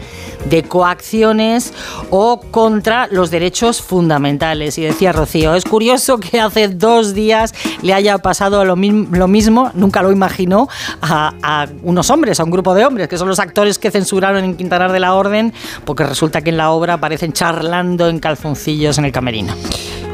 de 0.49 0.63
coacciones 0.63 1.73
o 2.09 2.39
contra 2.51 3.07
los 3.07 3.31
derechos 3.31 3.81
fundamentales. 3.81 4.77
Y 4.77 4.83
decía 4.83 5.11
Rocío, 5.11 5.55
es 5.55 5.65
curioso 5.65 6.17
que 6.17 6.39
hace 6.39 6.67
dos 6.69 7.13
días 7.13 7.53
le 7.81 7.93
haya 7.93 8.17
pasado 8.17 8.63
lo, 8.65 8.75
lo 8.75 9.27
mismo, 9.27 9.71
nunca 9.73 10.01
lo 10.01 10.11
imaginó, 10.11 10.67
a, 11.01 11.33
a 11.41 11.67
unos 11.83 12.09
hombres, 12.09 12.39
a 12.39 12.43
un 12.43 12.51
grupo 12.51 12.73
de 12.73 12.85
hombres, 12.85 13.07
que 13.07 13.17
son 13.17 13.27
los 13.27 13.39
actores 13.39 13.77
que 13.77 13.91
censuraron 13.91 14.43
en 14.43 14.55
Quintanar 14.55 14.91
de 14.91 14.99
la 14.99 15.13
Orden, 15.13 15.53
porque 15.85 16.03
resulta 16.03 16.41
que 16.41 16.49
en 16.49 16.57
la 16.57 16.71
obra 16.71 16.93
aparecen 16.93 17.33
charlando 17.33 18.07
en 18.07 18.19
calzoncillos 18.19 18.97
en 18.97 19.05
el 19.05 19.11
camerino. 19.11 19.53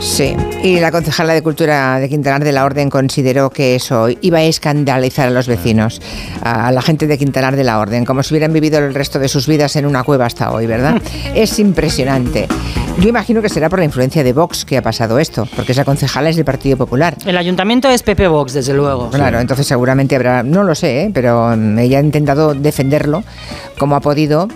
Sí, 0.03 0.35
y 0.61 0.81
la 0.81 0.91
concejala 0.91 1.33
de 1.33 1.41
Cultura 1.41 1.97
de 1.97 2.09
Quintanar 2.09 2.43
de 2.43 2.51
la 2.51 2.65
Orden 2.65 2.89
consideró 2.89 3.49
que 3.49 3.75
eso 3.75 4.09
iba 4.19 4.39
a 4.39 4.43
escandalizar 4.43 5.29
a 5.29 5.31
los 5.31 5.47
vecinos, 5.47 6.01
a 6.41 6.73
la 6.73 6.81
gente 6.81 7.07
de 7.07 7.17
Quintanar 7.17 7.55
de 7.55 7.63
la 7.63 7.79
Orden, 7.79 8.03
como 8.03 8.21
si 8.21 8.33
hubieran 8.33 8.51
vivido 8.51 8.79
el 8.79 8.93
resto 8.93 9.17
de 9.17 9.29
sus 9.29 9.47
vidas 9.47 9.77
en 9.77 9.85
una 9.85 10.03
cueva 10.03 10.25
hasta 10.25 10.51
hoy, 10.51 10.67
¿verdad? 10.67 11.01
es 11.35 11.57
impresionante. 11.57 12.47
Yo 12.99 13.07
imagino 13.09 13.41
que 13.41 13.47
será 13.47 13.69
por 13.69 13.79
la 13.79 13.85
influencia 13.85 14.25
de 14.25 14.33
Vox 14.33 14.65
que 14.65 14.77
ha 14.77 14.81
pasado 14.81 15.19
esto, 15.19 15.47
porque 15.55 15.71
esa 15.71 15.85
concejala 15.85 16.29
es 16.29 16.35
del 16.35 16.45
Partido 16.45 16.75
Popular. 16.75 17.15
El 17.25 17.37
ayuntamiento 17.37 17.89
es 17.89 18.03
Pepe 18.03 18.27
Vox, 18.27 18.53
desde 18.53 18.73
luego. 18.73 19.09
Claro, 19.09 19.39
entonces 19.39 19.65
seguramente 19.65 20.17
habrá, 20.17 20.43
no 20.43 20.63
lo 20.63 20.75
sé, 20.75 21.03
¿eh? 21.03 21.11
pero 21.13 21.55
mm, 21.55 21.79
ella 21.79 21.99
ha 21.99 22.01
intentado 22.01 22.53
defenderlo 22.53 23.23
como 23.79 23.95
ha 23.95 24.01
podido. 24.01 24.49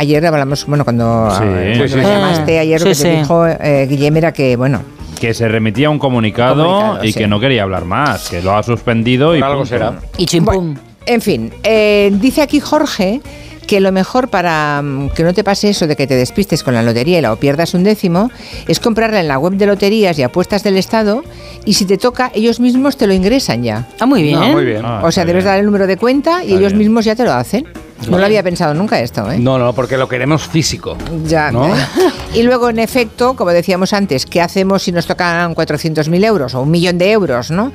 Ayer 0.00 0.24
hablamos, 0.24 0.64
bueno, 0.66 0.84
cuando, 0.84 1.28
Sí. 1.32 1.38
cuando 1.38 1.82
Sí, 1.84 1.88
sí, 1.90 1.96
me 1.96 2.04
sí. 2.04 2.08
llamaste 2.10 2.58
ayer, 2.60 2.80
lo 2.80 2.94
Sí, 2.94 3.02
que 3.02 3.08
te 3.10 3.16
dijo 3.18 3.46
eh, 3.46 3.86
Guillem 3.90 4.16
era 4.16 4.32
que, 4.32 4.56
bueno, 4.56 4.80
Que 5.20 5.34
se 5.34 5.48
remitía 5.48 5.90
un 5.90 5.98
comunicado, 5.98 6.64
Comunicado, 6.64 7.04
y 7.04 7.12
sí. 7.12 7.18
que 7.18 7.26
no 7.26 7.40
quería 7.40 7.64
hablar 7.64 7.84
más, 7.84 8.28
que 8.30 8.40
lo 8.40 8.56
ha 8.56 8.62
suspendido 8.62 9.34
y 9.34 9.40
Por 9.40 9.48
algo 9.48 9.60
punto. 9.62 9.74
será. 9.74 9.94
Y 10.16 10.26
chimpum. 10.26 10.76
En 11.04 11.20
fin, 11.20 11.52
eh, 11.64 12.10
dice 12.20 12.42
aquí 12.42 12.60
Jorge 12.60 13.20
que 13.68 13.80
lo 13.80 13.92
mejor 13.92 14.28
para 14.28 14.80
mm, 14.82 15.10
que 15.10 15.22
no 15.22 15.34
te 15.34 15.44
pase 15.44 15.68
eso 15.68 15.86
de 15.86 15.94
que 15.94 16.06
te 16.06 16.16
despistes 16.16 16.64
con 16.64 16.74
la 16.74 16.82
lotería 16.82 17.18
y 17.18 17.20
la 17.20 17.32
o 17.32 17.36
pierdas 17.36 17.74
un 17.74 17.84
décimo 17.84 18.30
es 18.66 18.80
comprarla 18.80 19.20
en 19.20 19.28
la 19.28 19.38
web 19.38 19.52
de 19.52 19.66
loterías 19.66 20.18
y 20.18 20.22
apuestas 20.22 20.64
del 20.64 20.78
Estado 20.78 21.22
y 21.66 21.74
si 21.74 21.84
te 21.84 21.98
toca 21.98 22.32
ellos 22.34 22.58
mismos 22.60 22.96
te 22.96 23.06
lo 23.06 23.12
ingresan 23.12 23.62
ya. 23.62 23.86
Ah, 24.00 24.06
muy 24.06 24.22
bien. 24.22 24.38
Ah, 24.42 24.48
muy 24.48 24.64
bien. 24.64 24.80
Ah, 24.84 25.02
o 25.04 25.12
sea, 25.12 25.24
debes 25.26 25.44
bien. 25.44 25.52
dar 25.52 25.58
el 25.60 25.66
número 25.66 25.86
de 25.86 25.98
cuenta 25.98 26.42
y 26.42 26.46
Está 26.46 26.58
ellos 26.58 26.72
bien. 26.72 26.78
mismos 26.78 27.04
ya 27.04 27.14
te 27.14 27.24
lo 27.24 27.32
hacen. 27.32 27.68
No 28.08 28.16
lo 28.16 28.24
había 28.24 28.42
pensado 28.44 28.74
nunca 28.74 29.00
esto, 29.00 29.30
¿eh? 29.30 29.38
No, 29.38 29.58
no, 29.58 29.72
porque 29.74 29.98
lo 29.98 30.08
queremos 30.08 30.46
físico. 30.46 30.96
Ya. 31.26 31.50
¿no? 31.50 31.68
Y 32.32 32.44
luego, 32.44 32.70
en 32.70 32.78
efecto, 32.78 33.34
como 33.34 33.50
decíamos 33.50 33.92
antes, 33.92 34.24
¿qué 34.24 34.40
hacemos 34.40 34.84
si 34.84 34.92
nos 34.92 35.06
tocan 35.06 35.52
400.000 35.54 36.24
euros 36.24 36.54
o 36.54 36.60
un 36.62 36.70
millón 36.70 36.96
de 36.96 37.10
euros, 37.10 37.50
no? 37.50 37.72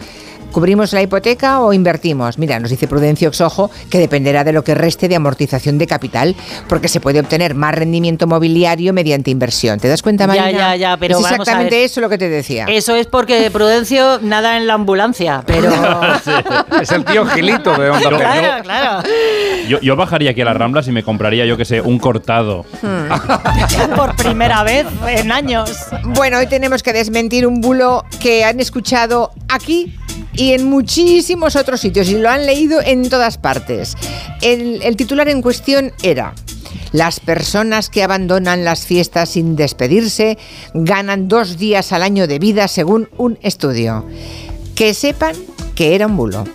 ¿Cubrimos 0.54 0.94
la 0.94 1.02
hipoteca 1.02 1.62
o 1.62 1.74
invertimos? 1.74 2.38
Mira, 2.38 2.60
nos 2.60 2.70
dice 2.70 2.88
Prudencio 2.88 3.34
Xojo 3.34 3.72
que 3.90 3.98
dependerá 3.98 4.44
de 4.44 4.54
lo 4.54 4.64
que 4.64 4.76
reste 4.76 5.08
de 5.08 5.16
amortización 5.16 5.80
de 5.80 5.88
capital, 5.88 6.36
porque 6.70 6.88
se 6.88 7.00
puede 7.00 7.20
obtener 7.20 7.56
más 7.56 7.74
rendimiento 7.74 8.28
mobiliario 8.28 8.94
mediante 8.94 9.32
inversión. 9.32 9.80
¿Te 9.80 9.88
das 9.88 10.04
cuenta, 10.04 10.26
Ya, 10.26 10.42
Marina? 10.44 10.52
ya, 10.52 10.76
ya, 10.76 10.98
pero 10.98 11.16
es 11.18 11.24
vamos 11.24 11.32
a 11.32 11.42
exactamente 11.42 11.76
ver. 11.78 11.86
eso 11.86 12.02
lo 12.02 12.10
que 12.10 12.20
te 12.20 12.30
decía. 12.30 12.66
Eso 12.70 12.96
es 12.96 13.08
porque 13.08 13.50
Prudencio 13.50 14.20
nada 14.22 14.56
en 14.58 14.68
la 14.68 14.76
ambulancia, 14.76 15.44
pero... 15.46 15.72
Es 16.82 16.92
el 16.92 17.04
tío 17.04 17.26
Gilito 17.26 17.74
de 17.76 17.90
Onda 17.90 18.00
Cero. 18.04 18.18
claro, 18.18 18.64
claro. 18.64 19.10
Yo, 19.68 19.80
yo 19.82 19.96
bajaría 19.96 20.32
aquí 20.32 20.42
a 20.42 20.46
las 20.46 20.56
Ramblas 20.58 20.88
y 20.88 20.92
me 20.92 21.02
compraría, 21.04 21.46
yo 21.46 21.58
que 21.58 21.66
sé, 21.66 21.82
un 21.82 21.98
cortado. 21.98 22.66
Por 23.96 24.16
primera 24.16 24.64
vez 24.64 24.86
en 25.08 25.32
años. 25.32 25.72
Bueno, 26.04 26.38
hoy 26.38 26.48
tenemos 26.48 26.84
que 26.84 26.94
desmentir 26.94 27.48
un 27.48 27.60
bulo 27.60 28.06
que 28.22 28.44
han 28.46 28.60
escuchado 28.60 29.32
aquí 29.50 29.96
y 30.36 30.54
en 30.54 30.66
muchísimos 30.66 31.56
otros 31.56 31.82
sitios 31.82 32.10
y 32.10 32.18
lo 32.18 32.30
han 32.30 32.46
leído 32.46 32.82
en 32.82 33.10
todas 33.10 33.38
partes. 33.38 33.96
El, 34.42 34.96
titular 34.96 35.30
en 35.30 35.42
cuestión 35.42 35.92
era... 36.02 36.34
Las 36.92 37.20
personas 37.20 37.90
que 37.90 38.04
abandonan 38.04 38.64
las 38.64 38.86
fiestas 38.86 39.30
sin 39.30 39.56
despedirse 39.56 40.38
ganan 40.76 41.28
dos 41.28 41.58
días 41.58 41.92
al 41.92 42.04
año 42.04 42.28
de 42.28 42.38
vida 42.38 42.68
según 42.68 43.10
un 43.18 43.40
estudio. 43.42 44.06
Que 44.76 44.94
sepan 44.94 45.36
que 45.74 45.96
era 45.96 46.06
un 46.06 46.18
bulo. 46.18 46.46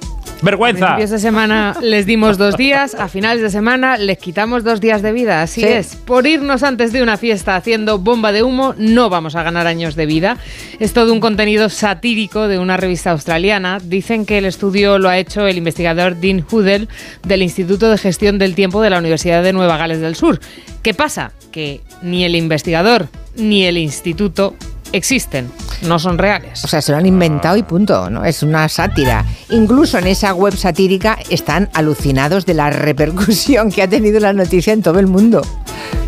¡Vergüenza! 0.41 0.87
Principios 0.95 1.11
de 1.11 1.19
semana 1.19 1.75
les 1.83 2.07
dimos 2.07 2.39
dos 2.39 2.57
días, 2.57 2.95
a 2.95 3.09
finales 3.09 3.43
de 3.43 3.51
semana 3.51 3.97
les 3.97 4.19
quitamos 4.19 4.63
dos 4.63 4.81
días 4.81 5.03
de 5.03 5.11
vida, 5.13 5.43
así 5.43 5.63
Sí. 5.63 5.67
es. 5.67 5.97
Por 5.97 6.27
irnos 6.29 6.63
antes 6.63 6.93
de 6.93 7.03
una 7.03 7.17
fiesta 7.17 7.57
haciendo 7.57 7.99
bomba 7.99 8.31
de 8.31 8.45
humo, 8.45 8.75
no 8.79 9.11
vamos 9.11 9.35
a 9.35 9.43
ganar 9.43 9.67
años 9.67 9.97
de 9.97 10.07
vida. 10.07 10.37
Es 10.79 10.93
todo 10.93 11.13
un 11.13 11.19
contenido 11.21 11.69
satírico 11.69 12.47
de 12.47 12.59
una 12.61 12.77
revista 12.77 13.11
australiana. 13.11 13.79
Dicen 13.83 14.27
que 14.27 14.39
el 14.39 14.45
estudio 14.45 14.99
lo 14.99 15.09
ha 15.09 15.19
hecho 15.19 15.47
el 15.47 15.59
investigador 15.59 16.15
Dean 16.17 16.45
Hudel 16.49 16.89
del 17.25 17.43
Instituto 17.43 17.91
de 17.91 17.99
Gestión 17.99 18.39
del 18.39 18.55
Tiempo 18.55 18.81
de 18.81 18.91
la 18.91 18.99
Universidad 18.99 19.43
de 19.43 19.53
Nueva 19.53 19.77
Gales 19.77 20.01
del 20.01 20.15
Sur. 20.15 20.39
¿Qué 20.83 20.95
pasa? 20.95 21.33
Que 21.51 21.81
ni 22.03 22.25
el 22.25 22.37
investigador 22.37 23.09
ni 23.37 23.65
el 23.65 23.77
instituto 23.77 24.55
existen, 24.93 25.51
no 25.83 25.99
son 25.99 26.19
reales. 26.19 26.65
O 26.65 26.69
sea, 26.69 26.83
se 26.83 26.93
lo 26.93 26.99
han 26.99 27.07
inventado 27.07 27.57
y 27.57 27.63
punto, 27.63 28.11
¿no? 28.11 28.25
Es 28.25 28.43
una 28.43 28.69
sátira. 28.69 29.25
Incluso 29.51 29.99
en 29.99 30.07
esa 30.07 30.35
web 30.35 30.57
satírica 30.57 31.19
están 31.31 31.69
alucinados 31.75 32.47
de 32.47 32.55
la 32.55 32.71
repercusión 32.71 33.71
que 33.71 33.83
ha 33.83 33.89
tenido 33.89 34.21
la 34.21 34.33
noticia 34.33 34.73
en 34.73 34.83
todo 34.83 34.99
el 34.99 35.07
mundo. 35.07 35.43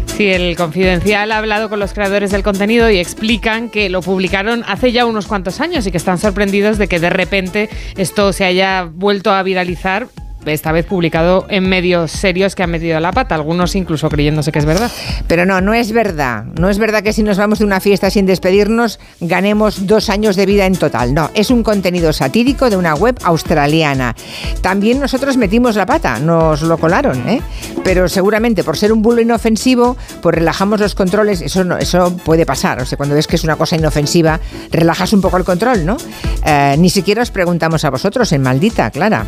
Sí, 0.07 0.29
el 0.29 0.55
Confidencial 0.57 1.33
ha 1.33 1.39
hablado 1.39 1.71
con 1.71 1.79
los 1.79 1.95
creadores 1.95 2.31
del 2.31 2.43
contenido 2.43 2.91
y 2.91 2.99
explican 2.99 3.71
que 3.71 3.89
lo 3.89 4.03
publicaron 4.03 4.65
hace 4.69 4.93
ya 4.93 5.07
unos 5.07 5.27
cuantos 5.27 5.61
años 5.61 5.87
y 5.87 5.91
que 5.91 5.97
están 5.97 6.19
sorprendidos 6.19 6.77
de 6.77 6.89
que 6.89 7.01
de 7.01 7.09
repente 7.09 7.71
esto 7.97 8.33
se 8.35 8.45
haya 8.45 8.85
vuelto 8.93 9.33
a 9.33 9.43
viralizar. 9.43 10.09
Esta 10.47 10.73
vez 10.73 10.87
publicado 10.87 11.47
en 11.51 11.69
medios 11.69 12.11
serios 12.11 12.55
que 12.55 12.63
han 12.63 12.71
metido 12.71 12.99
la 12.99 13.13
pata, 13.13 13.35
algunos 13.35 13.75
incluso 13.77 14.09
creyéndose 14.09 14.51
que 14.53 14.59
es 14.59 14.65
verdad. 14.65 14.91
Pero 15.27 15.45
no, 15.45 15.61
no 15.61 15.75
es 15.75 15.93
verdad. 15.93 16.45
No 16.59 16.71
es 16.71 16.79
verdad 16.79 17.03
que 17.03 17.13
si 17.13 17.23
nos 17.23 17.37
vamos 17.37 17.59
de 17.59 17.65
una 17.67 17.81
fiesta 17.81 18.11
sin 18.11 18.27
despedirnos 18.27 18.99
ganemos 19.21 19.87
dos 19.87 20.09
años 20.09 20.37
de 20.37 20.47
vida 20.47 20.67
en 20.67 20.77
total. 20.77 21.13
No, 21.15 21.31
es 21.35 21.51
un 21.51 21.63
contenido 21.63 22.13
satírico 22.13 22.71
de 22.71 22.77
una 22.77 22.95
web 22.95 23.17
australiana. 23.23 24.15
También 24.63 24.99
nosotros 25.01 25.37
metimos 25.37 25.77
la 25.77 25.87
pata, 25.87 26.19
nos 26.19 26.63
lo 26.63 26.79
colaron, 26.79 27.29
¿eh? 27.29 27.43
Pero 27.85 28.09
seguramente 28.09 28.65
por 28.65 28.77
ser 28.77 28.93
un 28.93 29.03
bulo 29.03 29.21
inofensivo, 29.21 29.97
pues 30.23 30.35
relajamos 30.35 30.81
los 30.81 30.95
controles. 30.95 31.41
Eso 31.43 31.65
no, 31.65 31.77
eso 31.79 32.17
puede 32.25 32.47
pasar. 32.47 32.81
O 32.81 32.87
sea, 32.87 32.97
cuando 32.97 33.15
ves 33.15 33.27
que 33.27 33.37
es 33.37 33.45
una 33.45 33.57
cosa 33.57 33.77
inofensiva, 33.77 34.41
relajas 34.71 35.13
un 35.13 35.21
poco 35.21 35.37
el 35.37 35.45
control, 35.45 35.85
¿no? 35.85 35.97
Eh, 36.45 36.77
ni 36.79 36.89
siquiera 36.91 37.23
os 37.23 37.31
preguntamos 37.31 37.85
a 37.85 37.91
vosotros 37.91 38.33
en 38.33 38.43
maldita, 38.43 38.91
Clara. 38.91 39.27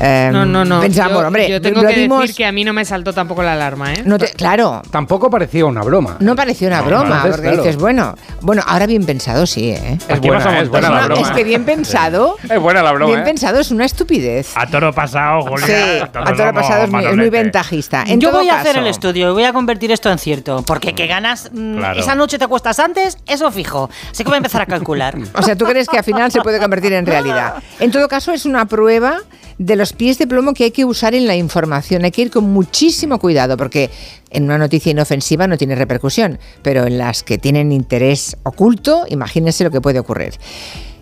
Eh, 0.00 0.30
No, 0.32 0.44
no, 0.44 0.53
no. 0.62 0.78
Pensamos, 0.82 1.22
yo, 1.22 1.26
hombre, 1.26 1.48
yo 1.48 1.62
tengo 1.62 1.80
que 1.80 1.94
dimos- 1.96 2.20
decir 2.20 2.36
que 2.36 2.44
a 2.44 2.52
mí 2.52 2.64
no 2.64 2.74
me 2.74 2.84
saltó 2.84 3.14
tampoco 3.14 3.42
la 3.42 3.54
alarma, 3.54 3.94
¿eh? 3.94 4.02
no 4.04 4.18
te- 4.18 4.30
claro, 4.32 4.82
Tampoco 4.90 5.30
parecía 5.30 5.64
una 5.64 5.80
broma. 5.82 6.18
no 6.20 6.36
pareció 6.36 6.68
una 6.68 6.80
No, 6.82 6.86
broma, 6.86 7.22
porque 7.22 7.40
claro. 7.40 7.56
dices, 7.62 7.76
bueno, 7.78 8.14
bueno, 8.42 8.62
ahora 8.66 8.86
bien 8.86 9.06
pensado 9.06 9.46
sí, 9.46 9.70
¿eh? 9.70 9.96
Es 10.06 10.20
buena, 10.20 10.60
es 10.60 10.68
buena 10.68 10.90
la 10.90 11.06
broma. 11.06 11.22
es 11.22 11.30
que 11.30 11.44
bien 11.44 11.64
pensado, 11.64 12.36
Es 12.48 12.60
buena 12.60 12.82
la 12.82 12.92
broma, 12.92 13.06
bien 13.06 13.20
¿eh? 13.20 13.24
pensado 13.24 13.58
es 13.60 13.70
una 13.70 13.86
estupidez. 13.86 14.52
A 14.56 14.66
toro 14.66 14.92
pasado, 14.92 15.40
Julia. 15.42 15.66
Sí, 15.66 15.72
a 15.72 16.36
somos 16.36 16.52
pasado 16.52 16.84
es 16.84 16.90
muy, 16.90 17.04
es 17.06 17.16
muy 17.16 17.30
ventajista. 17.30 18.04
En 18.06 18.20
Yo 18.20 18.28
todo 18.28 18.40
voy 18.40 18.50
a 18.50 18.56
hacer 18.60 18.72
caso- 18.72 18.80
el 18.80 18.86
estudio 18.88 19.30
y 19.30 19.32
voy 19.32 19.44
a 19.44 19.54
convertir 19.54 19.90
esto 19.92 20.10
en 20.10 20.18
cierto. 20.18 20.62
Porque 20.66 20.94
que 20.94 21.06
ganas 21.06 21.48
mm, 21.52 21.76
Claro. 21.78 21.98
esa 22.00 22.14
noche 22.14 22.36
te 22.36 22.44
acuestas 22.44 22.78
antes, 22.78 23.16
eso 23.26 23.50
fijo. 23.50 23.88
Así 24.10 24.24
que 24.24 24.28
voy 24.28 24.34
a 24.34 24.36
empezar 24.38 24.60
a 24.62 24.66
calcular. 24.66 25.14
O 25.34 25.42
sea, 25.42 25.56
¿tú 25.56 25.64
crees 25.64 25.88
que 25.88 25.96
al 25.98 26.04
final 26.04 26.30
se 26.32 26.40
puede 26.40 26.58
convertir 26.58 26.92
en 26.92 27.06
realidad? 27.06 27.54
En 27.80 27.90
todo 27.90 28.08
caso, 28.08 28.32
es 28.32 28.44
una 28.44 28.66
prueba 28.66 29.18
de 29.58 29.76
los 29.76 29.92
pies 29.92 30.18
de 30.18 30.26
plomo 30.26 30.43
que 30.52 30.64
hay 30.64 30.70
que 30.70 30.84
usar 30.84 31.14
en 31.14 31.26
la 31.26 31.36
información. 31.36 32.04
Hay 32.04 32.10
que 32.10 32.22
ir 32.22 32.30
con 32.30 32.44
muchísimo 32.44 33.18
cuidado 33.18 33.56
porque 33.56 33.90
en 34.30 34.44
una 34.44 34.58
noticia 34.58 34.90
inofensiva 34.90 35.46
no 35.46 35.56
tiene 35.56 35.74
repercusión, 35.74 36.38
pero 36.62 36.86
en 36.86 36.98
las 36.98 37.22
que 37.22 37.38
tienen 37.38 37.72
interés 37.72 38.36
oculto, 38.42 39.04
imagínense 39.08 39.64
lo 39.64 39.70
que 39.70 39.80
puede 39.80 39.98
ocurrir. 39.98 40.34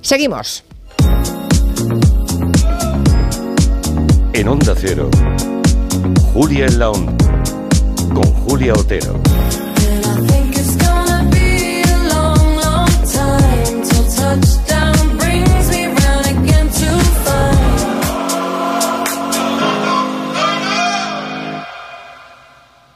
Seguimos. 0.01 0.65
En 4.35 4.49
Onda 4.49 4.75
Cero, 4.77 5.11
Julia 6.33 6.67
en 6.67 6.79
la 6.79 6.91
Onda, 6.91 7.13
con 8.15 8.25
Julia 8.25 8.73
Otero. 8.75 9.21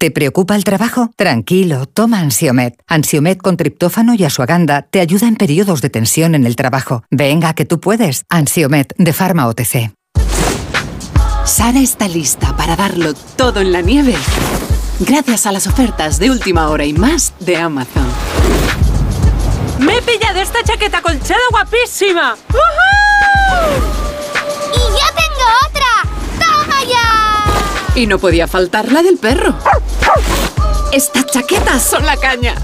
¿Te 0.00 0.10
preocupa 0.10 0.56
el 0.56 0.64
trabajo? 0.64 1.10
Tranquilo, 1.14 1.84
toma 1.84 2.20
Ansiomet. 2.20 2.74
Ansiomet 2.86 3.36
con 3.36 3.58
triptófano 3.58 4.14
y 4.14 4.24
asuaganda 4.24 4.80
te 4.80 4.98
ayuda 4.98 5.28
en 5.28 5.36
periodos 5.36 5.82
de 5.82 5.90
tensión 5.90 6.34
en 6.34 6.46
el 6.46 6.56
trabajo. 6.56 7.04
Venga, 7.10 7.52
que 7.52 7.66
tú 7.66 7.80
puedes. 7.80 8.24
Ansiomet 8.30 8.94
de 8.96 9.12
Pharma 9.12 9.46
OTC. 9.46 9.92
Sara 11.44 11.80
está 11.80 12.08
lista 12.08 12.56
para 12.56 12.76
darlo 12.76 13.12
todo 13.36 13.60
en 13.60 13.72
la 13.72 13.82
nieve. 13.82 14.14
Gracias 15.00 15.44
a 15.44 15.52
las 15.52 15.66
ofertas 15.66 16.18
de 16.18 16.30
última 16.30 16.70
hora 16.70 16.86
y 16.86 16.94
más 16.94 17.34
de 17.38 17.58
Amazon. 17.58 18.08
¡Me 19.80 19.98
he 19.98 20.00
pillado 20.00 20.40
esta 20.40 20.64
chaqueta 20.64 21.02
colchada 21.02 21.42
guapísima! 21.50 22.38
¡Y 24.72 24.78
yo 24.78 25.06
tengo 25.14 25.44
otra! 25.68 26.08
¡Toma 26.38 26.84
ya! 26.90 27.29
Y 28.00 28.06
no 28.06 28.18
podía 28.18 28.48
faltar 28.48 28.90
la 28.90 29.02
del 29.02 29.18
perro. 29.18 29.54
Estas 30.90 31.26
chaquetas 31.26 31.82
son 31.82 32.06
la 32.06 32.16
caña. 32.16 32.54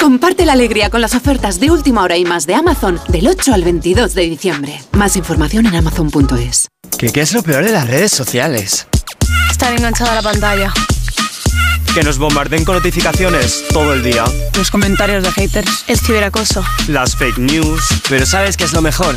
Comparte 0.00 0.46
la 0.46 0.54
alegría 0.54 0.88
con 0.88 1.02
las 1.02 1.14
ofertas 1.14 1.60
de 1.60 1.70
última 1.70 2.02
hora 2.02 2.16
y 2.16 2.24
más 2.24 2.46
de 2.46 2.54
Amazon 2.54 2.98
del 3.08 3.28
8 3.28 3.52
al 3.52 3.64
22 3.64 4.14
de 4.14 4.22
diciembre. 4.22 4.80
Más 4.92 5.14
información 5.16 5.66
en 5.66 5.76
amazon.es. 5.76 6.68
¿Qué, 6.96 7.12
¿Qué 7.12 7.20
es 7.20 7.34
lo 7.34 7.42
peor 7.42 7.66
de 7.66 7.72
las 7.72 7.86
redes 7.86 8.12
sociales? 8.12 8.86
Estar 9.50 9.74
enganchada 9.74 10.12
a 10.12 10.14
la 10.14 10.22
pantalla. 10.22 10.72
Que 11.92 12.02
nos 12.02 12.16
bombarden 12.16 12.64
con 12.64 12.76
notificaciones 12.76 13.62
todo 13.74 13.92
el 13.92 14.02
día. 14.02 14.24
Los 14.56 14.70
comentarios 14.70 15.22
de 15.22 15.32
haters. 15.32 15.84
El 15.86 15.98
ciberacoso. 15.98 16.64
Las 16.88 17.14
fake 17.14 17.36
news. 17.36 17.82
Pero 18.08 18.24
¿sabes 18.24 18.56
qué 18.56 18.64
es 18.64 18.72
lo 18.72 18.80
mejor? 18.80 19.16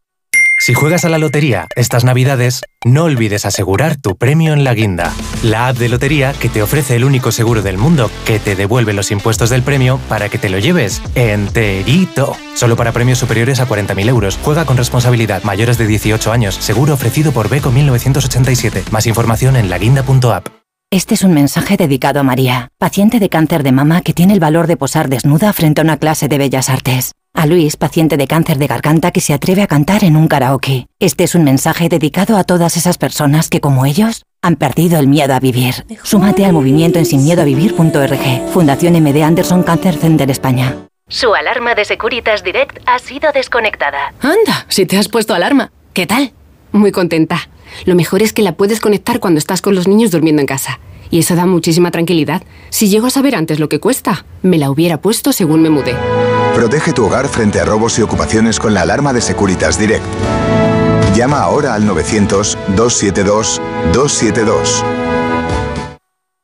Si 0.61 0.75
juegas 0.75 1.05
a 1.05 1.09
la 1.09 1.17
lotería 1.17 1.65
estas 1.75 2.03
navidades, 2.03 2.61
no 2.85 3.05
olvides 3.05 3.47
asegurar 3.47 3.95
tu 3.95 4.15
premio 4.15 4.53
en 4.53 4.63
la 4.63 4.75
guinda, 4.75 5.11
la 5.41 5.67
app 5.67 5.77
de 5.77 5.89
lotería 5.89 6.33
que 6.33 6.49
te 6.49 6.61
ofrece 6.61 6.95
el 6.95 7.03
único 7.03 7.31
seguro 7.31 7.63
del 7.63 7.79
mundo 7.79 8.11
que 8.27 8.37
te 8.37 8.55
devuelve 8.55 8.93
los 8.93 9.09
impuestos 9.09 9.49
del 9.49 9.63
premio 9.63 9.99
para 10.07 10.29
que 10.29 10.37
te 10.37 10.49
lo 10.49 10.59
lleves 10.59 11.01
enterito. 11.15 12.37
Solo 12.53 12.75
para 12.75 12.91
premios 12.91 13.17
superiores 13.17 13.59
a 13.59 13.67
40.000 13.67 14.07
euros. 14.07 14.37
Juega 14.43 14.65
con 14.65 14.77
responsabilidad. 14.77 15.41
Mayores 15.41 15.79
de 15.79 15.87
18 15.87 16.31
años. 16.31 16.53
Seguro 16.53 16.93
ofrecido 16.93 17.31
por 17.31 17.49
Beco 17.49 17.71
1987. 17.71 18.83
Más 18.91 19.07
información 19.07 19.55
en 19.55 19.67
laguinda.app. 19.67 20.47
Este 20.91 21.15
es 21.15 21.23
un 21.23 21.33
mensaje 21.33 21.75
dedicado 21.75 22.19
a 22.19 22.23
María, 22.23 22.67
paciente 22.77 23.19
de 23.19 23.29
cáncer 23.29 23.63
de 23.63 23.71
mama 23.71 24.01
que 24.01 24.13
tiene 24.13 24.33
el 24.33 24.39
valor 24.39 24.67
de 24.67 24.77
posar 24.77 25.09
desnuda 25.09 25.53
frente 25.53 25.81
a 25.81 25.85
una 25.85 25.97
clase 25.97 26.27
de 26.27 26.37
bellas 26.37 26.69
artes. 26.69 27.13
A 27.33 27.45
Luis, 27.47 27.77
paciente 27.77 28.17
de 28.17 28.27
cáncer 28.27 28.57
de 28.57 28.67
garganta 28.67 29.11
que 29.11 29.21
se 29.21 29.33
atreve 29.33 29.61
a 29.61 29.67
cantar 29.67 30.03
en 30.03 30.15
un 30.15 30.27
karaoke. 30.27 30.87
Este 30.99 31.23
es 31.23 31.33
un 31.33 31.43
mensaje 31.43 31.87
dedicado 31.87 32.35
a 32.37 32.43
todas 32.43 32.75
esas 32.75 32.97
personas 32.97 33.49
que, 33.49 33.61
como 33.61 33.85
ellos, 33.85 34.25
han 34.41 34.57
perdido 34.57 34.99
el 34.99 35.07
miedo 35.07 35.33
a 35.33 35.39
vivir. 35.39 35.85
Súmate 36.03 36.45
al 36.45 36.53
movimiento 36.53 36.99
en 36.99 37.05
sinmiedoavivir.org. 37.05 38.49
Fundación 38.53 39.01
MD 39.01 39.23
Anderson 39.23 39.63
Cancer 39.63 39.95
Center 39.95 40.29
España. 40.29 40.75
Su 41.07 41.33
alarma 41.33 41.73
de 41.73 41.85
Securitas 41.85 42.43
Direct 42.43 42.79
ha 42.85 42.99
sido 42.99 43.31
desconectada. 43.31 44.13
Anda, 44.21 44.65
si 44.67 44.85
te 44.85 44.97
has 44.97 45.07
puesto 45.07 45.33
alarma. 45.33 45.71
¿Qué 45.93 46.05
tal? 46.05 46.33
Muy 46.73 46.91
contenta. 46.91 47.49
Lo 47.85 47.95
mejor 47.95 48.21
es 48.21 48.33
que 48.33 48.43
la 48.43 48.53
puedes 48.53 48.81
conectar 48.81 49.19
cuando 49.19 49.37
estás 49.37 49.61
con 49.61 49.73
los 49.73 49.87
niños 49.87 50.11
durmiendo 50.11 50.41
en 50.41 50.47
casa. 50.47 50.79
Y 51.09 51.19
eso 51.19 51.35
da 51.35 51.45
muchísima 51.45 51.91
tranquilidad. 51.91 52.43
Si 52.69 52.87
llego 52.89 53.07
a 53.07 53.09
saber 53.09 53.35
antes 53.35 53.59
lo 53.59 53.67
que 53.67 53.79
cuesta, 53.79 54.25
me 54.41 54.57
la 54.57 54.69
hubiera 54.69 55.01
puesto 55.01 55.31
según 55.33 55.61
me 55.61 55.69
mudé. 55.69 55.95
Protege 56.55 56.93
tu 56.93 57.05
hogar 57.05 57.27
frente 57.27 57.59
a 57.59 57.65
robos 57.65 57.97
y 57.97 58.01
ocupaciones 58.01 58.59
con 58.59 58.73
la 58.73 58.81
alarma 58.81 59.13
de 59.13 59.21
Securitas 59.21 59.79
Direct. 59.79 60.03
Llama 61.15 61.39
ahora 61.39 61.73
al 61.73 61.87
900-272-272. 61.87 64.83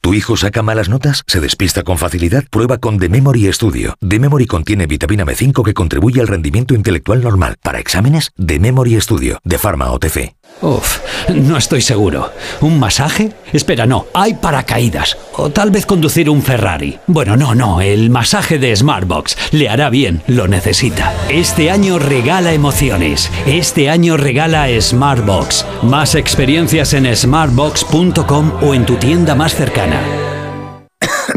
¿Tu 0.01 0.13
hijo 0.13 0.37
saca 0.37 0.63
malas 0.63 0.87
notas? 0.87 1.23
¿Se 1.27 1.41
despista 1.41 1.83
con 1.83 1.97
facilidad? 1.97 2.45
Prueba 2.49 2.77
con 2.77 2.97
The 2.97 3.09
Memory 3.09 3.51
Studio. 3.51 3.95
The 3.99 4.19
Memory 4.19 4.45
contiene 4.45 4.87
vitamina 4.87 5.25
B5 5.25 5.65
que 5.65 5.73
contribuye 5.73 6.21
al 6.21 6.27
rendimiento 6.27 6.73
intelectual 6.73 7.21
normal. 7.21 7.57
Para 7.61 7.79
exámenes, 7.79 8.31
The 8.37 8.57
Memory 8.57 9.01
Studio, 9.01 9.39
de 9.43 9.57
Pharma 9.57 9.91
OTC. 9.91 10.36
Uf, 10.61 10.99
no 11.33 11.57
estoy 11.57 11.81
seguro. 11.81 12.31
¿Un 12.61 12.79
masaje? 12.79 13.31
Espera, 13.53 13.85
no, 13.85 14.07
hay 14.13 14.33
paracaídas. 14.33 15.17
O 15.33 15.49
tal 15.49 15.69
vez 15.69 15.85
conducir 15.85 16.29
un 16.29 16.41
Ferrari. 16.41 16.99
Bueno, 17.05 17.37
no, 17.37 17.53
no, 17.53 17.81
el 17.81 18.09
masaje 18.09 18.57
de 18.57 18.75
Smartbox. 18.75 19.37
Le 19.51 19.69
hará 19.69 19.89
bien, 19.89 20.23
lo 20.27 20.47
necesita. 20.47 21.13
Este 21.29 21.69
año 21.69 21.99
regala 21.99 22.53
emociones. 22.53 23.31
Este 23.45 23.89
año 23.89 24.17
regala 24.17 24.67
Smartbox. 24.79 25.65
Más 25.83 26.15
experiencias 26.15 26.93
en 26.93 27.15
smartbox.com 27.15 28.53
o 28.61 28.73
en 28.73 28.85
tu 28.85 28.95
tienda 28.95 29.35
más 29.35 29.53
cercana. 29.53 30.36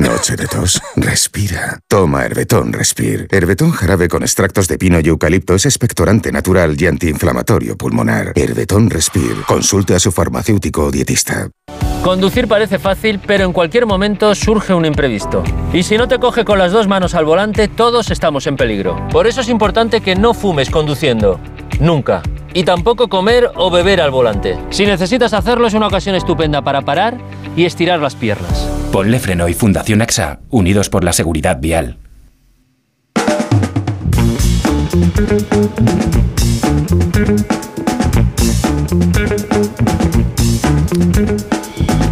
Noche 0.00 0.34
de 0.34 0.46
tos. 0.46 0.80
Respira. 0.96 1.78
Toma 1.86 2.24
Herbetón 2.24 2.72
Respir. 2.72 3.28
Herbetón 3.30 3.70
jarabe 3.70 4.08
con 4.08 4.22
extractos 4.22 4.66
de 4.66 4.78
pino 4.78 4.98
y 4.98 5.08
eucalipto 5.08 5.54
es 5.54 5.66
expectorante 5.66 6.32
natural 6.32 6.74
y 6.80 6.86
antiinflamatorio 6.86 7.76
pulmonar. 7.76 8.32
Herbetón 8.34 8.88
Respir. 8.88 9.42
Consulte 9.46 9.94
a 9.94 10.00
su 10.00 10.10
farmacéutico 10.10 10.84
o 10.84 10.90
dietista. 10.90 11.50
Conducir 12.02 12.48
parece 12.48 12.78
fácil, 12.78 13.20
pero 13.26 13.44
en 13.44 13.52
cualquier 13.52 13.84
momento 13.84 14.34
surge 14.34 14.72
un 14.72 14.86
imprevisto. 14.86 15.44
Y 15.74 15.82
si 15.82 15.98
no 15.98 16.08
te 16.08 16.18
coge 16.18 16.46
con 16.46 16.58
las 16.58 16.72
dos 16.72 16.88
manos 16.88 17.14
al 17.14 17.26
volante, 17.26 17.68
todos 17.68 18.10
estamos 18.10 18.46
en 18.46 18.56
peligro. 18.56 19.06
Por 19.10 19.26
eso 19.26 19.42
es 19.42 19.50
importante 19.50 20.00
que 20.00 20.16
no 20.16 20.32
fumes 20.32 20.70
conduciendo. 20.70 21.38
Nunca. 21.78 22.22
Y 22.54 22.64
tampoco 22.64 23.08
comer 23.08 23.50
o 23.54 23.70
beber 23.70 24.00
al 24.00 24.10
volante. 24.10 24.56
Si 24.70 24.86
necesitas 24.86 25.34
hacerlo 25.34 25.66
es 25.66 25.74
una 25.74 25.88
ocasión 25.88 26.14
estupenda 26.14 26.62
para 26.62 26.80
parar 26.80 27.18
y 27.54 27.66
estirar 27.66 28.00
las 28.00 28.14
piernas. 28.14 28.69
Ponle 28.92 29.20
Freno 29.20 29.48
y 29.48 29.54
Fundación 29.54 30.02
AXA, 30.02 30.40
unidos 30.50 30.90
por 30.90 31.04
la 31.04 31.12
seguridad 31.12 31.60
vial. 31.60 31.96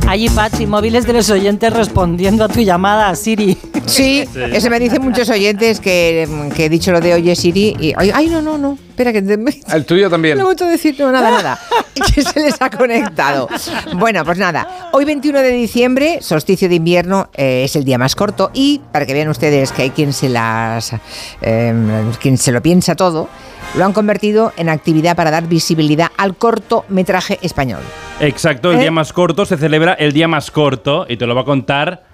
Hay 0.09 0.27
pads 0.31 0.59
y 0.61 0.67
móviles 0.67 1.07
de 1.07 1.13
los 1.13 1.29
oyentes 1.29 1.71
respondiendo 1.71 2.43
a 2.43 2.49
tu 2.49 2.61
llamada, 2.61 3.15
Siri. 3.15 3.59
Sí, 3.85 4.29
eso 4.53 4.69
me 4.69 4.79
dicen 4.81 5.03
muchos 5.03 5.31
oyentes 5.31 5.81
que, 5.81 6.29
que 6.55 6.67
he 6.67 6.69
dicho 6.69 6.93
lo 6.93 7.01
de 7.01 7.15
oye 7.15 7.35
Siri 7.35 7.75
y 7.81 7.95
ay, 7.97 8.11
ay, 8.13 8.29
no, 8.29 8.43
no, 8.43 8.59
no, 8.59 8.77
espera 8.91 9.15
que 9.15 9.19
El 9.75 9.87
tuyo 9.87 10.11
también. 10.11 10.37
No 10.37 10.51
a 10.51 10.55
decir 10.55 10.95
no, 10.99 11.11
nada, 11.11 11.31
nada. 11.31 11.59
que 12.15 12.23
se 12.23 12.39
les 12.39 12.61
ha 12.61 12.69
conectado. 12.69 13.49
Bueno, 13.97 14.25
pues 14.27 14.37
nada. 14.37 14.91
Hoy 14.93 15.07
21 15.07 15.41
de 15.41 15.53
diciembre, 15.53 16.19
solsticio 16.21 16.69
de 16.69 16.75
invierno, 16.75 17.31
eh, 17.35 17.63
es 17.65 17.77
el 17.77 17.85
día 17.85 17.97
más 17.97 18.15
corto 18.15 18.51
y 18.53 18.83
para 18.93 19.07
que 19.07 19.15
vean 19.15 19.29
ustedes 19.29 19.73
que 19.73 19.83
hay 19.83 19.91
quien 19.91 20.13
se 20.13 20.29
las, 20.29 20.93
eh, 21.41 21.75
quien 22.21 22.37
se 22.37 22.53
lo 22.53 22.61
piensa 22.61 22.95
todo, 22.95 23.29
lo 23.77 23.85
han 23.85 23.93
convertido 23.93 24.53
en 24.57 24.69
actividad 24.69 25.17
para 25.17 25.31
dar 25.31 25.47
visibilidad 25.47 26.09
al 26.17 26.37
cortometraje 26.37 27.39
español. 27.43 27.81
Exacto, 28.21 28.71
el 28.71 28.79
¿Eh? 28.79 28.81
día 28.81 28.91
más 28.91 29.13
corto 29.13 29.45
se 29.45 29.57
celebra 29.57 29.93
el 29.95 30.13
día 30.13 30.29
más 30.29 30.51
corto 30.51 31.07
y 31.09 31.17
te 31.17 31.27
lo 31.27 31.35
va 31.35 31.43
a 31.43 31.45
contar 31.45 32.08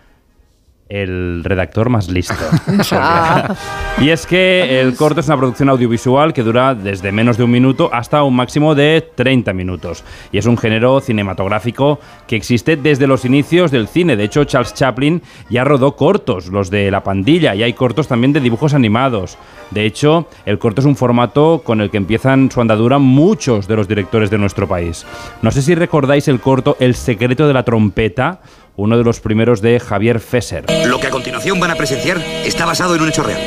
el 0.89 1.43
redactor 1.45 1.89
más 1.89 2.09
listo. 2.09 2.35
Y 4.01 4.11
es 4.11 4.27
que 4.27 4.81
el 4.81 4.97
corto 4.97 5.21
es 5.21 5.29
una 5.29 5.37
producción 5.37 5.69
audiovisual 5.69 6.33
que 6.33 6.43
dura 6.43 6.75
desde 6.75 7.13
menos 7.13 7.39
de 7.39 7.45
un 7.45 7.51
minuto 7.53 7.91
hasta 7.93 8.25
un 8.25 8.35
máximo 8.35 8.75
de 8.75 9.09
30 9.15 9.53
minutos. 9.53 10.03
Y 10.33 10.39
es 10.39 10.47
un 10.47 10.59
género 10.59 11.01
cinematográfico 11.01 12.01
que 12.27 12.35
existe 12.35 12.77
desde 12.77 13.07
los 13.07 13.25
inicios 13.25 13.71
del 13.71 13.87
cine. 13.87 14.17
De 14.17 14.25
hecho, 14.25 14.45
Charles 14.45 14.75
Chaplin 14.75 15.23
ya 15.49 15.63
rodó 15.63 15.95
cortos, 15.95 16.49
los 16.49 16.71
de 16.71 16.91
La 16.91 17.05
Pandilla, 17.05 17.55
y 17.55 17.63
hay 17.63 17.73
cortos 17.73 18.09
también 18.09 18.33
de 18.33 18.41
dibujos 18.41 18.75
animados. 18.75 19.39
De 19.71 19.87
hecho, 19.87 20.29
el 20.45 20.59
corto 20.59 20.81
es 20.81 20.87
un 20.87 20.97
formato 20.97 21.63
con 21.65 21.81
el 21.81 21.91
que 21.91 21.97
empiezan 21.97 22.51
su 22.51 22.61
andadura 22.61 22.99
muchos 22.99 23.69
de 23.69 23.77
los 23.77 23.87
directores 23.87 24.29
de 24.29 24.39
nuestro 24.39 24.67
país. 24.67 25.07
No 25.41 25.53
sé 25.53 25.63
si 25.63 25.77
recordáis 25.77 26.27
el 26.27 26.41
corto 26.41 26.77
El 26.81 26.97
secreto 26.97 27.47
de 27.47 27.55
la 27.55 27.63
trompeta, 27.63 28.41
uno 28.77 28.97
de 28.97 29.05
los 29.05 29.21
primeros 29.21 29.61
de 29.61 29.81
Javier 29.81 30.21
Fesser. 30.21 30.65
Lo 30.87 30.99
que 30.99 31.07
a 31.07 31.11
continuación 31.11 31.61
van 31.61 31.71
a 31.71 31.77
presenciar 31.77 32.19
está 32.19 32.65
basado 32.65 32.95
en 32.95 33.03
un 33.03 33.09
hecho 33.09 33.23
real. 33.23 33.41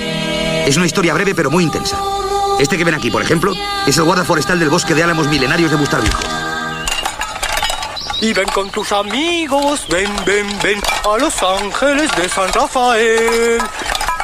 Es 0.65 0.78
una 0.78 0.86
historia 0.86 1.13
breve 1.13 1.36
pero 1.36 1.51
muy 1.51 1.63
intensa. 1.63 1.97
Este 2.59 2.78
que 2.78 2.84
ven 2.84 2.95
aquí, 2.95 3.11
por 3.11 3.21
ejemplo, 3.21 3.53
es 3.86 3.97
el 3.97 4.03
guarda 4.03 4.23
forestal 4.23 4.59
del 4.59 4.69
bosque 4.69 4.95
de 4.95 5.03
álamos 5.03 5.28
milenarios 5.28 5.69
de 5.69 5.78
Bustarviejo. 5.78 6.21
Y 8.21 8.34
ven 8.34 8.47
con 8.49 8.71
tus 8.71 8.91
amigos, 8.91 9.86
ven, 9.91 10.11
ven, 10.25 10.47
ven 10.63 10.82
a 11.05 11.17
Los 11.19 11.43
Ángeles 11.43 12.09
de 12.15 12.28
San 12.28 12.51
Rafael. 12.51 13.61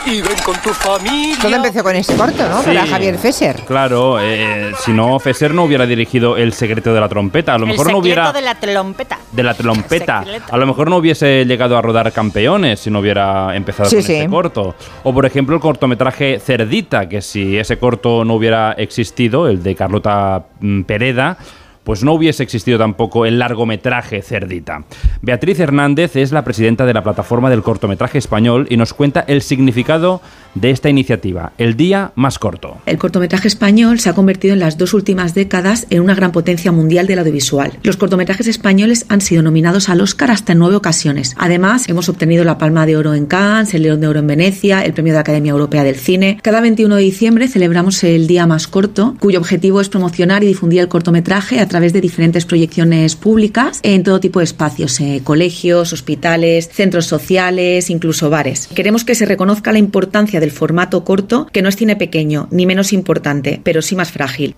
Y 0.06 0.22
ven 0.22 0.36
con 0.44 0.56
tu 0.62 0.70
familia. 0.70 1.38
Todo 1.42 1.56
empezó 1.56 1.82
con 1.84 1.96
ese 1.96 2.16
corto, 2.16 2.48
¿no? 2.50 2.62
Para 2.62 2.84
Sí. 2.84 2.90
Javier 2.92 3.18
Fesser. 3.18 3.56
Claro, 3.66 4.20
eh, 4.20 4.74
si 4.84 4.92
no, 4.92 5.18
Fesser 5.20 5.54
no 5.54 5.64
hubiera 5.64 5.86
dirigido 5.86 6.36
El 6.36 6.52
secreto 6.54 6.94
de 6.94 7.00
la 7.00 7.08
trompeta. 7.08 7.54
A 7.54 7.58
lo 7.58 7.64
El 7.66 7.72
mejor 7.72 7.86
secreto 7.86 7.98
no 7.98 8.02
hubiera... 8.04 8.34
de 8.34 8.42
la 8.42 8.56
trompeta. 8.56 9.20
de 9.32 9.44
la 9.44 9.54
trompeta. 9.54 10.26
A 10.52 10.58
lo 10.58 10.66
mejor 10.68 10.90
no 10.90 10.98
hubiese 10.98 11.46
llegado 11.46 11.78
a 11.78 11.82
rodar 11.82 12.12
campeones 12.12 12.82
si 12.82 12.90
no 12.92 13.00
hubiera 13.00 13.56
empezado 13.56 13.90
Sí, 13.90 13.96
con 13.98 14.04
sí. 14.04 14.14
este 14.16 14.30
corto. 14.30 14.76
O 15.04 15.14
por 15.14 15.26
ejemplo 15.26 15.56
el 15.56 15.62
cortometraje 15.62 16.40
Cerdita, 16.40 17.08
que 17.08 17.22
si 17.22 17.58
ese 17.58 17.78
corto 17.80 18.26
no 18.26 18.34
hubiera 18.34 18.74
existido, 18.74 19.48
el 19.48 19.64
de 19.64 19.74
Carlota 19.76 20.44
mm, 20.60 20.82
Pereda, 20.84 21.38
pues 21.84 22.04
no 22.04 22.14
hubiese 22.14 22.44
existido 22.44 22.78
tampoco 22.78 23.26
el 23.26 23.40
largometraje 23.40 24.22
Cerdita. 24.22 24.84
Beatriz 25.22 25.60
Hernández 25.60 26.16
es 26.16 26.32
la 26.32 26.44
presidenta 26.44 26.86
de 26.86 26.94
la 26.94 27.04
plataforma 27.04 27.50
del 27.50 27.64
cortometraje 27.64 28.18
español 28.18 28.68
y 28.70 28.78
nos 28.78 28.94
cuenta 28.94 29.24
el 29.28 29.42
significado 29.42 30.22
de 30.56 30.70
esta 30.70 30.90
iniciativa, 30.90 31.54
El 31.58 31.76
Día 31.76 32.12
Más 32.16 32.40
Corto. 32.40 32.78
El 32.86 32.98
cortometraje 32.98 33.48
español 33.48 34.00
se 34.00 34.10
ha 34.10 34.14
convertido 34.14 34.54
en 34.54 34.60
las 34.60 34.78
dos 34.78 34.94
últimas 34.94 35.34
décadas 35.34 35.88
en 35.90 36.02
una 36.02 36.16
gran 36.16 36.32
potencia 36.32 36.72
mundial 36.72 37.08
del 37.08 37.20
audiovisual. 37.20 37.74
Los 37.84 37.98
cortometrajes 37.98 38.48
españoles 38.48 39.06
han 39.10 39.22
sido 39.22 39.42
nominados 39.42 39.90
al 39.90 40.02
Oscar 40.02 40.32
hasta 40.32 40.54
en 40.54 40.60
nueve 40.60 40.76
ocasiones. 40.76 41.36
Además, 41.38 41.90
hemos 41.90 42.10
obtenido 42.10 42.44
la 42.44 42.58
Palma 42.58 42.86
de 42.86 42.98
Oro 42.98 43.14
en 43.14 43.26
Cannes, 43.26 43.74
el 43.74 43.84
León 43.84 44.02
de 44.02 44.08
Oro 44.08 44.20
en 44.20 44.28
Venecia, 44.28 44.84
el 44.84 44.94
Premio 44.94 45.14
de 45.14 45.20
Academia 45.20 45.52
Europea 45.52 45.84
del 45.84 45.96
Cine. 45.96 46.38
Cada 46.42 46.62
21 46.62 46.96
de 46.96 47.02
diciembre 47.02 47.48
celebramos 47.48 48.04
el 48.04 48.28
Día 48.28 48.46
Más 48.46 48.68
Corto, 48.68 49.16
cuyo 49.20 49.40
objetivo 49.40 49.82
es 49.82 49.90
promocionar 49.90 50.44
y 50.44 50.48
difundir 50.48 50.82
el 50.82 50.88
cortometraje 50.88 51.60
a 51.60 51.68
través 51.68 51.94
de 51.94 52.02
diferentes 52.02 52.46
proyecciones 52.46 53.16
públicas 53.16 53.80
en 53.84 54.04
todo 54.04 54.20
tipo 54.20 54.40
de 54.40 54.46
espacios, 54.46 55.00
eh, 55.00 55.22
colegios, 55.24 55.94
hospitales, 55.94 56.70
centros 56.72 57.06
sociales, 57.06 57.90
incluso 57.90 58.30
bares. 58.30 58.68
Queremos 58.68 59.04
que 59.04 59.16
se 59.16 59.26
reconozca 59.26 59.72
la 59.72 59.80
importancia 59.80 60.40
del 60.44 60.52
formato 60.52 61.06
corto, 61.06 61.48
que 61.54 61.62
no 61.62 61.70
es 61.70 61.78
cine 61.78 61.96
pequeño, 61.96 62.50
ni 62.52 62.66
menos 62.66 62.92
importante, 62.92 63.62
pero 63.64 63.82
sí 63.82 63.96
más 63.96 64.12
frágil. 64.12 64.56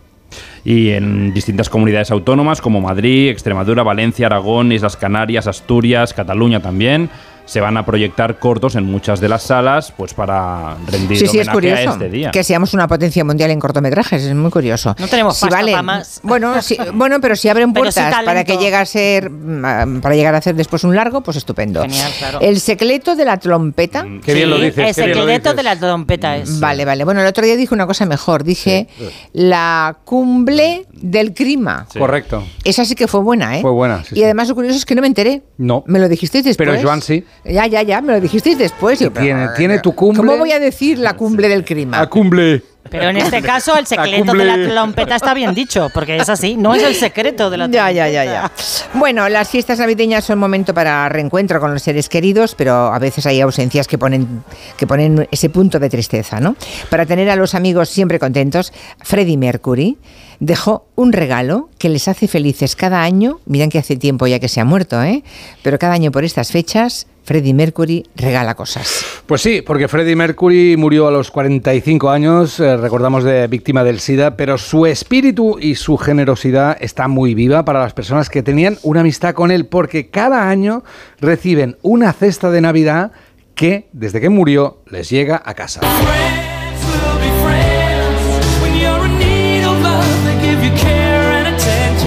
y 0.63 0.89
en 0.89 1.31
distintas 1.33 1.69
comunidades 1.69 2.09
autónomas 2.09 2.59
como 2.59 2.81
Madrid, 2.81 3.29
Extremadura, 3.29 3.83
Valencia, 3.83 4.25
Aragón, 4.25 4.71
Islas 4.71 4.97
Canarias, 4.97 5.45
Asturias, 5.45 6.15
Cataluña 6.15 6.59
también. 6.59 7.09
Se 7.45 7.61
van 7.61 7.77
a 7.77 7.85
proyectar 7.85 8.39
cortos 8.39 8.75
en 8.75 8.85
muchas 8.85 9.19
de 9.19 9.29
las 9.29 9.43
salas 9.43 9.93
pues 9.95 10.13
para 10.15 10.75
rendir 10.87 11.17
Sí, 11.19 11.27
sí, 11.27 11.39
es 11.39 11.47
curioso 11.49 11.89
a 11.89 11.93
este 11.93 12.09
día. 12.09 12.31
que 12.31 12.43
seamos 12.43 12.73
una 12.73 12.87
potencia 12.87 13.23
mundial 13.23 13.51
en 13.51 13.59
cortometrajes, 13.59 14.23
es 14.23 14.33
muy 14.35 14.49
curioso. 14.49 14.95
No 14.97 15.07
tenemos 15.07 15.35
Si 15.37 15.41
pasta 15.41 15.57
vale- 15.57 15.71
pa' 15.71 15.81
más. 15.83 16.19
Bueno, 16.23 16.53
bueno, 16.93 17.21
pero 17.21 17.35
si 17.35 17.47
abren 17.47 17.71
puertas 17.73 18.15
para 18.25 18.43
que 18.43 18.57
llegue 18.57 18.75
a 18.75 18.85
ser 18.85 19.29
mm, 19.29 20.01
para 20.01 20.15
llegar 20.15 20.33
a 20.33 20.39
hacer 20.39 20.55
después 20.55 20.83
un 20.83 20.95
largo, 20.95 21.21
pues 21.21 21.37
estupendo. 21.37 21.81
Genial, 21.83 22.11
claro. 22.17 22.39
El 22.41 22.59
secreto 22.59 23.15
de 23.15 23.25
la 23.25 23.37
trompeta. 23.37 24.03
Mm, 24.03 24.21
Qué 24.21 24.33
bien 24.33 24.49
lo 24.49 24.57
dices, 24.57 24.87
El 24.89 24.93
secreto 24.95 25.25
dices. 25.27 25.55
de 25.55 25.63
la 25.63 25.75
trompeta 25.77 26.37
es. 26.37 26.59
Vale, 26.59 26.83
vale. 26.83 27.03
Bueno, 27.03 27.21
el 27.21 27.27
otro 27.27 27.45
día 27.45 27.55
dije 27.55 27.73
una 27.73 27.85
cosa 27.85 28.05
mejor. 28.07 28.43
Dije 28.43 28.87
la 29.33 29.97
cumbre 30.03 30.85
del 30.93 31.33
clima. 31.33 31.85
Correcto. 31.97 32.43
Esa 32.63 32.85
sí 32.85 32.95
que 32.95 33.07
fue 33.07 33.19
buena, 33.21 33.57
¿eh? 33.57 33.61
Fue 33.61 33.71
buena, 33.71 34.03
sí, 34.03 34.15
y 34.15 34.17
sí. 34.19 34.23
además 34.23 34.47
lo 34.49 34.55
curioso 34.55 34.77
es 34.77 34.85
que 34.85 34.95
no 34.95 35.01
me 35.01 35.07
enteré. 35.07 35.43
No. 35.57 35.83
Me 35.87 35.99
lo 35.99 36.09
dijisteis 36.09 36.43
después. 36.43 36.67
Pero 36.69 36.81
Joan 36.81 37.01
sí. 37.01 37.23
Ya, 37.43 37.67
ya, 37.67 37.81
ya, 37.83 38.01
me 38.01 38.13
lo 38.13 38.21
dijisteis 38.21 38.57
después. 38.57 38.99
Yo, 38.99 39.11
Tiene, 39.11 39.45
pero- 39.45 39.53
tiene 39.57 39.79
tu 39.79 39.93
cumbre. 39.93 40.25
¿Cómo 40.25 40.37
voy 40.37 40.51
a 40.51 40.59
decir 40.59 40.97
la 40.97 41.13
cumbre 41.13 41.47
del 41.47 41.63
clima? 41.63 41.99
A 41.99 42.07
cumbre. 42.07 42.63
Pero 42.89 43.09
en 43.09 43.17
este 43.17 43.41
caso 43.41 43.75
el 43.77 43.87
secreto 43.87 44.31
de 44.33 44.45
la 44.45 44.69
trompeta 44.69 45.15
está 45.15 45.33
bien 45.33 45.55
dicho, 45.55 45.89
porque 45.91 46.17
es 46.17 46.29
así, 46.29 46.55
no 46.55 46.75
es 46.75 46.83
el 46.83 46.93
secreto 46.93 47.49
de 47.49 47.57
la 47.57 47.65
Ya, 47.65 47.85
trompeta. 47.85 47.91
ya, 47.91 48.09
ya, 48.09 48.25
ya. 48.25 48.51
Bueno, 48.93 49.27
las 49.27 49.49
fiestas 49.49 49.79
navideñas 49.79 50.23
son 50.23 50.37
momento 50.37 50.71
para 50.71 51.09
reencuentro 51.09 51.59
con 51.59 51.73
los 51.73 51.81
seres 51.81 52.09
queridos, 52.09 52.53
pero 52.55 52.93
a 52.93 52.99
veces 52.99 53.25
hay 53.25 53.41
ausencias 53.41 53.87
que 53.87 53.97
ponen, 53.97 54.43
que 54.77 54.85
ponen 54.85 55.27
ese 55.31 55.49
punto 55.49 55.79
de 55.79 55.89
tristeza, 55.89 56.39
¿no? 56.39 56.55
Para 56.91 57.07
tener 57.07 57.27
a 57.31 57.35
los 57.35 57.55
amigos 57.55 57.89
siempre 57.89 58.19
contentos, 58.19 58.71
Freddie 59.03 59.37
Mercury 59.37 59.97
dejó 60.39 60.87
un 60.95 61.13
regalo 61.13 61.69
que 61.77 61.89
les 61.89 62.07
hace 62.07 62.27
felices 62.27 62.75
cada 62.75 63.03
año. 63.03 63.39
Miren 63.45 63.69
que 63.69 63.79
hace 63.79 63.95
tiempo 63.95 64.27
ya 64.27 64.39
que 64.39 64.47
se 64.47 64.61
ha 64.61 64.65
muerto, 64.65 65.01
¿eh? 65.03 65.23
Pero 65.61 65.79
cada 65.79 65.93
año 65.93 66.11
por 66.11 66.23
estas 66.23 66.51
fechas, 66.51 67.07
Freddie 67.25 67.53
Mercury 67.53 68.05
regala 68.15 68.53
cosas. 68.53 69.03
Pues 69.25 69.41
sí, 69.41 69.61
porque 69.61 69.87
Freddie 69.87 70.15
Mercury 70.15 70.77
murió 70.77 71.07
a 71.07 71.11
los 71.11 71.31
45 71.31 72.09
años, 72.09 72.59
eh, 72.59 72.77
recordamos 72.77 73.23
de 73.23 73.47
víctima 73.47 73.83
del 73.83 73.99
SIDA, 73.99 74.37
pero 74.37 74.57
su 74.59 74.85
espíritu 74.85 75.57
y 75.59 75.75
su 75.75 75.97
generosidad 75.97 76.77
está 76.79 77.07
muy 77.07 77.33
viva 77.33 77.65
para 77.65 77.79
las 77.81 77.93
personas 77.93 78.29
que 78.29 78.43
tenían 78.43 78.77
una 78.83 79.01
amistad 79.01 79.33
con 79.33 79.49
él, 79.49 79.65
porque 79.65 80.09
cada 80.09 80.49
año 80.49 80.83
reciben 81.19 81.77
una 81.81 82.13
cesta 82.13 82.51
de 82.51 82.61
Navidad 82.61 83.11
que, 83.55 83.87
desde 83.91 84.21
que 84.21 84.29
murió, 84.29 84.81
les 84.91 85.09
llega 85.09 85.41
a 85.43 85.53
casa. 85.55 85.81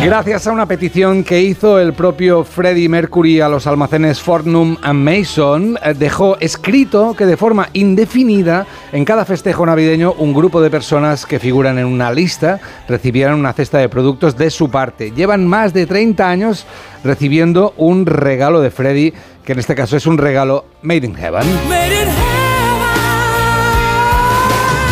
Gracias 0.04 0.46
a 0.46 0.52
una 0.52 0.66
petición 0.66 1.24
que 1.24 1.42
hizo 1.42 1.80
el 1.80 1.92
propio 1.92 2.44
Freddie 2.44 2.88
Mercury 2.88 3.40
a 3.40 3.48
los 3.48 3.66
almacenes 3.66 4.20
Fortnum 4.20 4.76
and 4.80 5.04
Mason, 5.04 5.76
eh, 5.82 5.92
dejó 5.92 6.38
escrito 6.38 7.14
que 7.14 7.26
de 7.26 7.36
forma 7.36 7.68
indefinida 7.72 8.64
en 8.92 9.04
cada 9.04 9.24
festejo 9.24 9.66
navideño 9.66 10.12
un 10.12 10.32
grupo 10.32 10.62
de 10.62 10.70
personas 10.70 11.26
que 11.26 11.40
figuran 11.40 11.78
en 11.78 11.86
una 11.86 12.12
lista 12.12 12.60
recibieran 12.88 13.34
una 13.34 13.52
cesta 13.52 13.78
de 13.78 13.88
productos 13.88 14.38
de 14.38 14.50
su 14.50 14.70
parte. 14.70 15.10
Llevan 15.10 15.46
más 15.46 15.74
de 15.74 15.84
30 15.84 16.30
años 16.30 16.64
recibiendo 17.02 17.74
un 17.76 18.06
regalo 18.06 18.60
de 18.60 18.70
Freddie, 18.70 19.12
que 19.44 19.52
en 19.52 19.58
este 19.58 19.74
caso 19.74 19.96
es 19.96 20.06
un 20.06 20.16
regalo 20.16 20.64
made 20.82 21.06
in 21.06 21.14
heaven. 21.16 21.46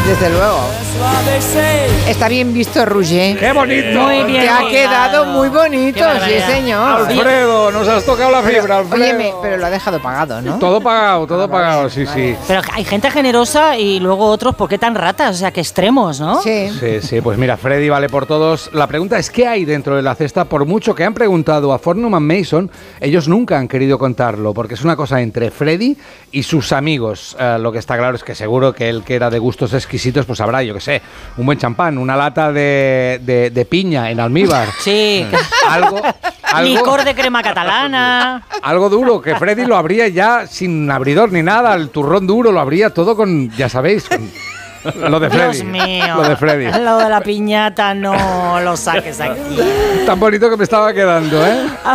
Desde 0.07 0.31
luego. 0.31 0.86
Está 2.09 2.29
bien 2.29 2.55
visto, 2.55 2.85
Roger. 2.87 3.39
¡Qué 3.39 3.53
bonito! 3.53 4.01
Muy 4.01 4.25
bien. 4.25 4.43
Te 4.43 4.49
ha 4.49 4.69
quedado 4.69 5.27
muy 5.27 5.49
bonito, 5.49 6.05
sí, 6.25 6.41
señor. 6.47 7.09
Alfredo, 7.09 7.71
nos 7.73 7.87
has 7.89 8.05
tocado 8.05 8.31
la 8.31 8.43
fibra, 8.43 8.79
Alfredo. 8.79 9.05
Óyeme, 9.05 9.35
pero 9.43 9.57
lo 9.59 9.67
ha 9.67 9.71
dejado 9.71 10.01
pagado, 10.01 10.41
¿no? 10.41 10.59
Todo 10.59 10.81
pagado, 10.81 11.27
todo 11.27 11.51
pagado, 11.51 11.91
sí, 11.91 12.07
sí. 12.07 12.35
Pero 12.49 12.63
hay 12.73 12.85
gente 12.85 13.11
generosa 13.11 13.77
y 13.77 14.01
luego 14.01 14.27
otros, 14.27 14.55
¿por 14.55 14.69
qué 14.69 14.79
tan 14.79 14.95
ratas? 14.95 15.37
O 15.37 15.39
sea, 15.39 15.51
que 15.51 15.61
extremos, 15.61 16.21
¿no? 16.21 16.41
Sí. 16.43 16.71
Sí, 16.81 17.01
sí, 17.03 17.21
pues 17.21 17.37
mira, 17.39 17.57
Freddy 17.57 17.89
vale 17.89 18.09
por 18.09 18.27
todos. 18.27 18.71
La 18.73 18.87
pregunta 18.87 19.19
es 19.19 19.29
qué 19.31 19.47
hay 19.47 19.65
dentro 19.65 19.97
de 19.97 20.03
la 20.03 20.15
cesta. 20.15 20.45
Por 20.45 20.65
mucho 20.65 20.95
que 20.95 21.05
han 21.05 21.15
preguntado 21.15 21.73
a 21.73 21.79
Fornum 21.79 22.15
and 22.15 22.33
Mason, 22.33 22.71
ellos 23.01 23.29
nunca 23.29 23.59
han 23.59 23.69
querido 23.69 23.99
contarlo, 23.99 24.55
porque 24.55 24.75
es 24.75 24.85
una 24.85 24.97
cosa 24.97 25.21
entre 25.21 25.51
Freddy 25.51 25.97
y 26.33 26.43
sus 26.45 26.73
amigos. 26.73 27.37
Eh, 27.39 27.59
lo 27.61 27.73
que 27.73 27.79
está 27.79 27.97
claro 27.99 28.17
es 28.17 28.25
que 28.25 28.35
seguro 28.35 28.73
que 28.73 28.89
él 28.89 29.03
que 29.03 29.17
era 29.17 29.29
de 29.29 29.39
gustos 29.39 29.75
exquisitos, 29.75 30.25
pues 30.25 30.41
habrá, 30.41 30.63
yo 30.63 30.73
qué 30.75 30.81
sé, 30.81 30.86
un 31.37 31.47
buen 31.47 31.59
champán, 31.59 31.99
una 31.99 32.17
lata 32.17 32.53
de, 32.53 33.21
de- 33.23 33.51
de 33.51 33.65
piña 33.65 34.11
en 34.11 34.21
almíbar. 34.21 34.69
Sí. 34.81 35.27
Algo, 35.69 36.01
algo, 36.43 36.69
Licor 36.75 37.05
de 37.05 37.15
crema 37.15 37.43
catalana. 37.43 38.47
algo 38.63 38.89
duro, 38.89 39.21
que 39.21 39.35
Freddy 39.35 39.65
lo 39.67 39.77
abría 39.77 40.07
ya 40.09 40.47
sin 40.47 40.91
abridor 40.91 41.33
ni 41.33 41.43
nada, 41.43 41.75
el 41.75 41.91
turrón 41.91 42.27
duro 42.27 42.53
lo 42.53 42.61
abría 42.61 42.91
todo 42.91 43.17
con, 43.17 43.51
ya 43.57 43.69
sabéis, 43.69 44.09
con 44.09 44.31
lo 45.11 45.19
de 45.19 45.29
Freddy. 45.29 45.53
Dios 45.57 45.65
mío. 45.65 46.15
Lo 46.15 46.29
de 46.29 46.37
Freddy. 46.37 46.79
Lo 46.81 46.99
de 46.99 47.09
la 47.09 47.21
piñata 47.21 47.93
no 47.95 48.61
lo 48.61 48.77
saques 48.77 49.21
aquí. 49.21 49.59
Tan 50.07 50.21
bonito 50.21 50.49
que 50.49 50.57
me 50.57 50.63
estaba 50.65 50.93
quedando, 50.93 51.45
¿eh? 51.45 51.67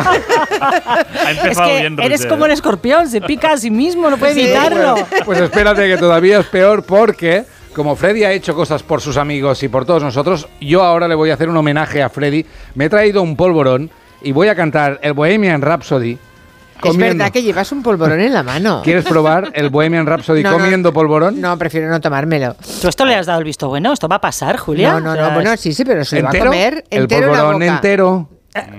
Ha 0.00 1.30
Es 1.32 1.38
empezado 1.38 1.68
que 1.68 1.80
bien, 1.80 2.00
eres 2.00 2.26
como 2.26 2.46
el 2.46 2.52
escorpión, 2.52 3.08
se 3.08 3.20
pica 3.20 3.52
a 3.52 3.56
sí 3.56 3.70
mismo, 3.70 4.08
no 4.10 4.16
puedes 4.16 4.34
Sí, 4.34 4.42
evitarlo. 4.42 4.94
Pues 5.24 5.40
espérate 5.40 5.86
que 5.88 5.96
todavía 5.96 6.38
es 6.40 6.46
peor 6.46 6.82
porque 6.82 7.44
como 7.74 7.96
Freddy 7.96 8.24
ha 8.24 8.32
hecho 8.32 8.54
cosas 8.54 8.82
por 8.82 9.00
sus 9.00 9.16
amigos 9.16 9.62
y 9.62 9.68
por 9.68 9.84
todos 9.84 10.02
nosotros, 10.02 10.48
yo 10.60 10.82
ahora 10.82 11.08
le 11.08 11.14
voy 11.14 11.30
a 11.30 11.34
hacer 11.34 11.48
un 11.48 11.56
homenaje 11.56 12.02
a 12.02 12.08
Freddy. 12.08 12.44
Me 12.74 12.86
he 12.86 12.88
traído 12.90 13.22
un 13.22 13.36
polvorón 13.36 13.90
y 14.22 14.32
voy 14.32 14.48
a 14.48 14.54
cantar 14.54 14.98
el 15.02 15.12
Bohemian 15.12 15.62
Rhapsody. 15.62 16.12
Es 16.12 16.80
comiendo. 16.92 17.18
verdad 17.18 17.30
que 17.32 17.42
llevas 17.42 17.70
un 17.72 17.82
polvorón 17.82 18.20
en 18.20 18.32
la 18.32 18.42
mano. 18.42 18.80
¿Quieres 18.84 19.04
probar 19.04 19.50
el 19.54 19.68
Bohemian 19.68 20.06
Rhapsody 20.06 20.42
No, 20.44 20.52
no. 20.52 20.58
comiendo 20.58 20.92
polvorón? 20.92 21.38
No, 21.40 21.56
prefiero 21.58 21.90
no 21.90 22.00
tomármelo. 22.00 22.56
¿Tú 22.80 22.88
esto 22.88 23.04
le 23.04 23.14
has 23.14 23.26
dado 23.26 23.38
el 23.38 23.44
visto 23.44 23.68
bueno? 23.68 23.92
¿Esto 23.92 24.08
va 24.08 24.16
a 24.16 24.20
pasar, 24.20 24.56
Julia? 24.56 24.92
No, 24.92 25.00
no, 25.00 25.14
no, 25.14 25.30
bueno, 25.32 25.54
sí, 25.58 25.72
sí, 25.74 25.84
pero 25.84 26.04
se 26.04 26.16
lo 26.16 26.22
va 26.24 26.30
a 26.30 26.32
¿Entero? 26.32 26.50
comer 26.50 26.84
el 26.90 27.02
entero 27.02 27.26
en 27.26 27.32
la 27.32 27.38
polvorón 27.38 27.60
boca. 27.60 27.74
entero. 27.74 28.28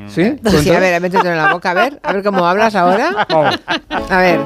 ¿Sí? 0.10 0.24
Sí, 0.24 0.36
¿Cuento? 0.44 0.74
a 0.76 0.80
ver, 0.80 1.02
métetelo 1.02 1.30
en 1.30 1.38
la 1.38 1.54
boca, 1.54 1.72
a 1.72 1.74
ver, 1.76 2.00
a 2.04 2.12
ver 2.12 2.24
cómo 2.24 2.46
hablas 2.46 2.76
ahora. 2.76 3.26
A 4.10 4.18
ver. 4.18 4.39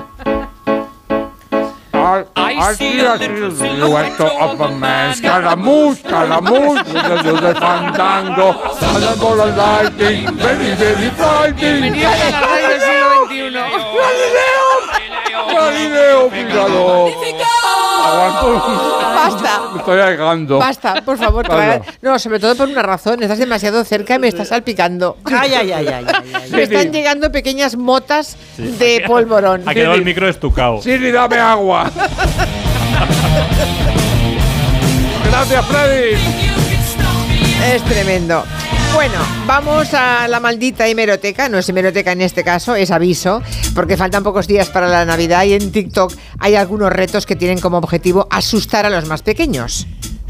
I, 2.06 2.24
I, 2.36 2.54
I 2.54 2.74
see 2.74 3.00
a 3.00 3.18
silhouette 3.18 4.22
of 4.22 4.62
a 4.62 4.78
man. 4.78 5.16
Scaramouche, 5.16 5.98
Scaramouche, 6.02 6.84
there's 6.94 7.42
a 7.42 7.56
fandango. 7.56 8.54
Thunderbolt 8.78 9.40
and 9.40 9.58
lightning, 9.58 10.36
very, 10.38 10.76
very 10.76 11.10
frightening. 11.18 11.94
Galileo! 11.94 12.46
Galileo, 12.62 13.26
Galileo, 13.28 13.90
Galileo, 14.06 14.70
Galileo, 15.50 16.30
Galileo, 16.30 16.30
Galileo, 16.30 16.30
Galileo, 16.30 16.30
Galileo, 16.30 17.10
Galileo, 17.10 17.55
Basta. 18.06 19.62
Me 19.74 19.80
estoy 19.80 20.00
ahogando. 20.00 20.60
Basta, 20.60 21.02
por 21.04 21.18
favor, 21.18 21.48
No, 22.02 22.20
sobre 22.20 22.40
todo 22.40 22.56
por 22.56 22.70
una 22.70 22.82
razón. 22.82 23.22
Estás 23.24 23.40
demasiado 23.40 23.84
cerca 23.84 24.16
y 24.16 24.20
me 24.20 24.28
estás 24.28 24.50
salpicando. 24.50 25.18
Ay, 25.26 25.54
ay, 25.54 25.72
ay, 25.72 25.88
ay, 25.88 26.06
ay, 26.08 26.34
ay. 26.34 26.52
Me 26.52 26.64
están 26.64 26.92
llegando 26.92 27.32
pequeñas 27.32 27.76
motas 27.76 28.38
de 28.58 29.04
polvorón. 29.08 29.64
Ha 29.68 29.74
quedado 29.74 29.96
el 29.96 30.04
micro 30.06 30.28
estucado. 30.30 30.82
Siri, 30.82 31.12
dame 31.12 31.38
agua. 31.38 31.92
Gracias, 35.30 35.66
Freddy. 35.66 36.16
Es 37.74 37.84
tremendo. 37.84 38.44
Bueno, 38.96 39.20
vamos 39.46 39.94
a 39.94 40.26
la 40.30 40.40
maldita 40.40 40.88
hemeroteca. 40.88 41.50
No 41.50 41.58
es 41.58 41.68
hemeroteca 41.68 42.14
en 42.14 42.22
este 42.22 42.46
caso, 42.46 42.76
es 42.76 42.92
aviso, 42.92 43.42
porque 43.76 43.98
faltan 43.98 44.24
pocos 44.24 44.48
días 44.48 44.70
para 44.70 44.88
la 44.88 45.04
Navidad 45.04 45.44
y 45.44 45.54
en 45.54 45.70
TikTok 45.70 46.14
hay 46.40 46.56
algunos 46.56 46.94
retos 46.94 47.26
que 47.26 47.36
tienen 47.36 47.60
como 47.60 47.78
objetivo 47.78 48.26
asustar 48.32 48.86
a 48.86 48.90
los 48.90 49.06
más 49.06 49.22
pequeños. 49.22 49.86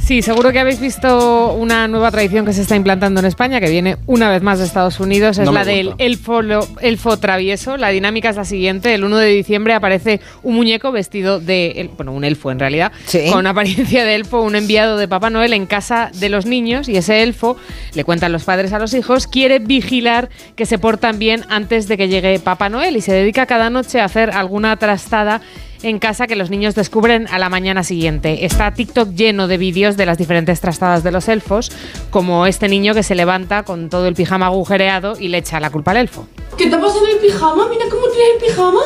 Sí, 0.06 0.22
seguro 0.22 0.52
que 0.52 0.60
habéis 0.60 0.80
visto 0.80 1.54
una 1.54 1.88
nueva 1.88 2.12
tradición 2.12 2.46
que 2.46 2.54
se 2.54 2.62
está 2.62 2.76
implantando 2.76 3.22
en 3.22 3.26
España, 3.26 3.60
que 3.60 3.72
viene 3.72 3.98
una 4.06 4.30
vez 4.30 4.44
más 4.44 4.60
de 4.60 4.66
Estados 4.66 5.00
Unidos, 5.00 5.40
es 5.40 5.46
No 5.46 5.52
la 5.52 5.66
del 5.66 5.96
elfo, 5.98 7.18
travieso. 7.18 7.76
La 7.76 7.90
dinámica 7.90 8.30
es 8.30 8.36
la 8.36 8.46
siguiente, 8.46 8.94
el 8.94 9.04
1 9.04 9.18
de 9.18 9.30
diciembre 9.30 9.74
aparece 9.74 10.22
un 10.44 10.54
muñeco 10.58 10.92
vestido 10.92 11.40
de, 11.40 11.90
bueno, 11.98 12.12
un 12.12 12.24
elfo 12.24 12.52
en 12.52 12.60
realidad, 12.60 12.92
Sí. 13.08 13.32
con 13.34 13.48
apariencia 13.48 14.06
de 14.06 14.14
elfo, 14.14 14.44
un 14.44 14.56
enviado 14.56 14.98
de 14.98 15.08
Papá 15.08 15.32
Noel 15.32 15.54
en 15.54 15.66
casa 15.66 16.12
de 16.14 16.30
los 16.30 16.46
niños 16.46 16.88
y 16.88 16.98
ese 16.98 17.24
elfo, 17.24 17.58
le 17.96 18.04
cuentan 18.04 18.32
los 18.32 18.44
padres 18.44 18.74
a 18.74 18.78
los 18.80 18.94
hijos, 18.94 19.26
quiere 19.26 19.58
vigilar 19.58 20.30
que 20.56 20.68
se 20.68 20.78
portan 20.78 21.18
bien 21.18 21.46
antes 21.50 21.88
de 21.88 21.98
que 21.98 22.10
llegue 22.10 22.38
Papá 22.38 22.70
Noel 22.70 22.96
y 22.96 23.02
se 23.02 23.12
dedica 23.12 23.48
cada 23.48 23.72
noche 23.72 24.00
a 24.02 24.06
hacer 24.06 24.30
alguna 24.30 24.78
trastada 24.78 25.42
en 25.86 26.00
casa 26.00 26.28
que 26.28 26.36
los 26.36 26.50
niños 26.50 26.74
descubren 26.76 27.28
a 27.28 27.38
la 27.38 27.50
mañana 27.50 27.84
siguiente. 27.84 28.46
Está 28.46 28.72
TikTok 28.74 29.14
lleno 29.14 29.48
de 29.48 29.58
vídeos 29.58 29.98
de 29.98 30.06
las 30.06 30.18
diferentes 30.18 30.60
trastadas 30.60 31.04
de 31.04 31.12
los 31.12 31.28
elfos, 31.28 31.72
como 32.10 32.48
este 32.48 32.68
niño 32.68 32.94
que 32.94 33.04
se 33.04 33.14
levanta 33.14 33.64
con 33.64 33.90
todo 33.90 34.08
el 34.08 34.16
pijama 34.16 34.48
agujereado 34.48 35.14
y 35.20 35.28
le 35.28 35.38
echa 35.38 35.60
la 35.60 35.70
culpa 35.70 35.92
al 35.92 35.98
elfo. 35.98 36.28
¿Qué 36.58 36.70
te 36.70 36.78
pasa 36.78 36.98
en 36.98 37.16
el 37.16 37.18
pijama? 37.18 37.68
Mira 37.70 37.86
cómo 37.90 38.08
tiene 38.08 38.32
el 38.34 38.44
pijama. 38.44 38.82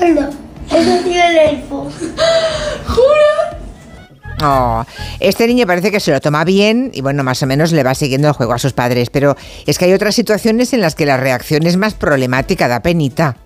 Hola, 0.00 0.30
eso 0.68 1.04
tiene 1.04 1.28
el 1.28 1.56
elfo. 1.56 1.88
¿Jura? 2.86 3.60
Oh, 4.42 4.84
este 5.20 5.46
niño 5.46 5.66
parece 5.66 5.90
que 5.90 6.00
se 6.00 6.10
lo 6.10 6.20
toma 6.20 6.44
bien 6.44 6.90
y 6.94 7.02
bueno, 7.02 7.22
más 7.22 7.42
o 7.42 7.46
menos 7.46 7.72
le 7.72 7.82
va 7.82 7.94
siguiendo 7.94 8.26
el 8.26 8.34
juego 8.34 8.54
a 8.54 8.58
sus 8.58 8.72
padres, 8.72 9.10
pero 9.10 9.36
es 9.66 9.78
que 9.78 9.84
hay 9.84 9.92
otras 9.92 10.14
situaciones 10.14 10.72
en 10.72 10.80
las 10.80 10.94
que 10.94 11.06
la 11.06 11.18
reacción 11.18 11.66
es 11.66 11.76
más 11.76 11.94
problemática, 11.94 12.66
da 12.66 12.80
penita. 12.80 13.36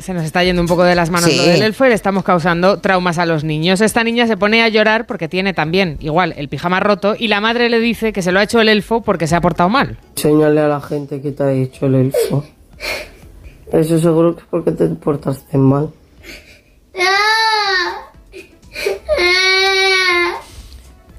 Se 0.00 0.12
nos 0.14 0.24
está 0.24 0.42
yendo 0.42 0.60
un 0.62 0.68
poco 0.68 0.82
de 0.82 0.94
las 0.94 1.10
manos 1.10 1.30
Sí. 1.30 1.36
lo 1.36 1.44
del 1.44 1.62
elfo 1.62 1.84
y 1.86 1.88
le 1.90 1.94
estamos 1.94 2.24
causando 2.24 2.80
traumas 2.80 3.18
a 3.18 3.26
los 3.26 3.44
niños. 3.44 3.80
Esta 3.80 4.02
niña 4.02 4.26
se 4.26 4.36
pone 4.36 4.62
a 4.62 4.68
llorar 4.68 5.06
porque 5.06 5.28
tiene 5.28 5.54
también, 5.54 5.96
igual, 6.00 6.34
el 6.36 6.48
pijama 6.48 6.80
roto 6.80 7.14
y 7.18 7.28
la 7.28 7.40
madre 7.40 7.68
le 7.70 7.78
dice 7.78 8.12
que 8.12 8.22
se 8.22 8.32
lo 8.32 8.40
ha 8.40 8.42
hecho 8.42 8.60
el 8.60 8.68
elfo 8.68 9.02
porque 9.02 9.26
se 9.26 9.36
ha 9.36 9.40
portado 9.40 9.68
mal. 9.68 9.98
Enséñale 10.16 10.60
a 10.60 10.68
la 10.68 10.80
gente 10.80 11.20
que 11.20 11.32
te 11.32 11.42
ha 11.42 11.48
dicho 11.48 11.86
el 11.86 11.94
elfo. 11.94 12.44
Eso 13.72 13.98
seguro 14.00 14.34
que 14.34 14.40
es 14.42 14.46
porque 14.50 14.72
te 14.72 14.86
portaste 14.86 15.56
mal. 15.56 15.90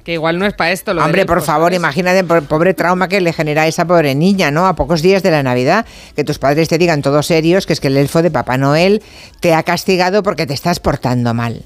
Que 0.04 0.14
igual 0.14 0.38
no 0.38 0.46
es 0.46 0.54
para 0.54 0.72
esto 0.72 0.94
lo 0.94 1.04
Hombre, 1.04 1.26
por 1.26 1.42
favor, 1.42 1.68
¿sabes? 1.68 1.78
imagínate 1.78 2.24
por 2.24 2.42
pobre 2.44 2.74
trauma 2.74 3.08
que 3.08 3.20
le 3.20 3.32
genera 3.32 3.62
a 3.62 3.66
esa 3.68 3.86
pobre 3.86 4.14
niña, 4.14 4.50
¿no? 4.50 4.66
A 4.66 4.74
pocos 4.74 5.00
días 5.00 5.22
de 5.22 5.30
la 5.30 5.42
Navidad, 5.42 5.86
que 6.16 6.24
tus 6.24 6.38
padres 6.38 6.68
te 6.68 6.78
digan 6.78 7.02
todos 7.02 7.26
serios 7.26 7.66
que 7.66 7.72
es 7.72 7.80
que 7.80 7.88
el 7.88 7.96
elfo 7.96 8.22
de 8.22 8.30
Papá 8.30 8.56
Noel 8.56 9.02
te 9.40 9.54
ha 9.54 9.62
castigado 9.62 10.22
porque 10.22 10.46
te 10.46 10.54
estás 10.54 10.80
portando 10.80 11.34
mal. 11.34 11.64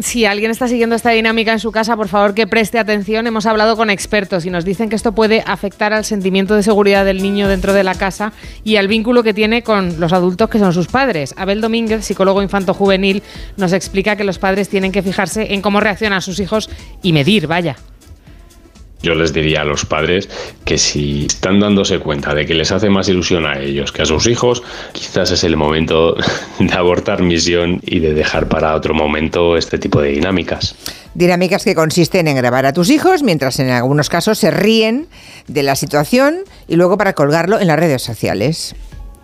Si 0.00 0.24
alguien 0.24 0.52
está 0.52 0.68
siguiendo 0.68 0.94
esta 0.94 1.10
dinámica 1.10 1.52
en 1.52 1.58
su 1.58 1.72
casa, 1.72 1.96
por 1.96 2.06
favor 2.06 2.32
que 2.32 2.46
preste 2.46 2.78
atención. 2.78 3.26
Hemos 3.26 3.46
hablado 3.46 3.76
con 3.76 3.90
expertos 3.90 4.46
y 4.46 4.50
nos 4.50 4.64
dicen 4.64 4.88
que 4.88 4.96
esto 4.96 5.12
puede 5.12 5.42
afectar 5.44 5.92
al 5.92 6.04
sentimiento 6.04 6.54
de 6.54 6.62
seguridad 6.62 7.04
del 7.04 7.20
niño 7.20 7.48
dentro 7.48 7.72
de 7.72 7.82
la 7.82 7.96
casa 7.96 8.32
y 8.62 8.76
al 8.76 8.86
vínculo 8.86 9.24
que 9.24 9.34
tiene 9.34 9.62
con 9.62 9.98
los 9.98 10.12
adultos 10.12 10.50
que 10.50 10.60
son 10.60 10.72
sus 10.72 10.86
padres. 10.86 11.34
Abel 11.36 11.60
Domínguez, 11.60 12.04
psicólogo 12.04 12.42
infanto-juvenil, 12.42 13.24
nos 13.56 13.72
explica 13.72 14.14
que 14.14 14.24
los 14.24 14.38
padres 14.38 14.68
tienen 14.68 14.92
que 14.92 15.02
fijarse 15.02 15.52
en 15.52 15.62
cómo 15.62 15.80
reaccionan 15.80 16.22
sus 16.22 16.38
hijos 16.38 16.70
y 17.02 17.12
medir, 17.12 17.48
vaya. 17.48 17.76
Yo 19.02 19.14
les 19.14 19.32
diría 19.32 19.62
a 19.62 19.64
los 19.64 19.84
padres 19.84 20.28
que 20.64 20.76
si 20.76 21.26
están 21.26 21.60
dándose 21.60 22.00
cuenta 22.00 22.34
de 22.34 22.46
que 22.46 22.54
les 22.54 22.72
hace 22.72 22.90
más 22.90 23.08
ilusión 23.08 23.46
a 23.46 23.58
ellos 23.58 23.92
que 23.92 24.02
a 24.02 24.06
sus 24.06 24.26
hijos, 24.26 24.62
quizás 24.92 25.30
es 25.30 25.44
el 25.44 25.56
momento 25.56 26.16
de 26.58 26.72
abortar 26.74 27.22
misión 27.22 27.80
y 27.84 28.00
de 28.00 28.14
dejar 28.14 28.48
para 28.48 28.74
otro 28.74 28.94
momento 28.94 29.56
este 29.56 29.78
tipo 29.78 30.00
de 30.00 30.10
dinámicas. 30.10 30.74
Dinámicas 31.14 31.64
que 31.64 31.74
consisten 31.74 32.28
en 32.28 32.36
grabar 32.36 32.66
a 32.66 32.72
tus 32.72 32.90
hijos 32.90 33.22
mientras 33.22 33.58
en 33.60 33.70
algunos 33.70 34.08
casos 34.08 34.38
se 34.38 34.50
ríen 34.50 35.06
de 35.46 35.62
la 35.62 35.74
situación 35.74 36.38
y 36.66 36.76
luego 36.76 36.98
para 36.98 37.12
colgarlo 37.12 37.60
en 37.60 37.68
las 37.68 37.78
redes 37.78 38.02
sociales. 38.02 38.74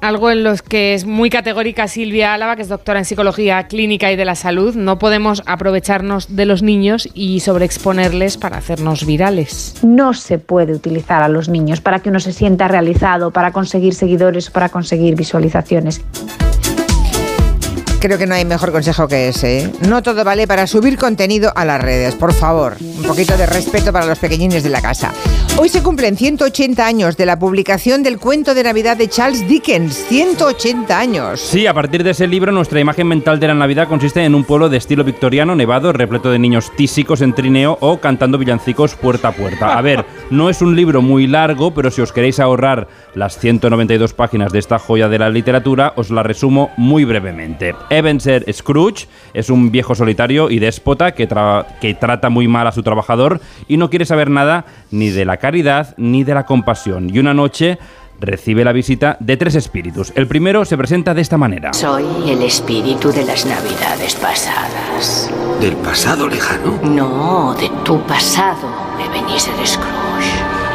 Algo 0.05 0.31
en 0.31 0.45
los 0.45 0.61
que 0.61 0.93
es 0.93 1.07
muy 1.07 1.31
categórica 1.31 1.89
Silvia 1.89 2.35
Álava, 2.35 2.57
que 2.57 2.61
es 2.61 2.69
doctora 2.69 2.99
en 2.99 3.07
psicología 3.07 3.67
clínica 3.69 4.13
y 4.13 4.17
de 4.17 4.27
la 4.27 4.35
salud. 4.35 4.75
No 4.75 4.99
podemos 4.99 5.43
aprovecharnos 5.47 6.37
de 6.37 6.45
los 6.45 6.63
niños 6.63 7.09
y 7.15 7.41
sobreexponerles 7.41 8.37
para 8.37 8.59
hacernos 8.59 9.07
virales. 9.07 9.77
No 9.83 10.13
se 10.13 10.39
puede 10.39 10.75
utilizar 10.75 11.23
a 11.23 11.29
los 11.29 11.49
niños 11.49 11.81
para 11.81 12.01
que 12.01 12.11
uno 12.11 12.21
se 12.21 12.35
sienta 12.35 12.69
realizado, 12.69 13.31
para 13.31 13.51
conseguir 13.53 13.95
seguidores 13.95 14.51
para 14.51 14.69
conseguir 14.69 15.17
visualizaciones. 15.17 16.03
Creo 18.05 18.19
que 18.19 18.27
no 18.27 18.35
hay 18.35 18.45
mejor 18.45 18.71
consejo 18.71 19.09
que 19.09 19.29
ese. 19.29 19.61
¿eh? 19.61 19.73
No 19.89 20.03
todo 20.03 20.25
vale 20.25 20.47
para 20.47 20.67
subir 20.67 20.99
contenido 20.99 21.51
a 21.57 21.65
las 21.65 21.81
redes, 21.81 22.15
por 22.15 22.35
favor. 22.35 22.77
Un 22.79 23.03
poquito 23.03 23.35
de 23.39 23.47
respeto 23.47 23.95
para 23.95 24.05
los 24.05 24.19
pequeñines 24.19 24.63
de 24.63 24.69
la 24.69 24.83
casa. 24.83 25.11
Hoy 25.57 25.71
se 25.71 25.83
cumplen 25.83 26.15
180 26.15 26.87
años 26.87 27.17
de 27.17 27.25
la 27.25 27.39
publicación 27.39 28.03
del 28.03 28.19
cuento 28.19 28.55
de 28.55 28.63
Navidad 28.63 28.99
de 28.99 29.09
Charles 29.09 29.49
Dickens. 29.49 30.05
180 30.11 30.99
años. 30.99 31.41
Sí, 31.41 31.67
a 31.67 31.73
partir 31.73 32.05
de 32.05 32.11
ese 32.11 32.27
libro, 32.27 32.53
nuestra 32.53 32.79
imagen 32.79 33.07
mental 33.07 33.41
de 33.41 33.49
la 33.49 33.55
Navidad 33.55 33.89
consiste 33.89 34.23
en 34.23 34.35
un 34.35 34.45
pueblo 34.45 34.69
de 34.69 34.77
estilo 34.77 35.03
victoriano, 35.03 35.57
nevado, 35.57 35.91
repleto 35.95 36.31
de 36.31 36.39
niños 36.39 36.73
tísicos 36.77 37.23
en 37.23 37.35
trineo 37.35 37.79
o 37.81 38.01
cantando 38.01 38.37
villancicos 38.37 38.97
puerta 38.97 39.29
a 39.29 39.33
puerta. 39.33 39.79
A 39.79 39.81
ver, 39.81 40.05
no 40.31 40.51
es 40.51 40.61
un 40.61 40.77
libro 40.77 41.01
muy 41.01 41.27
largo, 41.27 41.73
pero 41.73 41.91
si 41.91 42.03
os 42.03 42.13
queréis 42.13 42.39
ahorrar 42.39 42.87
las 43.15 43.39
192 43.39 44.13
páginas 44.13 44.53
de 44.53 44.59
esta 44.59 44.79
joya 44.79 45.09
de 45.09 45.19
la 45.19 45.31
literatura, 45.31 45.95
os 45.97 46.11
la 46.11 46.23
resumo 46.23 46.71
muy 46.77 47.05
brevemente. 47.05 47.75
Ebenezer 47.99 48.45
Scrooge 48.53 49.07
es 49.33 49.51
un 49.51 49.71
viejo 49.71 49.95
solitario 49.95 50.51
y 50.51 50.59
déspota 50.59 51.13
que, 51.13 51.29
tra- 51.29 51.67
que 51.81 51.95
trata 51.95 52.29
muy 52.31 52.49
mal 52.49 52.67
a 52.67 52.73
su 52.73 52.83
trabajador 52.83 53.41
y 53.69 53.77
no 53.77 53.91
quiere 53.91 54.05
saber 54.05 54.31
nada 54.31 54.65
ni 54.91 55.11
de 55.11 55.25
la 55.25 55.37
caridad 55.39 55.95
ni 55.97 56.25
de 56.25 56.35
la 56.35 56.45
compasión. 56.47 57.11
Y 57.15 57.19
una 57.19 57.35
noche 57.35 57.79
recibe 58.21 58.65
la 58.65 58.73
visita 58.73 59.17
de 59.21 59.37
tres 59.37 59.55
espíritus. 59.57 60.13
El 60.15 60.27
primero 60.27 60.65
se 60.65 60.77
presenta 60.77 61.15
de 61.15 61.21
esta 61.23 61.37
manera. 61.37 61.73
Soy 61.73 62.05
el 62.29 62.43
espíritu 62.43 63.11
de 63.13 63.25
las 63.25 63.45
navidades 63.45 64.15
pasadas. 64.15 65.31
¿Del 65.61 65.73
pasado 65.77 66.29
lejano? 66.29 66.79
No, 66.85 67.55
de 67.55 67.69
tu 67.85 68.01
pasado, 68.03 68.69
Ebenezer 69.05 69.55
Scrooge. 69.67 70.04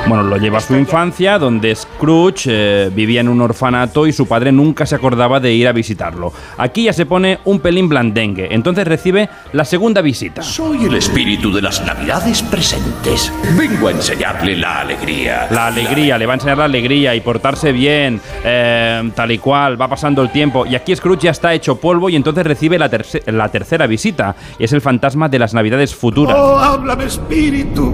Bueno, 0.09 0.23
lo 0.23 0.37
lleva 0.37 0.57
a 0.57 0.61
su 0.61 0.75
infancia, 0.75 1.37
donde 1.37 1.75
Scrooge 1.75 2.45
eh, 2.47 2.89
vivía 2.93 3.21
en 3.21 3.29
un 3.29 3.39
orfanato 3.41 4.07
y 4.07 4.11
su 4.11 4.27
padre 4.27 4.51
nunca 4.51 4.85
se 4.87 4.95
acordaba 4.95 5.39
de 5.39 5.53
ir 5.53 5.67
a 5.67 5.71
visitarlo. 5.71 6.33
Aquí 6.57 6.85
ya 6.85 6.93
se 6.93 7.05
pone 7.05 7.37
un 7.45 7.59
pelín 7.59 7.87
blandengue, 7.87 8.47
entonces 8.51 8.87
recibe 8.87 9.29
la 9.53 9.63
segunda 9.65 10.01
visita. 10.01 10.41
Soy 10.41 10.85
el 10.85 10.95
espíritu 10.95 11.53
de 11.53 11.61
las 11.61 11.85
navidades 11.85 12.41
presentes. 12.41 13.31
Vengo 13.55 13.87
a 13.87 13.91
enseñarle 13.91 14.57
la 14.57 14.81
alegría. 14.81 15.47
La 15.51 15.67
alegría, 15.67 16.17
le 16.17 16.25
va 16.25 16.33
a 16.33 16.35
enseñar 16.37 16.57
la 16.57 16.65
alegría 16.65 17.13
y 17.13 17.21
portarse 17.21 17.71
bien, 17.71 18.19
eh, 18.43 19.11
tal 19.13 19.31
y 19.31 19.37
cual, 19.37 19.79
va 19.79 19.87
pasando 19.87 20.23
el 20.23 20.31
tiempo. 20.31 20.65
Y 20.65 20.73
aquí 20.75 20.95
Scrooge 20.95 21.21
ya 21.25 21.31
está 21.31 21.53
hecho 21.53 21.75
polvo 21.79 22.09
y 22.09 22.15
entonces 22.15 22.45
recibe 22.47 22.79
la, 22.79 22.89
terce- 22.89 23.21
la 23.31 23.49
tercera 23.49 23.85
visita. 23.85 24.35
Y 24.57 24.63
es 24.63 24.73
el 24.73 24.81
fantasma 24.81 25.29
de 25.29 25.37
las 25.37 25.53
navidades 25.53 25.93
futuras. 25.93 26.35
Oh, 26.35 26.57
háblame, 26.57 27.03
espíritu. 27.05 27.93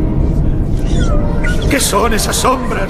¿Qué 1.76 1.82
son 1.82 2.14
esas 2.14 2.38
sombras? 2.38 2.90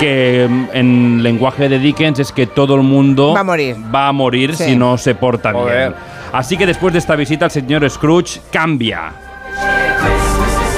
que 0.00 0.44
mm, 0.50 0.64
en 0.72 1.22
lenguaje 1.22 1.68
de 1.68 1.78
Dickens 1.78 2.18
es 2.18 2.32
que 2.32 2.48
todo 2.48 2.74
el 2.74 2.82
mundo 2.82 3.32
Va 3.32 3.40
a 3.40 3.44
morir. 3.44 3.76
va 3.94 4.08
a 4.08 4.12
morir 4.12 4.56
Sí. 4.56 4.64
si 4.64 4.76
no 4.76 4.98
se 4.98 5.14
porta 5.14 5.52
Joder. 5.52 5.90
bien. 5.90 5.94
Así 6.32 6.56
que 6.56 6.66
después 6.66 6.92
de 6.92 6.98
esta 6.98 7.14
visita 7.14 7.44
el 7.44 7.52
señor 7.52 7.88
Scrooge 7.88 8.40
cambia. 8.50 9.12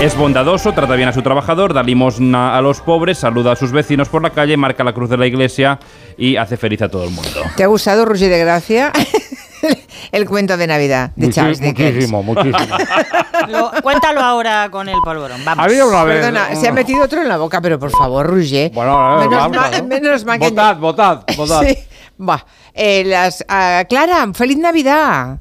Es 0.03 0.15
bondadoso, 0.19 0.73
trata 0.75 0.97
bien 0.97 1.09
a 1.09 1.15
su 1.15 1.23
trabajador, 1.23 1.73
da 1.73 1.83
limosna 1.83 2.55
a 2.55 2.61
los 2.61 2.83
pobres, 2.83 3.17
saluda 3.17 3.53
a 3.53 3.57
sus 3.57 3.73
vecinos 3.73 4.11
por 4.11 4.21
la 4.23 4.29
calle, 4.29 4.59
marca 4.59 4.85
la 4.85 4.93
cruz 4.93 5.09
de 5.09 5.17
la 5.17 5.27
iglesia 5.27 5.79
y 6.19 6.37
hace 6.37 6.59
feliz 6.59 6.83
a 6.83 6.91
todo 6.91 7.05
el 7.05 7.11
mundo. 7.11 7.41
¿Te 7.57 7.65
ha 7.65 7.69
gustado, 7.69 8.05
Roger 8.05 8.29
de 8.31 8.39
Gracia? 8.39 8.93
el 10.13 10.27
cuento 10.29 10.57
de 10.57 10.67
Navidad 10.67 11.11
de 11.17 11.31
Charles 11.31 11.61
Dickens. 11.61 11.95
muchísimo, 11.95 12.23
muchísimo. 12.23 12.59
Lo- 13.49 13.71
cuéntalo 13.83 14.21
ahora 14.21 14.69
con 14.71 14.89
el 14.89 14.97
polvorón. 15.05 15.45
Vamos. 15.45 15.65
Había 15.65 15.85
una 15.87 16.05
vez. 16.05 16.17
Perdona, 16.25 16.55
se 16.57 16.69
ha 16.69 16.73
metido 16.73 17.03
otro 17.05 17.21
en 17.23 17.29
la 17.29 17.37
boca, 17.37 17.61
pero 17.61 17.79
por 17.79 17.91
favor, 17.91 18.27
Roger. 18.27 18.71
Bueno, 18.73 19.19
menos, 19.19 19.31
vamos, 19.39 19.57
ma- 19.57 19.71
¿no? 19.79 19.85
menos 19.85 20.25
mal 20.25 20.39
que- 20.39 20.49
Votad, 20.51 20.77
votad, 20.79 21.23
votad. 21.37 21.63
Sí. 21.67 21.79
Eh, 22.75 23.05
las, 23.07 23.45
ah, 23.49 23.85
Clara, 23.89 24.29
feliz 24.35 24.59
Navidad. 24.59 25.39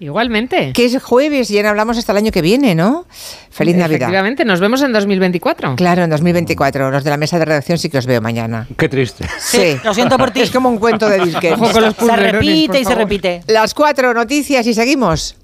Igualmente. 0.00 0.72
Que 0.72 0.86
es 0.86 1.02
jueves 1.02 1.50
y 1.50 1.54
ya 1.54 1.62
no 1.62 1.68
hablamos 1.68 1.98
hasta 1.98 2.12
el 2.12 2.18
año 2.18 2.32
que 2.32 2.40
viene, 2.40 2.74
¿no? 2.74 3.04
Feliz 3.50 3.76
Navidad. 3.76 3.96
Efectivamente, 3.96 4.46
nos 4.46 4.58
vemos 4.58 4.80
en 4.80 4.92
2024. 4.92 5.76
Claro, 5.76 6.02
en 6.04 6.10
2024. 6.10 6.90
Los 6.90 7.04
de 7.04 7.10
la 7.10 7.18
mesa 7.18 7.38
de 7.38 7.44
redacción 7.44 7.76
sí 7.76 7.90
que 7.90 7.98
os 7.98 8.06
veo 8.06 8.22
mañana. 8.22 8.66
Qué 8.78 8.88
triste. 8.88 9.26
Sí, 9.38 9.76
Lo 9.84 9.92
siento 9.92 10.16
por 10.16 10.30
ti. 10.30 10.40
Es 10.40 10.50
como 10.50 10.70
un 10.70 10.78
cuento 10.78 11.06
de 11.06 11.18
Dickens. 11.18 11.58
Se 11.98 12.16
repite 12.16 12.80
y 12.80 12.84
se 12.84 12.94
repite. 12.94 13.42
Las 13.46 13.74
cuatro 13.74 14.14
noticias 14.14 14.66
y 14.66 14.72
seguimos. 14.72 15.36